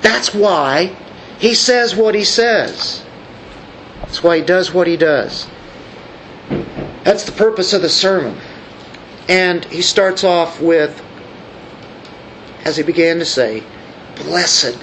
That's 0.00 0.32
why 0.32 0.96
He 1.40 1.54
says 1.54 1.96
what 1.96 2.14
He 2.14 2.22
says. 2.22 3.04
That's 3.98 4.22
why 4.22 4.36
He 4.36 4.44
does 4.44 4.72
what 4.72 4.86
He 4.86 4.96
does. 4.96 5.48
That's 7.02 7.24
the 7.24 7.32
purpose 7.32 7.72
of 7.72 7.82
the 7.82 7.88
sermon. 7.88 8.38
And 9.28 9.64
he 9.64 9.82
starts 9.82 10.22
off 10.22 10.60
with, 10.60 11.02
as 12.64 12.76
he 12.76 12.84
began 12.84 13.18
to 13.18 13.24
say, 13.24 13.64
Blessed 14.14 14.78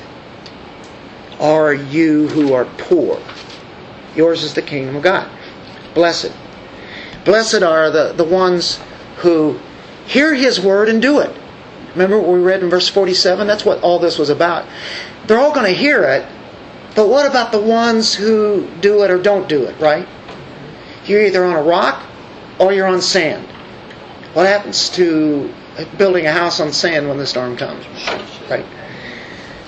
are 1.40 1.74
you 1.74 2.28
who 2.28 2.54
are 2.54 2.66
poor. 2.78 3.22
Yours 4.18 4.44
is 4.44 4.54
the 4.54 4.62
kingdom 4.62 4.98
of 4.98 5.04
God. 5.04 5.32
Blessed. 5.94 6.34
Blessed 7.24 7.64
are 7.64 7.90
the, 7.90 8.12
the 8.12 8.26
ones 8.26 8.82
who 9.22 9.60
hear 10.06 10.34
his 10.34 10.60
word 10.60 10.90
and 10.90 11.02
do 11.02 11.20
it. 11.20 11.36
Remember 11.94 12.20
what 12.20 12.32
we 12.32 12.40
read 12.40 12.64
in 12.64 12.70
verse 12.70 12.88
47? 12.88 13.48
That's 13.48 13.66
what 13.66 13.82
all 13.82 14.00
this 14.00 14.18
was 14.18 14.30
about. 14.30 14.66
They're 15.28 15.40
all 15.40 15.54
going 15.54 15.72
to 15.72 15.78
hear 15.78 16.04
it, 16.04 16.26
but 16.96 17.08
what 17.10 17.30
about 17.30 17.52
the 17.52 17.62
ones 17.62 18.16
who 18.16 18.68
do 18.80 19.04
it 19.04 19.12
or 19.12 19.22
don't 19.22 19.48
do 19.48 19.64
it, 19.64 19.80
right? 19.80 20.08
You're 21.06 21.24
either 21.24 21.44
on 21.44 21.56
a 21.56 21.62
rock 21.62 22.04
or 22.60 22.74
you're 22.74 22.88
on 22.88 23.02
sand. 23.02 23.48
What 24.34 24.46
happens 24.46 24.90
to 24.92 25.54
building 25.98 26.26
a 26.26 26.32
house 26.32 26.60
on 26.60 26.72
sand 26.72 27.08
when 27.08 27.18
the 27.18 27.28
storm 27.28 27.58
comes? 27.58 27.86
Right. 28.50 28.66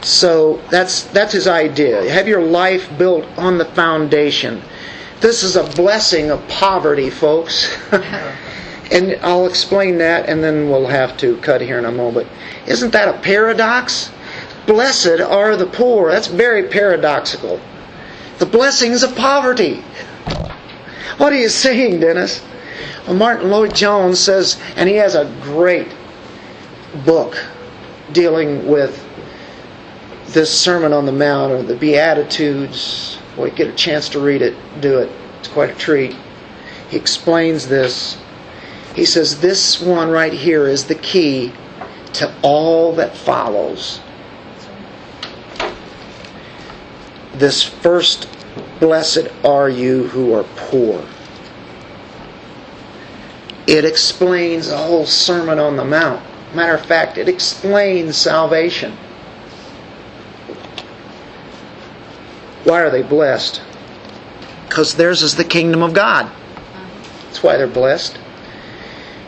So 0.02 0.62
that's 0.70 1.04
that's 1.06 1.34
his 1.34 1.48
idea. 1.48 2.10
Have 2.12 2.28
your 2.28 2.42
life 2.42 2.90
built 2.98 3.26
on 3.38 3.58
the 3.58 3.66
foundation. 3.66 4.62
This 5.22 5.44
is 5.44 5.56
a 5.56 5.64
blessing 5.64 6.32
of 6.32 6.46
poverty, 6.50 7.10
folks. 7.10 7.78
and 8.92 9.18
I'll 9.22 9.48
explain 9.48 9.98
that 10.00 10.30
and 10.30 10.44
then 10.44 10.70
we'll 10.70 10.88
have 10.88 11.18
to 11.18 11.38
cut 11.38 11.62
here 11.62 11.80
in 11.80 11.86
a 11.86 11.92
moment. 11.92 12.28
Isn't 12.68 12.92
that 12.92 13.08
a 13.08 13.20
paradox? 13.20 14.12
Blessed 14.66 15.20
are 15.20 15.56
the 15.56 15.66
poor. 15.66 16.12
That's 16.12 16.28
very 16.28 16.70
paradoxical. 16.70 17.60
The 18.40 18.46
blessings 18.46 19.04
of 19.04 19.16
poverty. 19.16 19.84
What 21.18 21.34
are 21.34 21.38
you 21.38 21.50
saying, 21.50 22.00
Dennis? 22.00 22.42
Well, 23.06 23.16
Martyn 23.16 23.50
Lloyd-Jones 23.50 24.20
says, 24.20 24.60
and 24.76 24.90
he 24.90 24.96
has 24.96 25.16
a 25.16 25.26
great 25.42 25.88
book 27.06 27.38
dealing 28.12 28.68
with 28.68 29.04
this 30.28 30.58
Sermon 30.58 30.94
on 30.94 31.06
the 31.06 31.12
Mount 31.12 31.52
or 31.52 31.62
the 31.62 31.76
Beatitudes. 31.76 33.20
Boy, 33.36 33.52
get 33.52 33.68
a 33.68 33.74
chance 33.74 34.10
to 34.10 34.20
read 34.20 34.42
it, 34.42 34.56
do 34.82 35.00
it. 35.00 35.12
It's 35.40 35.48
quite 35.48 35.70
a 35.70 35.76
treat. 35.76 36.16
He 36.90 36.98
explains 36.98 37.68
this. 37.68 38.18
He 38.96 39.06
says, 39.06 39.40
This 39.40 39.82
one 39.82 40.10
right 40.10 40.34
here 40.34 40.68
is 40.68 40.86
the 40.86 40.96
key 40.96 41.52
to 42.14 42.34
all 42.42 42.94
that 42.96 43.18
follows. 43.18 44.00
This 47.34 47.64
first, 47.64 48.30
blessed 48.80 49.28
are 49.44 49.70
you 49.70 50.08
who 50.10 50.34
are 50.34 50.44
poor. 50.56 51.04
It 53.66 53.86
explains 53.86 54.68
the 54.68 54.78
whole 54.78 55.06
Sermon 55.06 55.58
on 55.58 55.76
the 55.76 55.86
Mount. 55.86 56.22
Matter 56.54 56.76
of 56.76 56.86
fact, 56.86 57.18
it 57.18 57.28
explains 57.28 58.16
salvation. 58.16 58.96
Why 62.64 62.82
are 62.82 62.92
they 62.92 63.02
blessed? 63.02 63.62
Because 64.68 64.96
theirs 64.96 65.24
is 65.24 65.36
the 65.36 65.44
kingdom 65.44 65.82
of 65.82 65.94
God. 65.94 66.32
That's 67.26 67.42
why 67.42 67.58
they're 67.58 67.68
blessed. 67.68 68.20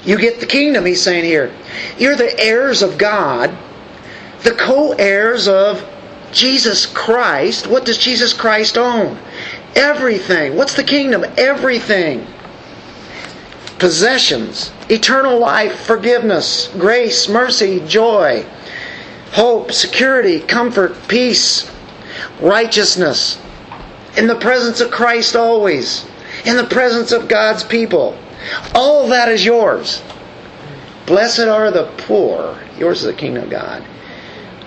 You 0.06 0.18
get 0.18 0.40
the 0.40 0.46
kingdom, 0.46 0.86
he's 0.86 1.02
saying 1.02 1.26
here. 1.26 1.52
You're 1.98 2.16
the 2.16 2.40
heirs 2.40 2.82
of 2.82 2.98
God, 2.98 3.58
the 4.44 4.52
co 4.52 4.92
heirs 4.94 5.48
of 5.48 5.84
Jesus 6.32 6.86
Christ. 6.86 7.68
What 7.68 7.86
does 7.86 7.98
Jesus 7.98 8.34
Christ 8.34 8.78
own? 8.78 9.18
Everything. 9.76 10.56
What's 10.56 10.76
the 10.76 10.84
kingdom? 10.84 11.26
Everything 11.38 12.28
possessions, 13.80 14.72
eternal 14.90 15.38
life, 15.38 15.86
forgiveness, 15.86 16.70
grace, 16.78 17.28
mercy, 17.28 17.82
joy, 17.88 18.46
hope, 19.32 19.72
security, 19.72 20.40
comfort, 20.40 20.96
peace, 21.08 21.70
righteousness, 22.40 23.40
in 24.18 24.28
the 24.28 24.36
presence 24.36 24.80
of 24.80 24.92
Christ 24.92 25.36
always, 25.36 26.06
in 26.46 26.56
the 26.56 26.64
presence 26.64 27.12
of 27.12 27.28
God's 27.28 27.64
people. 27.64 28.18
All 28.74 29.08
that 29.10 29.30
is 29.30 29.46
yours. 29.46 30.02
Blessed 31.06 31.42
are 31.48 31.72
the 31.72 31.92
poor. 31.98 32.60
Yours 32.78 33.00
is 33.00 33.06
the 33.06 33.14
kingdom 33.14 33.44
of 33.44 33.50
God. 33.50 33.86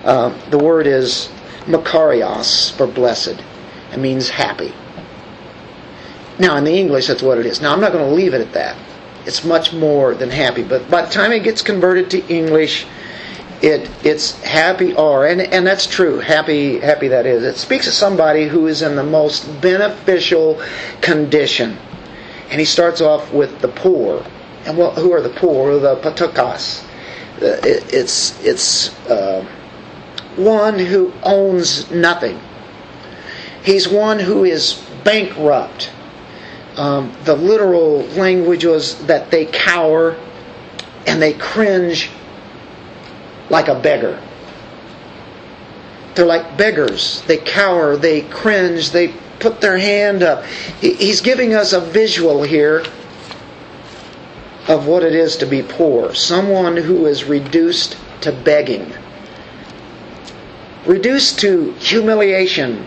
Uh, 0.04 0.50
the 0.50 0.58
word 0.58 0.86
is 0.86 1.28
makarios 1.66 2.72
for 2.76 2.86
blessed. 2.86 3.42
It 3.92 3.98
means 3.98 4.28
happy. 4.28 4.72
Now, 6.38 6.56
in 6.56 6.64
the 6.64 6.78
English, 6.78 7.08
that's 7.08 7.22
what 7.22 7.38
it 7.38 7.46
is. 7.46 7.60
Now, 7.60 7.72
I'm 7.72 7.80
not 7.80 7.92
going 7.92 8.08
to 8.08 8.14
leave 8.14 8.32
it 8.32 8.40
at 8.40 8.52
that 8.52 8.76
it's 9.28 9.44
much 9.44 9.74
more 9.74 10.14
than 10.14 10.30
happy. 10.30 10.62
But 10.62 10.90
by 10.90 11.02
the 11.02 11.10
time 11.10 11.32
it 11.32 11.44
gets 11.44 11.60
converted 11.60 12.10
to 12.12 12.26
English, 12.28 12.86
it 13.60 13.90
it's 14.02 14.40
happy 14.42 14.94
or 14.94 15.26
and 15.26 15.40
and 15.40 15.66
that's 15.66 15.86
true. 15.86 16.18
Happy 16.18 16.80
happy 16.80 17.08
that 17.08 17.26
is. 17.26 17.42
It 17.42 17.56
speaks 17.56 17.86
of 17.86 17.92
somebody 17.92 18.48
who 18.48 18.66
is 18.66 18.80
in 18.80 18.96
the 18.96 19.04
most 19.04 19.60
beneficial 19.60 20.62
condition. 21.02 21.76
And 22.50 22.58
he 22.60 22.64
starts 22.64 23.00
off 23.00 23.32
with 23.32 23.60
the 23.60 23.68
poor. 23.68 24.24
And 24.64 24.76
well, 24.76 24.92
who 24.92 25.12
are 25.12 25.20
the 25.20 25.30
poor? 25.30 25.78
The 25.78 25.96
ptochos. 25.96 26.84
Uh, 27.40 27.60
it's 27.62 28.42
it's 28.44 28.88
uh, 29.08 29.46
one 30.36 30.78
who 30.78 31.12
owns 31.22 31.90
nothing. 31.90 32.40
He's 33.62 33.88
one 33.88 34.18
who 34.18 34.44
is 34.44 34.82
bankrupt. 35.04 35.90
Um, 36.76 37.12
the 37.24 37.34
literal 37.34 38.02
language 38.16 38.64
was 38.64 39.04
that 39.06 39.30
they 39.30 39.46
cower 39.46 40.16
and 41.06 41.20
they 41.20 41.32
cringe 41.32 42.10
like 43.50 43.68
a 43.68 43.78
beggar. 43.78 44.22
They're 46.14 46.26
like 46.26 46.56
beggars. 46.56 47.22
They 47.22 47.36
cower, 47.36 47.96
they 47.96 48.22
cringe, 48.22 48.90
they 48.90 49.14
put 49.40 49.60
their 49.60 49.78
hand 49.78 50.22
up. 50.22 50.44
He's 50.80 51.20
giving 51.20 51.54
us 51.54 51.72
a 51.72 51.80
visual 51.80 52.42
here 52.42 52.84
of 54.68 54.86
what 54.86 55.02
it 55.02 55.14
is 55.14 55.36
to 55.38 55.46
be 55.46 55.62
poor. 55.62 56.14
Someone 56.14 56.76
who 56.76 57.06
is 57.06 57.24
reduced 57.24 57.96
to 58.20 58.32
begging, 58.32 58.92
reduced 60.86 61.38
to 61.40 61.72
humiliation, 61.74 62.86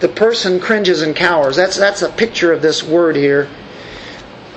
the 0.00 0.08
person 0.08 0.58
cringes 0.58 1.02
and 1.02 1.14
cowers. 1.14 1.56
That's 1.56 1.76
that's 1.76 2.02
a 2.02 2.08
picture 2.08 2.52
of 2.52 2.62
this 2.62 2.82
word 2.82 3.16
here. 3.16 3.48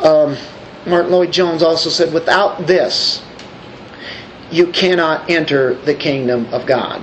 Um, 0.01 0.37
Martyn 0.85 1.11
Lloyd-Jones 1.11 1.61
also 1.61 1.89
said, 1.89 2.13
"Without 2.13 2.65
this, 2.65 3.21
you 4.51 4.67
cannot 4.67 5.29
enter 5.29 5.75
the 5.75 5.93
kingdom 5.93 6.47
of 6.53 6.65
God. 6.65 7.01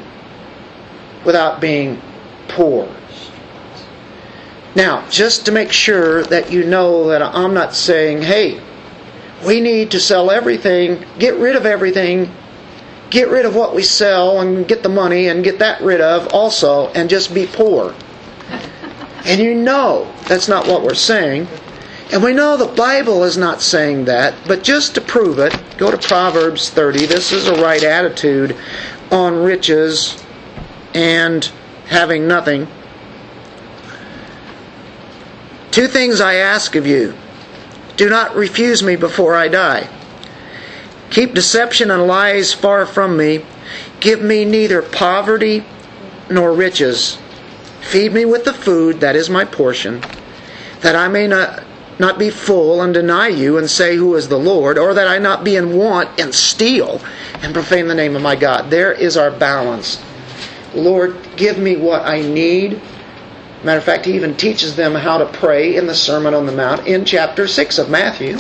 Without 1.24 1.60
being 1.60 2.00
poor." 2.48 2.88
Now, 4.74 5.08
just 5.10 5.46
to 5.46 5.52
make 5.52 5.72
sure 5.72 6.22
that 6.24 6.52
you 6.52 6.64
know 6.64 7.08
that 7.08 7.22
I'm 7.22 7.54
not 7.54 7.74
saying, 7.74 8.22
"Hey, 8.22 8.60
we 9.44 9.60
need 9.60 9.90
to 9.92 10.00
sell 10.00 10.30
everything, 10.30 11.04
get 11.18 11.34
rid 11.36 11.56
of 11.56 11.66
everything, 11.66 12.30
get 13.10 13.28
rid 13.28 13.44
of 13.44 13.54
what 13.54 13.74
we 13.74 13.82
sell 13.82 14.40
and 14.40 14.66
get 14.66 14.82
the 14.82 14.88
money 14.88 15.26
and 15.28 15.44
get 15.44 15.58
that 15.58 15.80
rid 15.80 16.00
of 16.00 16.28
also 16.28 16.88
and 16.88 17.10
just 17.10 17.34
be 17.34 17.46
poor. 17.46 17.94
And 19.24 19.40
you 19.40 19.54
know 19.54 20.12
that's 20.26 20.48
not 20.48 20.66
what 20.66 20.82
we're 20.82 20.94
saying. 20.94 21.48
And 22.12 22.22
we 22.22 22.32
know 22.32 22.56
the 22.56 22.66
Bible 22.66 23.22
is 23.24 23.36
not 23.36 23.60
saying 23.60 24.06
that, 24.06 24.34
but 24.46 24.62
just 24.62 24.94
to 24.94 25.00
prove 25.00 25.38
it, 25.38 25.56
go 25.78 25.90
to 25.90 25.98
Proverbs 25.98 26.70
30. 26.70 27.06
This 27.06 27.30
is 27.32 27.46
a 27.46 27.62
right 27.62 27.82
attitude 27.82 28.56
on 29.12 29.42
riches 29.42 30.22
and 30.94 31.44
having 31.86 32.26
nothing. 32.26 32.66
Two 35.70 35.86
things 35.86 36.20
I 36.20 36.34
ask 36.34 36.74
of 36.74 36.86
you. 36.86 37.14
Do 37.96 38.08
not 38.08 38.34
refuse 38.34 38.82
me 38.82 38.96
before 38.96 39.36
I 39.36 39.48
die. 39.48 39.88
Keep 41.10 41.34
deception 41.34 41.90
and 41.90 42.06
lies 42.06 42.52
far 42.52 42.86
from 42.86 43.16
me. 43.16 43.44
Give 44.00 44.22
me 44.22 44.44
neither 44.44 44.82
poverty 44.82 45.64
nor 46.30 46.52
riches. 46.52 47.18
Feed 47.80 48.12
me 48.12 48.24
with 48.24 48.44
the 48.44 48.52
food 48.52 49.00
that 49.00 49.16
is 49.16 49.28
my 49.28 49.44
portion, 49.44 50.02
that 50.80 50.96
I 50.96 51.08
may 51.08 51.26
not, 51.26 51.62
not 51.98 52.18
be 52.18 52.30
full 52.30 52.82
and 52.82 52.94
deny 52.94 53.28
you 53.28 53.58
and 53.58 53.68
say, 53.68 53.96
Who 53.96 54.14
is 54.14 54.28
the 54.28 54.38
Lord? 54.38 54.78
Or 54.78 54.94
that 54.94 55.08
I 55.08 55.18
not 55.18 55.44
be 55.44 55.56
in 55.56 55.76
want 55.76 56.20
and 56.20 56.34
steal 56.34 57.00
and 57.42 57.54
profane 57.54 57.88
the 57.88 57.94
name 57.94 58.16
of 58.16 58.22
my 58.22 58.36
God. 58.36 58.70
There 58.70 58.92
is 58.92 59.16
our 59.16 59.30
balance. 59.30 60.02
Lord, 60.74 61.16
give 61.36 61.58
me 61.58 61.76
what 61.76 62.02
I 62.06 62.22
need. 62.22 62.80
Matter 63.62 63.78
of 63.78 63.84
fact, 63.84 64.06
he 64.06 64.14
even 64.14 64.36
teaches 64.36 64.76
them 64.76 64.94
how 64.94 65.18
to 65.18 65.26
pray 65.26 65.76
in 65.76 65.86
the 65.86 65.94
Sermon 65.94 66.32
on 66.32 66.46
the 66.46 66.52
Mount 66.52 66.86
in 66.86 67.04
chapter 67.04 67.46
6 67.46 67.78
of 67.78 67.90
Matthew. 67.90 68.38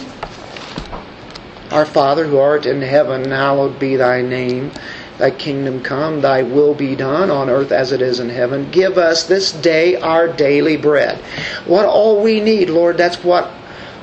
Our 1.70 1.84
Father 1.84 2.26
who 2.26 2.38
art 2.38 2.64
in 2.64 2.80
heaven, 2.80 3.30
hallowed 3.30 3.78
be 3.78 3.96
thy 3.96 4.22
name. 4.22 4.72
Thy 5.18 5.30
kingdom 5.30 5.82
come, 5.82 6.22
thy 6.22 6.42
will 6.42 6.74
be 6.74 6.96
done 6.96 7.30
on 7.30 7.50
earth 7.50 7.70
as 7.70 7.92
it 7.92 8.00
is 8.00 8.18
in 8.20 8.30
heaven. 8.30 8.70
Give 8.70 8.96
us 8.96 9.24
this 9.24 9.52
day 9.52 9.96
our 9.96 10.26
daily 10.26 10.78
bread. 10.78 11.18
What 11.66 11.84
all 11.84 12.22
we 12.22 12.40
need, 12.40 12.70
Lord, 12.70 12.96
that's 12.96 13.22
what 13.22 13.50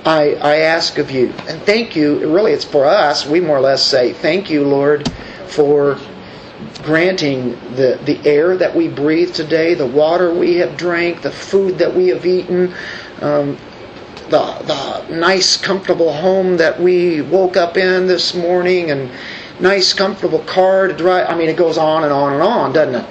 I, 0.06 0.36
I 0.36 0.56
ask 0.58 1.00
of 1.00 1.10
you. 1.10 1.34
And 1.48 1.60
thank 1.64 1.96
you, 1.96 2.20
really, 2.32 2.52
it's 2.52 2.64
for 2.64 2.86
us. 2.86 3.26
We 3.26 3.40
more 3.40 3.58
or 3.58 3.62
less 3.62 3.84
say, 3.84 4.14
Thank 4.14 4.52
you, 4.52 4.64
Lord, 4.64 5.12
for 5.48 5.98
granting 6.88 7.50
the, 7.76 8.00
the 8.06 8.18
air 8.26 8.56
that 8.56 8.74
we 8.74 8.88
breathe 8.88 9.36
today, 9.36 9.74
the 9.74 9.86
water 9.86 10.34
we 10.34 10.56
have 10.56 10.78
drank, 10.78 11.22
the 11.22 11.30
food 11.30 11.78
that 11.78 11.94
we 11.94 12.08
have 12.08 12.26
eaten, 12.26 12.74
um, 13.20 13.58
the, 14.30 15.04
the 15.10 15.14
nice, 15.14 15.58
comfortable 15.58 16.14
home 16.14 16.56
that 16.56 16.80
we 16.80 17.20
woke 17.24 17.58
up 17.58 17.76
in 17.76 18.08
this 18.08 18.34
morning, 18.34 18.90
and 18.92 19.12
nice, 19.60 19.92
comfortable 19.92 20.40
car 20.40 20.88
to 20.88 20.94
drive. 20.94 21.30
I 21.30 21.36
mean, 21.36 21.50
it 21.50 21.58
goes 21.58 21.78
on 21.78 22.06
and 22.06 22.14
on 22.14 22.32
and 22.32 22.42
on, 22.42 22.72
doesn't 22.72 22.96
it? 22.96 23.10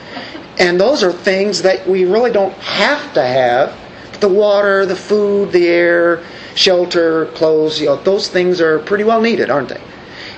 And 0.58 0.80
those 0.80 1.02
are 1.02 1.12
things 1.12 1.60
that 1.60 1.86
we 1.86 2.06
really 2.06 2.32
don't 2.32 2.54
have 2.54 3.12
to 3.12 3.22
have. 3.22 3.76
The 4.20 4.28
water, 4.30 4.86
the 4.86 4.96
food, 4.96 5.52
the 5.52 5.68
air, 5.68 6.24
shelter, 6.54 7.26
clothes, 7.34 7.78
you 7.78 7.88
know, 7.88 7.96
those 7.96 8.28
things 8.28 8.58
are 8.62 8.78
pretty 8.78 9.04
well 9.04 9.20
needed, 9.20 9.50
aren't 9.50 9.68
they? 9.68 9.82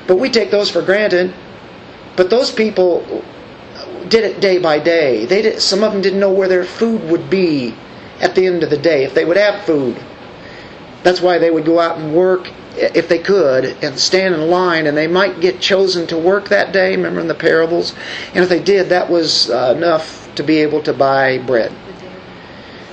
But 0.09 0.17
we 0.17 0.29
take 0.29 0.51
those 0.51 0.69
for 0.69 0.83
granted. 0.83 1.33
But 2.19 2.31
those 2.31 2.51
people 2.51 3.23
did 4.09 4.25
it 4.25 4.41
day 4.41 4.59
by 4.59 4.81
day. 4.81 5.25
They 5.25 5.41
did, 5.41 5.63
some 5.63 5.85
of 5.85 5.93
them 5.93 6.03
didn't 6.03 6.19
know 6.19 6.33
where 6.33 6.49
their 6.49 6.65
food 6.65 7.09
would 7.09 7.31
be 7.31 7.77
at 8.21 8.35
the 8.35 8.45
end 8.45 8.65
of 8.65 8.71
the 8.71 8.77
day, 8.77 9.05
if 9.05 9.15
they 9.15 9.25
would 9.25 9.37
have 9.37 9.63
food. 9.63 9.97
That's 11.05 11.21
why 11.21 11.39
they 11.39 11.53
would 11.53 11.65
go 11.65 11.79
out 11.79 11.99
and 11.99 12.13
work 12.13 12.51
if 12.77 13.09
they 13.09 13.21
could 13.21 13.65
and 13.85 13.97
stand 14.01 14.35
in 14.35 14.51
line 14.51 14.89
and 14.89 14.97
they 14.97 15.07
might 15.07 15.39
get 15.39 15.61
chosen 15.61 16.09
to 16.09 16.19
work 16.19 16.49
that 16.49 16.73
day 16.73 16.95
remember 16.95 17.21
in 17.21 17.27
the 17.27 17.35
parables 17.35 17.93
and 18.35 18.45
if 18.45 18.49
they 18.49 18.61
did 18.63 18.91
that 18.91 19.11
was 19.11 19.51
uh, 19.51 19.75
enough 19.77 20.33
to 20.37 20.45
be 20.45 20.59
able 20.59 20.81
to 20.81 20.93
buy 20.93 21.39
bread 21.39 21.73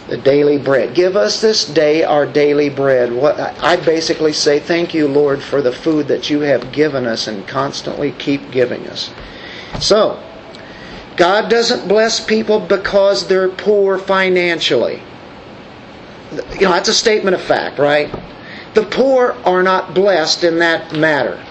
the 0.08 0.18
daily 0.18 0.58
bread. 0.58 0.93
Give 0.93 1.16
us 1.16 1.41
this 1.41 1.66
day 1.66 2.03
our 2.03 2.26
daily 2.26 2.70
bread. 2.70 3.12
What 3.12 3.39
i 3.39 3.76
basically 3.76 4.34
say 4.34 4.60
thank 4.60 4.93
you 4.93 5.08
lord 5.08 5.41
for 5.41 5.62
the 5.62 5.72
food 5.72 6.08
that 6.08 6.30
you 6.30 6.41
have 6.41 6.72
given 6.72 7.06
us 7.06 7.28
and 7.28 7.47
constantly 7.47 8.12
keep 8.14 8.51
giving 8.51 8.88
us. 8.88 9.12
So 9.80 10.22
god 11.18 11.49
doesn't 11.49 11.88
bless 11.88 12.24
people 12.24 12.60
because 12.60 13.28
they're 13.28 13.49
poor 13.49 13.97
financially. 13.97 15.01
You 16.32 16.62
know 16.62 16.72
that's 16.72 16.89
a 16.89 16.93
statement 16.93 17.36
of 17.36 17.41
fact 17.41 17.80
right? 17.80 18.14
The 18.76 18.84
poor 18.84 19.38
are 19.45 19.64
not 19.64 19.93
blessed 19.93 20.43
in 20.43 20.60
that 20.60 20.93
matter. 20.93 21.43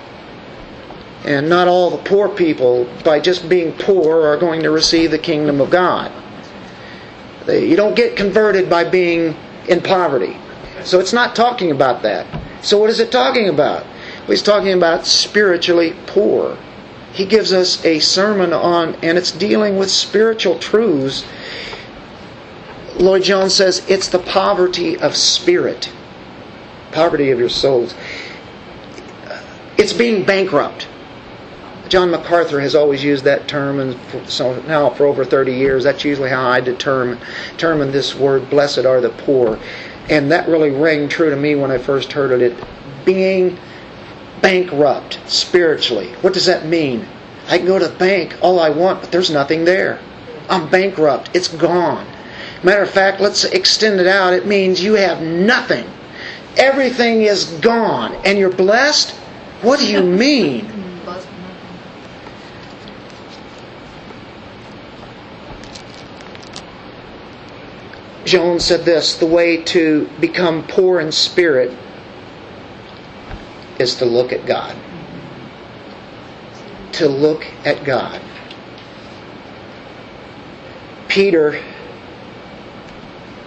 And 1.24 1.48
not 1.48 1.68
all 1.68 1.88
the 1.90 2.04
poor 2.04 2.28
people, 2.28 2.86
by 3.02 3.18
just 3.18 3.48
being 3.48 3.72
poor, 3.72 4.26
are 4.26 4.36
going 4.36 4.62
to 4.62 4.70
receive 4.70 5.10
the 5.10 5.18
kingdom 5.18 5.58
of 5.62 5.70
God. 5.70 6.12
You 7.48 7.76
don't 7.76 7.94
get 7.94 8.16
converted 8.16 8.70
by 8.70 8.84
being 8.84 9.36
in 9.68 9.80
poverty. 9.80 10.36
So 10.82 11.00
it's 11.00 11.12
not 11.12 11.34
talking 11.36 11.70
about 11.70 12.02
that. 12.02 12.26
So 12.62 12.78
what 12.78 12.90
is 12.90 13.00
it 13.00 13.10
talking 13.12 13.48
about? 13.48 13.84
Well, 13.84 14.30
he's 14.30 14.42
talking 14.42 14.72
about 14.72 15.06
spiritually 15.06 15.94
poor. 16.06 16.56
He 17.12 17.26
gives 17.26 17.52
us 17.52 17.84
a 17.84 18.00
sermon 18.00 18.52
on, 18.52 18.94
and 18.96 19.16
it's 19.18 19.30
dealing 19.30 19.76
with 19.76 19.90
spiritual 19.90 20.58
truths. 20.58 21.24
Lloyd 22.98 23.22
Jones 23.22 23.54
says 23.54 23.84
it's 23.88 24.08
the 24.08 24.18
poverty 24.18 24.98
of 24.98 25.16
spirit 25.16 25.92
poverty 26.94 27.32
of 27.32 27.38
your 27.38 27.50
souls. 27.50 27.94
It's 29.76 29.92
being 29.92 30.24
bankrupt. 30.24 30.86
John 31.88 32.10
MacArthur 32.10 32.60
has 32.60 32.74
always 32.74 33.04
used 33.04 33.24
that 33.24 33.46
term, 33.46 33.80
and 33.80 33.96
so 34.28 34.60
now 34.62 34.90
for 34.90 35.06
over 35.06 35.24
30 35.24 35.52
years, 35.52 35.84
that's 35.84 36.04
usually 36.04 36.30
how 36.30 36.48
I 36.48 36.60
determine, 36.60 37.18
determine 37.50 37.92
this 37.92 38.14
word, 38.14 38.48
blessed 38.50 38.86
are 38.86 39.00
the 39.00 39.10
poor. 39.10 39.58
And 40.08 40.30
that 40.32 40.48
really 40.48 40.70
rang 40.70 41.08
true 41.08 41.30
to 41.30 41.36
me 41.36 41.54
when 41.54 41.70
I 41.70 41.78
first 41.78 42.12
heard 42.12 42.40
it. 42.40 42.56
Being 43.04 43.58
bankrupt 44.40 45.18
spiritually. 45.26 46.12
What 46.20 46.34
does 46.34 46.46
that 46.46 46.66
mean? 46.66 47.06
I 47.48 47.58
can 47.58 47.66
go 47.66 47.78
to 47.78 47.88
the 47.88 47.94
bank 47.96 48.36
all 48.40 48.58
I 48.58 48.70
want, 48.70 49.00
but 49.00 49.12
there's 49.12 49.30
nothing 49.30 49.64
there. 49.64 50.00
I'm 50.48 50.68
bankrupt. 50.68 51.30
It's 51.34 51.48
gone. 51.48 52.06
Matter 52.62 52.82
of 52.82 52.90
fact, 52.90 53.20
let's 53.20 53.44
extend 53.44 54.00
it 54.00 54.06
out. 54.06 54.32
It 54.32 54.46
means 54.46 54.82
you 54.82 54.94
have 54.94 55.20
nothing 55.22 55.86
everything 56.56 57.22
is 57.22 57.44
gone 57.60 58.14
and 58.24 58.38
you're 58.38 58.50
blessed? 58.50 59.10
What 59.62 59.80
do 59.80 59.90
you 59.90 60.02
mean? 60.02 60.73
Jones 68.34 68.64
said 68.64 68.84
this 68.84 69.14
the 69.14 69.26
way 69.26 69.62
to 69.62 70.10
become 70.18 70.66
poor 70.66 70.98
in 70.98 71.12
spirit 71.12 71.70
is 73.78 73.94
to 73.94 74.04
look 74.04 74.32
at 74.32 74.44
God. 74.44 74.76
To 76.94 77.08
look 77.08 77.46
at 77.64 77.84
God. 77.84 78.20
Peter 81.06 81.62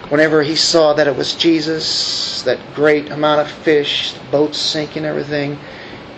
whenever 0.08 0.42
he 0.42 0.56
saw 0.56 0.94
that 0.94 1.06
it 1.06 1.14
was 1.14 1.34
Jesus, 1.34 2.40
that 2.44 2.58
great 2.74 3.10
amount 3.10 3.42
of 3.42 3.50
fish, 3.50 4.14
boats 4.30 4.56
sinking, 4.56 5.04
everything, 5.04 5.58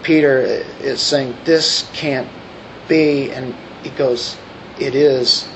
Peter 0.05 0.43
is 0.79 1.01
saying, 1.01 1.37
This 1.43 1.91
can't 1.93 2.29
be. 2.87 3.33
And 3.33 3.53
he 3.83 3.91
goes, 3.91 4.39
It 4.79 4.95
is. 4.95 5.49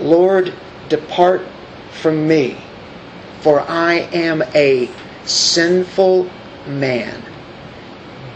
Lord, 0.00 0.52
depart 0.88 1.42
from 1.90 2.26
me, 2.26 2.56
for 3.40 3.60
I 3.60 4.08
am 4.12 4.42
a 4.54 4.88
sinful 5.24 6.30
man. 6.66 7.22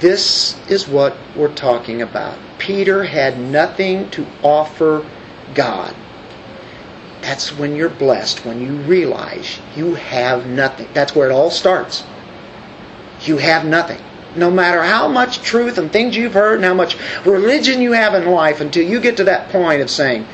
This 0.01 0.59
is 0.69 0.89
what 0.89 1.17
we're 1.37 1.55
talking 1.55 2.03
about. 2.03 2.39
Peter 2.59 3.05
had 3.05 3.39
nothing 3.39 4.11
to 4.11 4.27
offer 4.43 5.07
God. 5.55 5.95
That's 7.21 7.57
when 7.57 7.75
you're 7.75 7.89
blessed, 7.89 8.45
when 8.45 8.61
you 8.61 8.75
realize 8.83 9.59
you 9.75 9.95
have 9.95 10.47
nothing. 10.47 10.89
That's 10.93 11.15
where 11.15 11.31
it 11.31 11.33
all 11.33 11.51
starts. 11.51 12.05
You 13.23 13.39
have 13.39 13.65
nothing. 13.65 14.01
No 14.37 14.51
matter 14.51 14.83
how 14.83 15.09
much 15.09 15.39
truth 15.39 15.79
and 15.79 15.91
things 15.91 16.17
you've 16.17 16.35
heard 16.35 16.57
and 16.57 16.65
how 16.65 16.75
much 16.75 16.99
religion 17.25 17.81
you 17.81 17.93
have 17.93 18.15
in 18.15 18.27
life, 18.27 18.61
until 18.61 18.87
you 18.87 19.01
get 19.01 19.17
to 19.19 19.25
that 19.25 19.49
point 19.49 19.81
of 19.81 19.91
saying, 19.91 20.27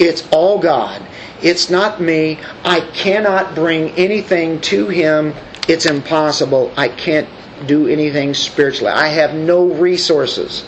it's 0.00 0.26
all 0.32 0.58
God. 0.58 1.06
It's 1.42 1.70
not 1.70 2.00
me. 2.00 2.40
I 2.64 2.80
cannot 2.80 3.54
bring 3.54 3.90
anything 3.90 4.60
to 4.62 4.88
Him. 4.88 5.34
It's 5.68 5.86
impossible. 5.86 6.72
I 6.76 6.88
can't 6.88 7.28
do 7.66 7.86
anything 7.86 8.32
spiritually. 8.34 8.90
I 8.90 9.08
have 9.08 9.34
no 9.34 9.66
resources. 9.66 10.64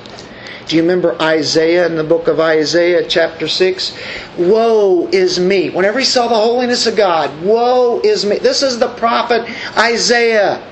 Do 0.68 0.76
you 0.76 0.82
remember 0.82 1.20
Isaiah 1.20 1.86
in 1.86 1.96
the 1.96 2.04
book 2.04 2.28
of 2.28 2.40
Isaiah, 2.40 3.06
chapter 3.06 3.48
6? 3.48 3.98
Woe 4.38 5.08
is 5.10 5.40
me. 5.40 5.70
Whenever 5.70 5.98
he 5.98 6.04
saw 6.04 6.28
the 6.28 6.34
holiness 6.34 6.86
of 6.86 6.96
God, 6.96 7.42
woe 7.42 8.00
is 8.04 8.24
me. 8.24 8.38
This 8.38 8.62
is 8.62 8.78
the 8.78 8.94
prophet 8.94 9.48
Isaiah. 9.76 10.62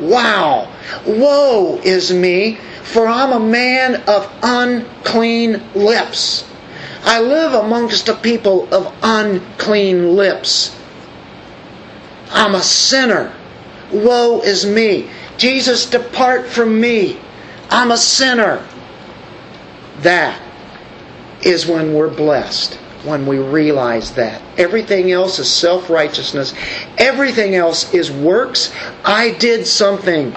Wow. 0.00 0.70
Woe 1.06 1.80
is 1.84 2.12
me, 2.12 2.58
For 2.82 3.06
I'm 3.06 3.32
a 3.32 3.40
man 3.40 4.02
of 4.08 4.30
unclean 4.42 5.62
lips. 5.74 6.44
I 7.04 7.20
live 7.20 7.52
amongst 7.52 8.08
a 8.08 8.14
people 8.14 8.66
of 8.72 8.92
unclean 9.02 10.16
lips. 10.16 10.74
I'm 12.30 12.54
a 12.54 12.62
sinner. 12.62 13.32
Woe 13.92 14.40
is 14.40 14.64
me. 14.64 15.10
Jesus, 15.36 15.86
depart 15.86 16.46
from 16.46 16.80
me. 16.80 17.20
I'm 17.70 17.90
a 17.90 17.96
sinner. 17.96 18.66
That 20.00 20.40
is 21.42 21.66
when 21.66 21.92
we're 21.92 22.08
blessed, 22.08 22.74
when 23.04 23.26
we 23.26 23.38
realize 23.38 24.12
that. 24.12 24.40
Everything 24.56 25.12
else 25.12 25.38
is 25.38 25.50
self 25.50 25.90
righteousness, 25.90 26.54
everything 26.96 27.54
else 27.54 27.92
is 27.92 28.10
works. 28.10 28.72
I 29.04 29.32
did 29.32 29.66
something. 29.66 30.34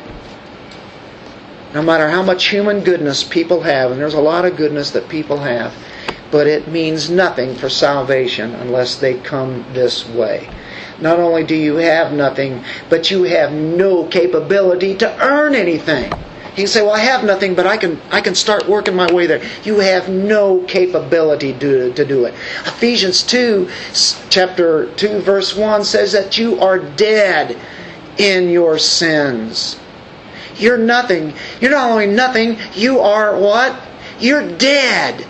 No 1.74 1.82
matter 1.82 2.09
how 2.09 2.24
much 2.24 2.47
human 2.47 2.82
goodness 2.82 3.24
people 3.24 3.61
have, 3.61 3.91
and 3.91 3.99
there's 3.99 4.13
a 4.13 4.22
lot 4.22 4.45
of 4.45 4.57
goodness 4.57 4.91
that 4.91 5.07
people 5.09 5.38
have, 5.38 5.74
but 6.32 6.47
it 6.47 6.67
means 6.67 7.09
nothing 7.09 7.55
for 7.55 7.69
salvation 7.69 8.53
unless 8.55 8.95
they 8.95 9.15
come 9.15 9.65
this 9.73 10.07
way. 10.09 10.49
Not 10.99 11.19
only 11.19 11.43
do 11.43 11.55
you 11.55 11.75
have 11.75 12.11
nothing, 12.11 12.63
but 12.89 13.11
you 13.11 13.23
have 13.23 13.51
no 13.51 14.05
capability 14.05 14.95
to 14.95 15.23
earn 15.23 15.53
anything. 15.53 16.11
You 16.57 16.63
can 16.63 16.67
say, 16.67 16.82
"Well, 16.82 16.93
I 16.93 16.99
have 17.01 17.23
nothing, 17.23 17.53
but 17.53 17.67
I 17.67 17.78
can 17.78 18.01
I 18.11 18.19
can 18.19 18.34
start 18.34 18.67
working 18.67 18.95
my 18.95 19.11
way 19.13 19.28
there." 19.28 19.41
You 19.63 19.80
have 19.80 20.09
no 20.09 20.63
capability 20.67 21.53
to, 21.53 21.93
to 21.93 22.03
do 22.03 22.25
it. 22.25 22.34
Ephesians 22.65 23.21
two, 23.21 23.69
chapter 24.30 24.88
two, 24.95 25.19
verse 25.19 25.55
one 25.55 25.84
says 25.84 26.13
that 26.13 26.39
you 26.39 26.59
are 26.59 26.80
dead 26.80 27.57
in 28.17 28.49
your 28.49 28.80
sins. 28.80 29.78
You're 30.57 30.80
nothing. 30.80 31.36
You're 31.61 31.71
not 31.71 31.91
only 31.91 32.07
nothing. 32.07 32.57
You 32.73 33.01
are 33.01 33.38
what? 33.38 33.80
You're 34.19 34.47
dead. 34.57 35.28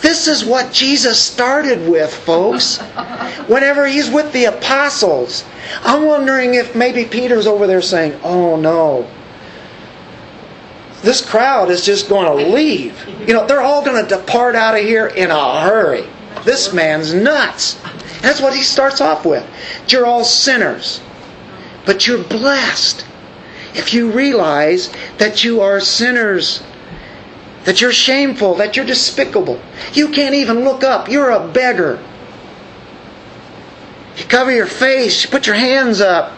This 0.00 0.28
is 0.28 0.44
what 0.44 0.72
Jesus 0.72 1.20
started 1.20 1.88
with, 1.88 2.12
folks. 2.12 2.78
Whenever 3.46 3.86
he's 3.86 4.10
with 4.10 4.32
the 4.32 4.46
apostles, 4.46 5.44
I'm 5.82 6.04
wondering 6.04 6.54
if 6.54 6.74
maybe 6.74 7.04
Peter's 7.04 7.46
over 7.46 7.66
there 7.66 7.82
saying, 7.82 8.18
Oh 8.22 8.56
no, 8.56 9.08
this 11.02 11.24
crowd 11.24 11.70
is 11.70 11.84
just 11.84 12.08
going 12.08 12.26
to 12.26 12.50
leave. 12.50 13.06
You 13.26 13.34
know, 13.34 13.46
they're 13.46 13.60
all 13.60 13.84
going 13.84 14.02
to 14.02 14.08
depart 14.08 14.56
out 14.56 14.74
of 14.74 14.84
here 14.84 15.06
in 15.06 15.30
a 15.30 15.60
hurry. 15.60 16.04
This 16.44 16.72
man's 16.72 17.14
nuts. 17.14 17.74
That's 18.20 18.40
what 18.40 18.54
he 18.54 18.62
starts 18.62 19.00
off 19.00 19.24
with. 19.24 19.46
You're 19.88 20.06
all 20.06 20.24
sinners, 20.24 21.00
but 21.86 22.06
you're 22.06 22.24
blessed 22.24 23.04
if 23.74 23.94
you 23.94 24.10
realize 24.10 24.92
that 25.18 25.44
you 25.44 25.60
are 25.60 25.80
sinners 25.80 26.62
that 27.68 27.82
you're 27.82 27.92
shameful, 27.92 28.54
that 28.54 28.76
you're 28.76 28.86
despicable. 28.86 29.60
You 29.92 30.08
can't 30.08 30.34
even 30.34 30.64
look 30.64 30.82
up. 30.82 31.06
You're 31.06 31.32
a 31.32 31.46
beggar. 31.48 32.02
You 34.16 34.24
cover 34.24 34.50
your 34.50 34.64
face, 34.64 35.22
you 35.22 35.28
put 35.28 35.46
your 35.46 35.54
hands 35.54 36.00
up. 36.00 36.32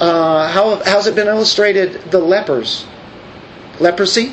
Uh, 0.00 0.48
how, 0.48 0.82
how's 0.84 1.06
it 1.06 1.14
been 1.14 1.28
illustrated? 1.28 2.10
The 2.10 2.18
lepers. 2.18 2.88
Leprosy? 3.78 4.32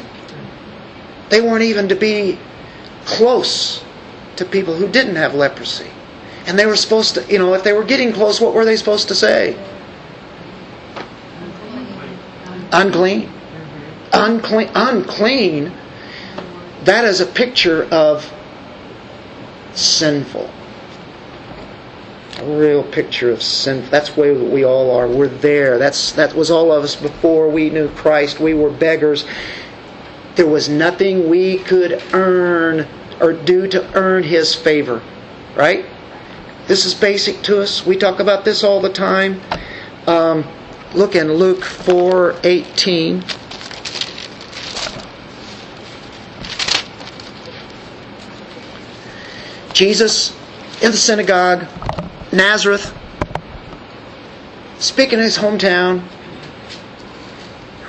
They 1.29 1.39
weren't 1.39 1.65
even 1.65 1.89
to 1.89 1.95
be 1.95 2.39
close 3.05 3.85
to 4.37 4.45
people 4.45 4.73
who 4.73 4.87
didn't 4.87 5.17
have 5.17 5.35
leprosy. 5.35 5.91
And 6.47 6.57
they 6.57 6.65
were 6.65 6.75
supposed 6.75 7.13
to, 7.13 7.31
you 7.31 7.37
know, 7.37 7.53
if 7.53 7.63
they 7.63 7.73
were 7.73 7.83
getting 7.83 8.11
close, 8.11 8.41
what 8.41 8.55
were 8.55 8.65
they 8.65 8.77
supposed 8.77 9.09
to 9.09 9.15
say? 9.15 9.63
Unclean 12.71 13.32
unclean, 14.13 14.69
unclean, 14.75 15.73
that 16.83 17.05
is 17.05 17.19
a 17.19 17.25
picture 17.25 17.85
of 17.91 18.31
sinful. 19.73 20.49
A 22.37 22.57
real 22.57 22.83
picture 22.83 23.31
of 23.31 23.41
sin. 23.41 23.87
That's 23.89 24.17
where 24.17 24.33
we 24.33 24.63
all 24.65 24.91
are. 24.91 25.07
We're 25.07 25.27
there. 25.27 25.77
That's 25.77 26.11
that 26.13 26.33
was 26.33 26.49
all 26.51 26.71
of 26.71 26.83
us 26.83 26.95
before 26.95 27.47
we 27.49 27.69
knew 27.69 27.89
Christ. 27.89 28.39
We 28.39 28.53
were 28.53 28.71
beggars. 28.71 29.25
There 30.35 30.47
was 30.47 30.67
nothing 30.67 31.29
we 31.29 31.59
could 31.59 32.01
earn 32.13 32.87
or 33.21 33.33
do 33.33 33.67
to 33.67 33.95
earn 33.95 34.23
His 34.23 34.55
favor. 34.55 35.01
Right? 35.55 35.85
This 36.67 36.85
is 36.85 36.93
basic 36.93 37.43
to 37.43 37.61
us. 37.61 37.85
We 37.85 37.97
talk 37.97 38.19
about 38.19 38.45
this 38.45 38.63
all 38.63 38.81
the 38.81 38.91
time. 38.91 39.39
Um, 40.07 40.43
look 40.93 41.15
in 41.15 41.31
Luke 41.31 41.63
four 41.63 42.35
eighteen. 42.43 43.23
Jesus 49.73 50.35
in 50.81 50.91
the 50.91 50.97
synagogue, 50.97 51.65
Nazareth, 52.31 52.93
speaking 54.79 55.19
in 55.19 55.25
his 55.25 55.37
hometown, 55.37 56.03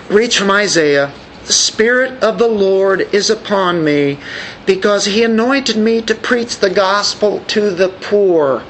reads 0.08 0.34
from 0.34 0.50
Isaiah 0.50 1.12
The 1.46 1.52
Spirit 1.52 2.22
of 2.22 2.38
the 2.38 2.48
Lord 2.48 3.02
is 3.14 3.30
upon 3.30 3.84
me 3.84 4.18
because 4.64 5.04
he 5.04 5.24
anointed 5.24 5.76
me 5.76 6.00
to 6.02 6.14
preach 6.14 6.58
the 6.58 6.70
gospel 6.70 7.40
to 7.48 7.70
the 7.70 7.88
poor. 7.88 8.62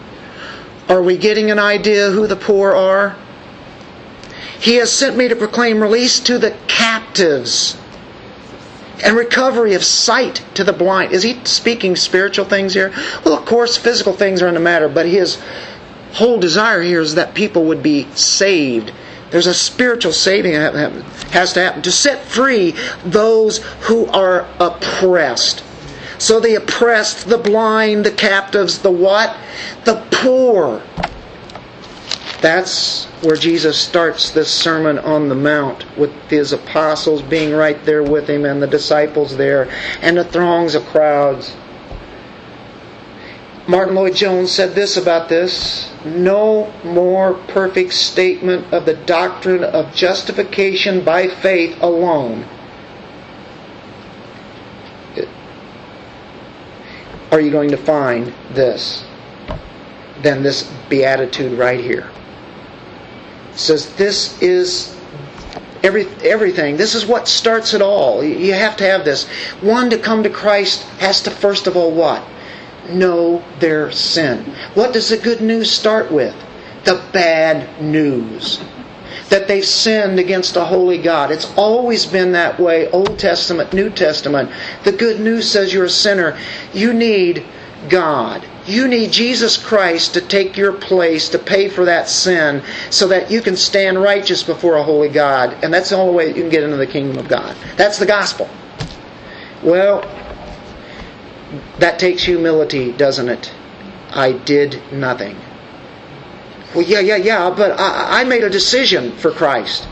Are 0.88 1.02
we 1.02 1.16
getting 1.16 1.50
an 1.50 1.58
idea 1.58 2.10
who 2.10 2.26
the 2.26 2.36
poor 2.36 2.72
are? 2.72 3.16
He 4.58 4.76
has 4.76 4.90
sent 4.90 5.16
me 5.16 5.28
to 5.28 5.36
proclaim 5.36 5.80
release 5.80 6.18
to 6.20 6.38
the 6.38 6.56
captives 6.66 7.76
and 9.02 9.16
recovery 9.16 9.74
of 9.74 9.82
sight 9.82 10.44
to 10.54 10.64
the 10.64 10.72
blind. 10.72 11.12
Is 11.12 11.22
he 11.22 11.40
speaking 11.44 11.96
spiritual 11.96 12.44
things 12.44 12.74
here? 12.74 12.92
Well, 13.24 13.34
of 13.34 13.44
course, 13.44 13.76
physical 13.76 14.12
things 14.12 14.42
are 14.42 14.48
in 14.48 14.54
the 14.54 14.60
matter, 14.60 14.88
but 14.88 15.06
his 15.06 15.42
whole 16.12 16.38
desire 16.38 16.82
here 16.82 17.00
is 17.00 17.16
that 17.16 17.34
people 17.34 17.64
would 17.64 17.82
be 17.82 18.06
saved. 18.14 18.92
There's 19.30 19.48
a 19.48 19.54
spiritual 19.54 20.12
saving 20.12 20.52
that 20.52 20.92
has 21.32 21.54
to 21.54 21.60
happen 21.60 21.82
to 21.82 21.90
set 21.90 22.22
free 22.24 22.74
those 23.04 23.58
who 23.80 24.06
are 24.06 24.46
oppressed. 24.60 25.64
So 26.18 26.38
the 26.38 26.54
oppressed, 26.54 27.28
the 27.28 27.38
blind, 27.38 28.06
the 28.06 28.12
captives, 28.12 28.78
the 28.78 28.90
what? 28.90 29.36
The 29.84 30.02
poor. 30.12 30.80
That's 32.44 33.06
where 33.22 33.36
Jesus 33.36 33.80
starts 33.80 34.28
this 34.28 34.52
Sermon 34.52 34.98
on 34.98 35.30
the 35.30 35.34
Mount 35.34 35.86
with 35.96 36.12
his 36.28 36.52
apostles 36.52 37.22
being 37.22 37.54
right 37.54 37.82
there 37.86 38.02
with 38.02 38.28
him 38.28 38.44
and 38.44 38.60
the 38.60 38.66
disciples 38.66 39.38
there 39.38 39.70
and 40.02 40.18
the 40.18 40.24
throngs 40.24 40.74
of 40.74 40.84
crowds. 40.84 41.56
Martyn 43.66 43.94
Lloyd-Jones 43.94 44.52
said 44.52 44.74
this 44.74 44.98
about 44.98 45.30
this 45.30 45.90
no 46.04 46.70
more 46.84 47.32
perfect 47.48 47.94
statement 47.94 48.70
of 48.74 48.84
the 48.84 48.92
doctrine 48.92 49.64
of 49.64 49.94
justification 49.94 51.02
by 51.02 51.28
faith 51.28 51.74
alone 51.80 52.44
are 57.32 57.40
you 57.40 57.50
going 57.50 57.70
to 57.70 57.78
find 57.78 58.34
this 58.50 59.02
than 60.22 60.42
this 60.42 60.70
beatitude 60.90 61.58
right 61.58 61.80
here 61.80 62.06
says 63.56 63.94
this 63.96 64.40
is 64.42 64.94
every, 65.84 66.06
everything. 66.22 66.76
This 66.76 66.94
is 66.94 67.06
what 67.06 67.28
starts 67.28 67.74
it 67.74 67.82
all. 67.82 68.24
You 68.24 68.54
have 68.54 68.76
to 68.78 68.84
have 68.84 69.04
this. 69.04 69.28
One 69.60 69.90
to 69.90 69.98
come 69.98 70.22
to 70.22 70.30
Christ 70.30 70.82
has 70.98 71.22
to 71.22 71.30
first 71.30 71.66
of 71.66 71.76
all 71.76 71.92
what? 71.92 72.24
Know 72.88 73.44
their 73.60 73.92
sin. 73.92 74.44
What 74.74 74.92
does 74.92 75.10
the 75.10 75.18
good 75.18 75.40
news 75.40 75.70
start 75.70 76.10
with? 76.10 76.34
The 76.84 77.02
bad 77.12 77.80
news. 77.82 78.60
That 79.30 79.48
they've 79.48 79.64
sinned 79.64 80.18
against 80.18 80.56
a 80.56 80.64
holy 80.64 80.98
God. 80.98 81.30
It's 81.30 81.52
always 81.56 82.04
been 82.04 82.32
that 82.32 82.58
way, 82.58 82.90
Old 82.90 83.18
Testament, 83.18 83.72
New 83.72 83.90
Testament. 83.90 84.50
The 84.84 84.92
good 84.92 85.20
news 85.20 85.50
says 85.50 85.72
you're 85.72 85.84
a 85.84 85.90
sinner. 85.90 86.38
You 86.72 86.92
need 86.92 87.44
God. 87.88 88.46
You 88.66 88.88
need 88.88 89.12
Jesus 89.12 89.58
Christ 89.58 90.14
to 90.14 90.22
take 90.22 90.56
your 90.56 90.72
place 90.72 91.28
to 91.30 91.38
pay 91.38 91.68
for 91.68 91.84
that 91.84 92.08
sin 92.08 92.62
so 92.90 93.08
that 93.08 93.30
you 93.30 93.42
can 93.42 93.56
stand 93.56 94.00
righteous 94.00 94.42
before 94.42 94.76
a 94.76 94.82
holy 94.82 95.10
God. 95.10 95.62
And 95.62 95.72
that's 95.72 95.90
the 95.90 95.96
only 95.96 96.14
way 96.14 96.26
that 96.28 96.36
you 96.36 96.42
can 96.42 96.50
get 96.50 96.62
into 96.62 96.76
the 96.76 96.86
kingdom 96.86 97.18
of 97.18 97.28
God. 97.28 97.56
That's 97.76 97.98
the 97.98 98.06
gospel. 98.06 98.48
Well, 99.62 100.02
that 101.78 101.98
takes 101.98 102.22
humility, 102.22 102.92
doesn't 102.92 103.28
it? 103.28 103.52
I 104.10 104.32
did 104.32 104.80
nothing. 104.92 105.36
Well, 106.74 106.84
yeah, 106.84 107.00
yeah, 107.00 107.16
yeah, 107.16 107.50
but 107.50 107.78
I, 107.78 108.20
I 108.20 108.24
made 108.24 108.44
a 108.44 108.50
decision 108.50 109.12
for 109.16 109.30
Christ. 109.30 109.86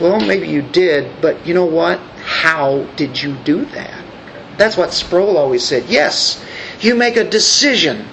Well, 0.00 0.20
maybe 0.20 0.46
you 0.46 0.62
did, 0.62 1.20
but 1.20 1.44
you 1.46 1.54
know 1.54 1.64
what? 1.64 1.98
How 2.22 2.84
did 2.96 3.20
you 3.20 3.34
do 3.44 3.64
that? 3.66 4.04
That's 4.56 4.76
what 4.76 4.92
Sproul 4.92 5.36
always 5.36 5.64
said. 5.64 5.86
Yes, 5.88 6.44
you 6.80 6.94
make 6.94 7.16
a 7.16 7.28
decision. 7.28 8.06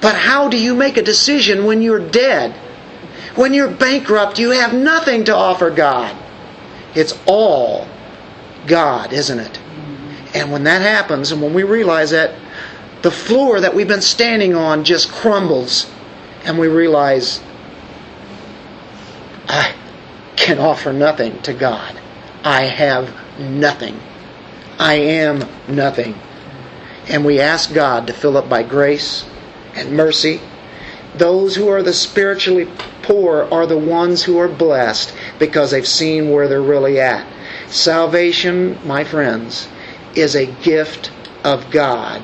But 0.00 0.16
how 0.16 0.48
do 0.48 0.58
you 0.58 0.74
make 0.74 0.96
a 0.96 1.02
decision 1.02 1.64
when 1.64 1.82
you're 1.82 2.10
dead? 2.10 2.52
When 3.36 3.54
you're 3.54 3.70
bankrupt, 3.70 4.38
you 4.38 4.50
have 4.50 4.74
nothing 4.74 5.24
to 5.24 5.34
offer 5.34 5.70
God. 5.70 6.16
It's 6.94 7.18
all 7.26 7.86
God, 8.66 9.12
isn't 9.12 9.38
it? 9.38 9.58
And 10.34 10.50
when 10.50 10.64
that 10.64 10.82
happens, 10.82 11.32
and 11.32 11.40
when 11.42 11.54
we 11.54 11.62
realize 11.62 12.10
that, 12.10 12.34
the 13.02 13.10
floor 13.10 13.60
that 13.60 13.74
we've 13.74 13.88
been 13.88 14.02
standing 14.02 14.54
on 14.54 14.84
just 14.84 15.10
crumbles, 15.10 15.90
and 16.44 16.58
we 16.58 16.68
realize, 16.68 17.40
I 19.48 19.74
can 20.36 20.58
offer 20.58 20.92
nothing 20.92 21.40
to 21.42 21.52
God. 21.52 21.98
I 22.44 22.62
have 22.62 23.14
nothing. 23.38 23.98
I 24.78 24.94
am 24.94 25.44
nothing. 25.68 26.18
And 27.12 27.26
we 27.26 27.40
ask 27.40 27.74
God 27.74 28.06
to 28.06 28.14
fill 28.14 28.38
up 28.38 28.48
by 28.48 28.62
grace 28.62 29.26
and 29.74 29.92
mercy. 29.92 30.40
Those 31.14 31.54
who 31.54 31.68
are 31.68 31.82
the 31.82 31.92
spiritually 31.92 32.66
poor 33.02 33.46
are 33.52 33.66
the 33.66 33.76
ones 33.76 34.22
who 34.22 34.38
are 34.38 34.48
blessed 34.48 35.14
because 35.38 35.70
they've 35.70 35.86
seen 35.86 36.30
where 36.30 36.48
they're 36.48 36.62
really 36.62 36.98
at. 36.98 37.26
Salvation, 37.68 38.78
my 38.86 39.04
friends, 39.04 39.68
is 40.14 40.34
a 40.34 40.46
gift 40.46 41.10
of 41.44 41.70
God. 41.70 42.22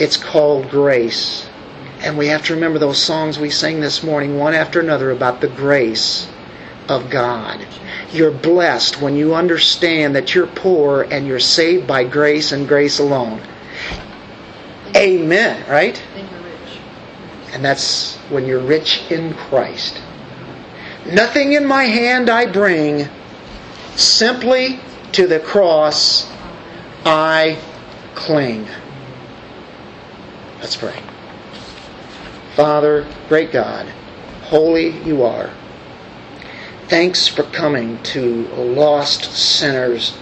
It's 0.00 0.16
called 0.16 0.68
grace. 0.68 1.48
And 2.00 2.18
we 2.18 2.26
have 2.26 2.44
to 2.46 2.54
remember 2.54 2.80
those 2.80 3.00
songs 3.00 3.38
we 3.38 3.50
sang 3.50 3.78
this 3.78 4.02
morning, 4.02 4.36
one 4.36 4.52
after 4.52 4.80
another, 4.80 5.12
about 5.12 5.42
the 5.42 5.48
grace 5.48 6.26
of 6.88 7.08
God. 7.08 7.64
You're 8.12 8.32
blessed 8.32 9.00
when 9.00 9.14
you 9.14 9.32
understand 9.36 10.16
that 10.16 10.34
you're 10.34 10.48
poor 10.48 11.02
and 11.02 11.24
you're 11.24 11.38
saved 11.38 11.86
by 11.86 12.02
grace 12.02 12.50
and 12.50 12.66
grace 12.66 12.98
alone. 12.98 13.40
Amen, 14.96 15.68
right? 15.68 16.00
You're 16.16 16.24
rich. 16.24 16.78
And 17.52 17.64
that's 17.64 18.16
when 18.30 18.46
you're 18.46 18.60
rich 18.60 19.02
in 19.10 19.34
Christ. 19.34 20.00
Nothing 21.06 21.52
in 21.52 21.66
my 21.66 21.84
hand 21.84 22.30
I 22.30 22.46
bring, 22.46 23.08
simply 23.96 24.80
to 25.12 25.26
the 25.26 25.40
cross 25.40 26.30
I 27.04 27.58
cling. 28.14 28.66
Let's 30.60 30.76
pray. 30.76 30.98
Father, 32.56 33.06
great 33.28 33.52
God, 33.52 33.86
holy 34.44 34.90
you 35.02 35.24
are. 35.24 35.50
Thanks 36.88 37.26
for 37.26 37.42
coming 37.42 38.02
to 38.04 38.46
lost 38.54 39.24
sinners 39.34 40.16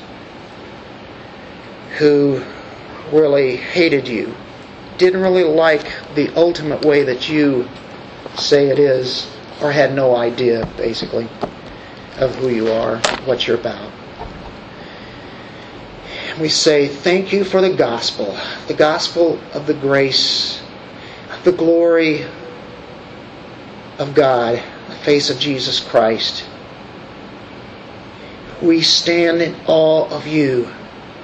who 1.99 2.43
really 3.12 3.57
hated 3.57 4.09
you, 4.09 4.35
didn't 5.02 5.20
really 5.20 5.42
like 5.42 5.84
the 6.14 6.32
ultimate 6.36 6.84
way 6.84 7.02
that 7.02 7.28
you 7.28 7.68
say 8.38 8.68
it 8.68 8.78
is, 8.78 9.28
or 9.60 9.72
had 9.72 9.94
no 9.94 10.14
idea, 10.14 10.64
basically, 10.76 11.28
of 12.18 12.34
who 12.36 12.48
you 12.48 12.70
are, 12.70 12.98
what 13.24 13.46
you're 13.46 13.58
about. 13.58 13.90
We 16.40 16.48
say, 16.48 16.86
Thank 16.86 17.32
you 17.32 17.42
for 17.42 17.60
the 17.60 17.74
gospel, 17.74 18.38
the 18.68 18.74
gospel 18.74 19.40
of 19.52 19.66
the 19.66 19.74
grace, 19.74 20.62
the 21.42 21.52
glory 21.52 22.24
of 23.98 24.14
God, 24.14 24.62
the 24.88 24.94
face 24.94 25.30
of 25.30 25.38
Jesus 25.40 25.80
Christ. 25.80 26.46
We 28.62 28.82
stand 28.82 29.42
in 29.42 29.56
awe 29.66 30.08
of 30.08 30.28
you 30.28 30.72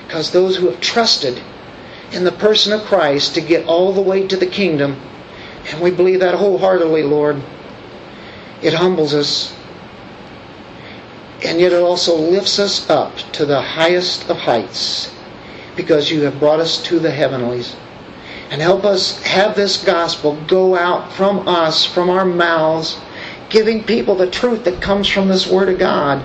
because 0.04 0.32
those 0.32 0.56
who 0.56 0.68
have 0.68 0.80
trusted 0.80 1.40
in 2.12 2.24
the 2.24 2.32
person 2.32 2.72
of 2.72 2.84
Christ 2.84 3.34
to 3.34 3.40
get 3.40 3.66
all 3.66 3.92
the 3.92 4.00
way 4.00 4.26
to 4.26 4.36
the 4.36 4.46
kingdom, 4.46 5.00
and 5.70 5.80
we 5.80 5.90
believe 5.90 6.20
that 6.20 6.34
wholeheartedly, 6.34 7.02
Lord, 7.02 7.42
it 8.62 8.74
humbles 8.74 9.14
us. 9.14 9.54
And 11.44 11.60
yet 11.60 11.72
it 11.72 11.82
also 11.82 12.16
lifts 12.16 12.58
us 12.58 12.88
up 12.90 13.16
to 13.32 13.46
the 13.46 13.60
highest 13.60 14.28
of 14.28 14.38
heights 14.38 15.14
because 15.76 16.10
you 16.10 16.22
have 16.22 16.40
brought 16.40 16.58
us 16.58 16.82
to 16.84 16.98
the 16.98 17.10
heavenlies. 17.10 17.76
And 18.50 18.60
help 18.62 18.84
us 18.84 19.22
have 19.22 19.54
this 19.54 19.84
gospel 19.84 20.36
go 20.48 20.74
out 20.74 21.12
from 21.12 21.46
us, 21.46 21.84
from 21.84 22.08
our 22.10 22.24
mouths, 22.24 22.98
giving 23.50 23.84
people 23.84 24.14
the 24.14 24.30
truth 24.30 24.64
that 24.64 24.80
comes 24.80 25.06
from 25.06 25.28
this 25.28 25.46
Word 25.46 25.68
of 25.68 25.78
God 25.78 26.24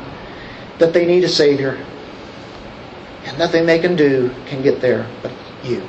that 0.80 0.93
they 0.93 1.05
need 1.05 1.23
a 1.23 1.30
Savior. 1.30 1.77
And 3.26 3.38
nothing 3.38 3.65
they 3.65 3.80
can 3.80 3.95
do 3.95 4.34
can 4.47 4.61
get 4.61 4.81
there 4.81 5.07
but 5.22 5.32
you. 5.64 5.88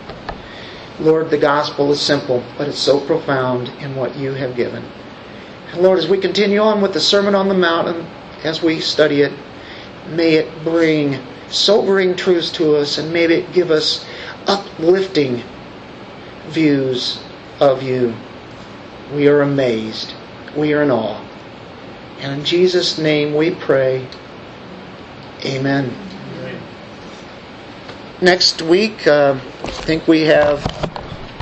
Lord, 1.00 1.30
the 1.30 1.38
gospel 1.38 1.90
is 1.92 2.00
simple, 2.00 2.42
but 2.56 2.68
it's 2.68 2.78
so 2.78 3.00
profound 3.00 3.68
in 3.80 3.96
what 3.96 4.16
you 4.16 4.32
have 4.32 4.54
given. 4.54 4.84
And 5.72 5.82
Lord, 5.82 5.98
as 5.98 6.08
we 6.08 6.18
continue 6.18 6.60
on 6.60 6.80
with 6.80 6.92
the 6.92 7.00
Sermon 7.00 7.34
on 7.34 7.48
the 7.48 7.54
Mount, 7.54 7.88
and 7.88 8.06
as 8.44 8.62
we 8.62 8.80
study 8.80 9.22
it, 9.22 9.32
may 10.08 10.34
it 10.34 10.62
bring 10.62 11.18
sobering 11.48 12.16
truths 12.16 12.50
to 12.52 12.76
us 12.76 12.98
and 12.98 13.12
may 13.12 13.24
it 13.24 13.52
give 13.52 13.70
us 13.70 14.04
uplifting 14.46 15.42
views 16.48 17.20
of 17.60 17.82
you. 17.82 18.14
We 19.14 19.28
are 19.28 19.42
amazed. 19.42 20.14
We 20.56 20.74
are 20.74 20.82
in 20.82 20.90
awe. 20.90 21.20
And 22.20 22.40
in 22.40 22.44
Jesus' 22.44 22.98
name 22.98 23.34
we 23.34 23.50
pray. 23.54 24.06
Amen. 25.44 26.13
Next 28.20 28.62
week, 28.62 29.06
uh, 29.06 29.34
I 29.34 29.70
think 29.70 30.08
we 30.08 30.22
have 30.22 30.60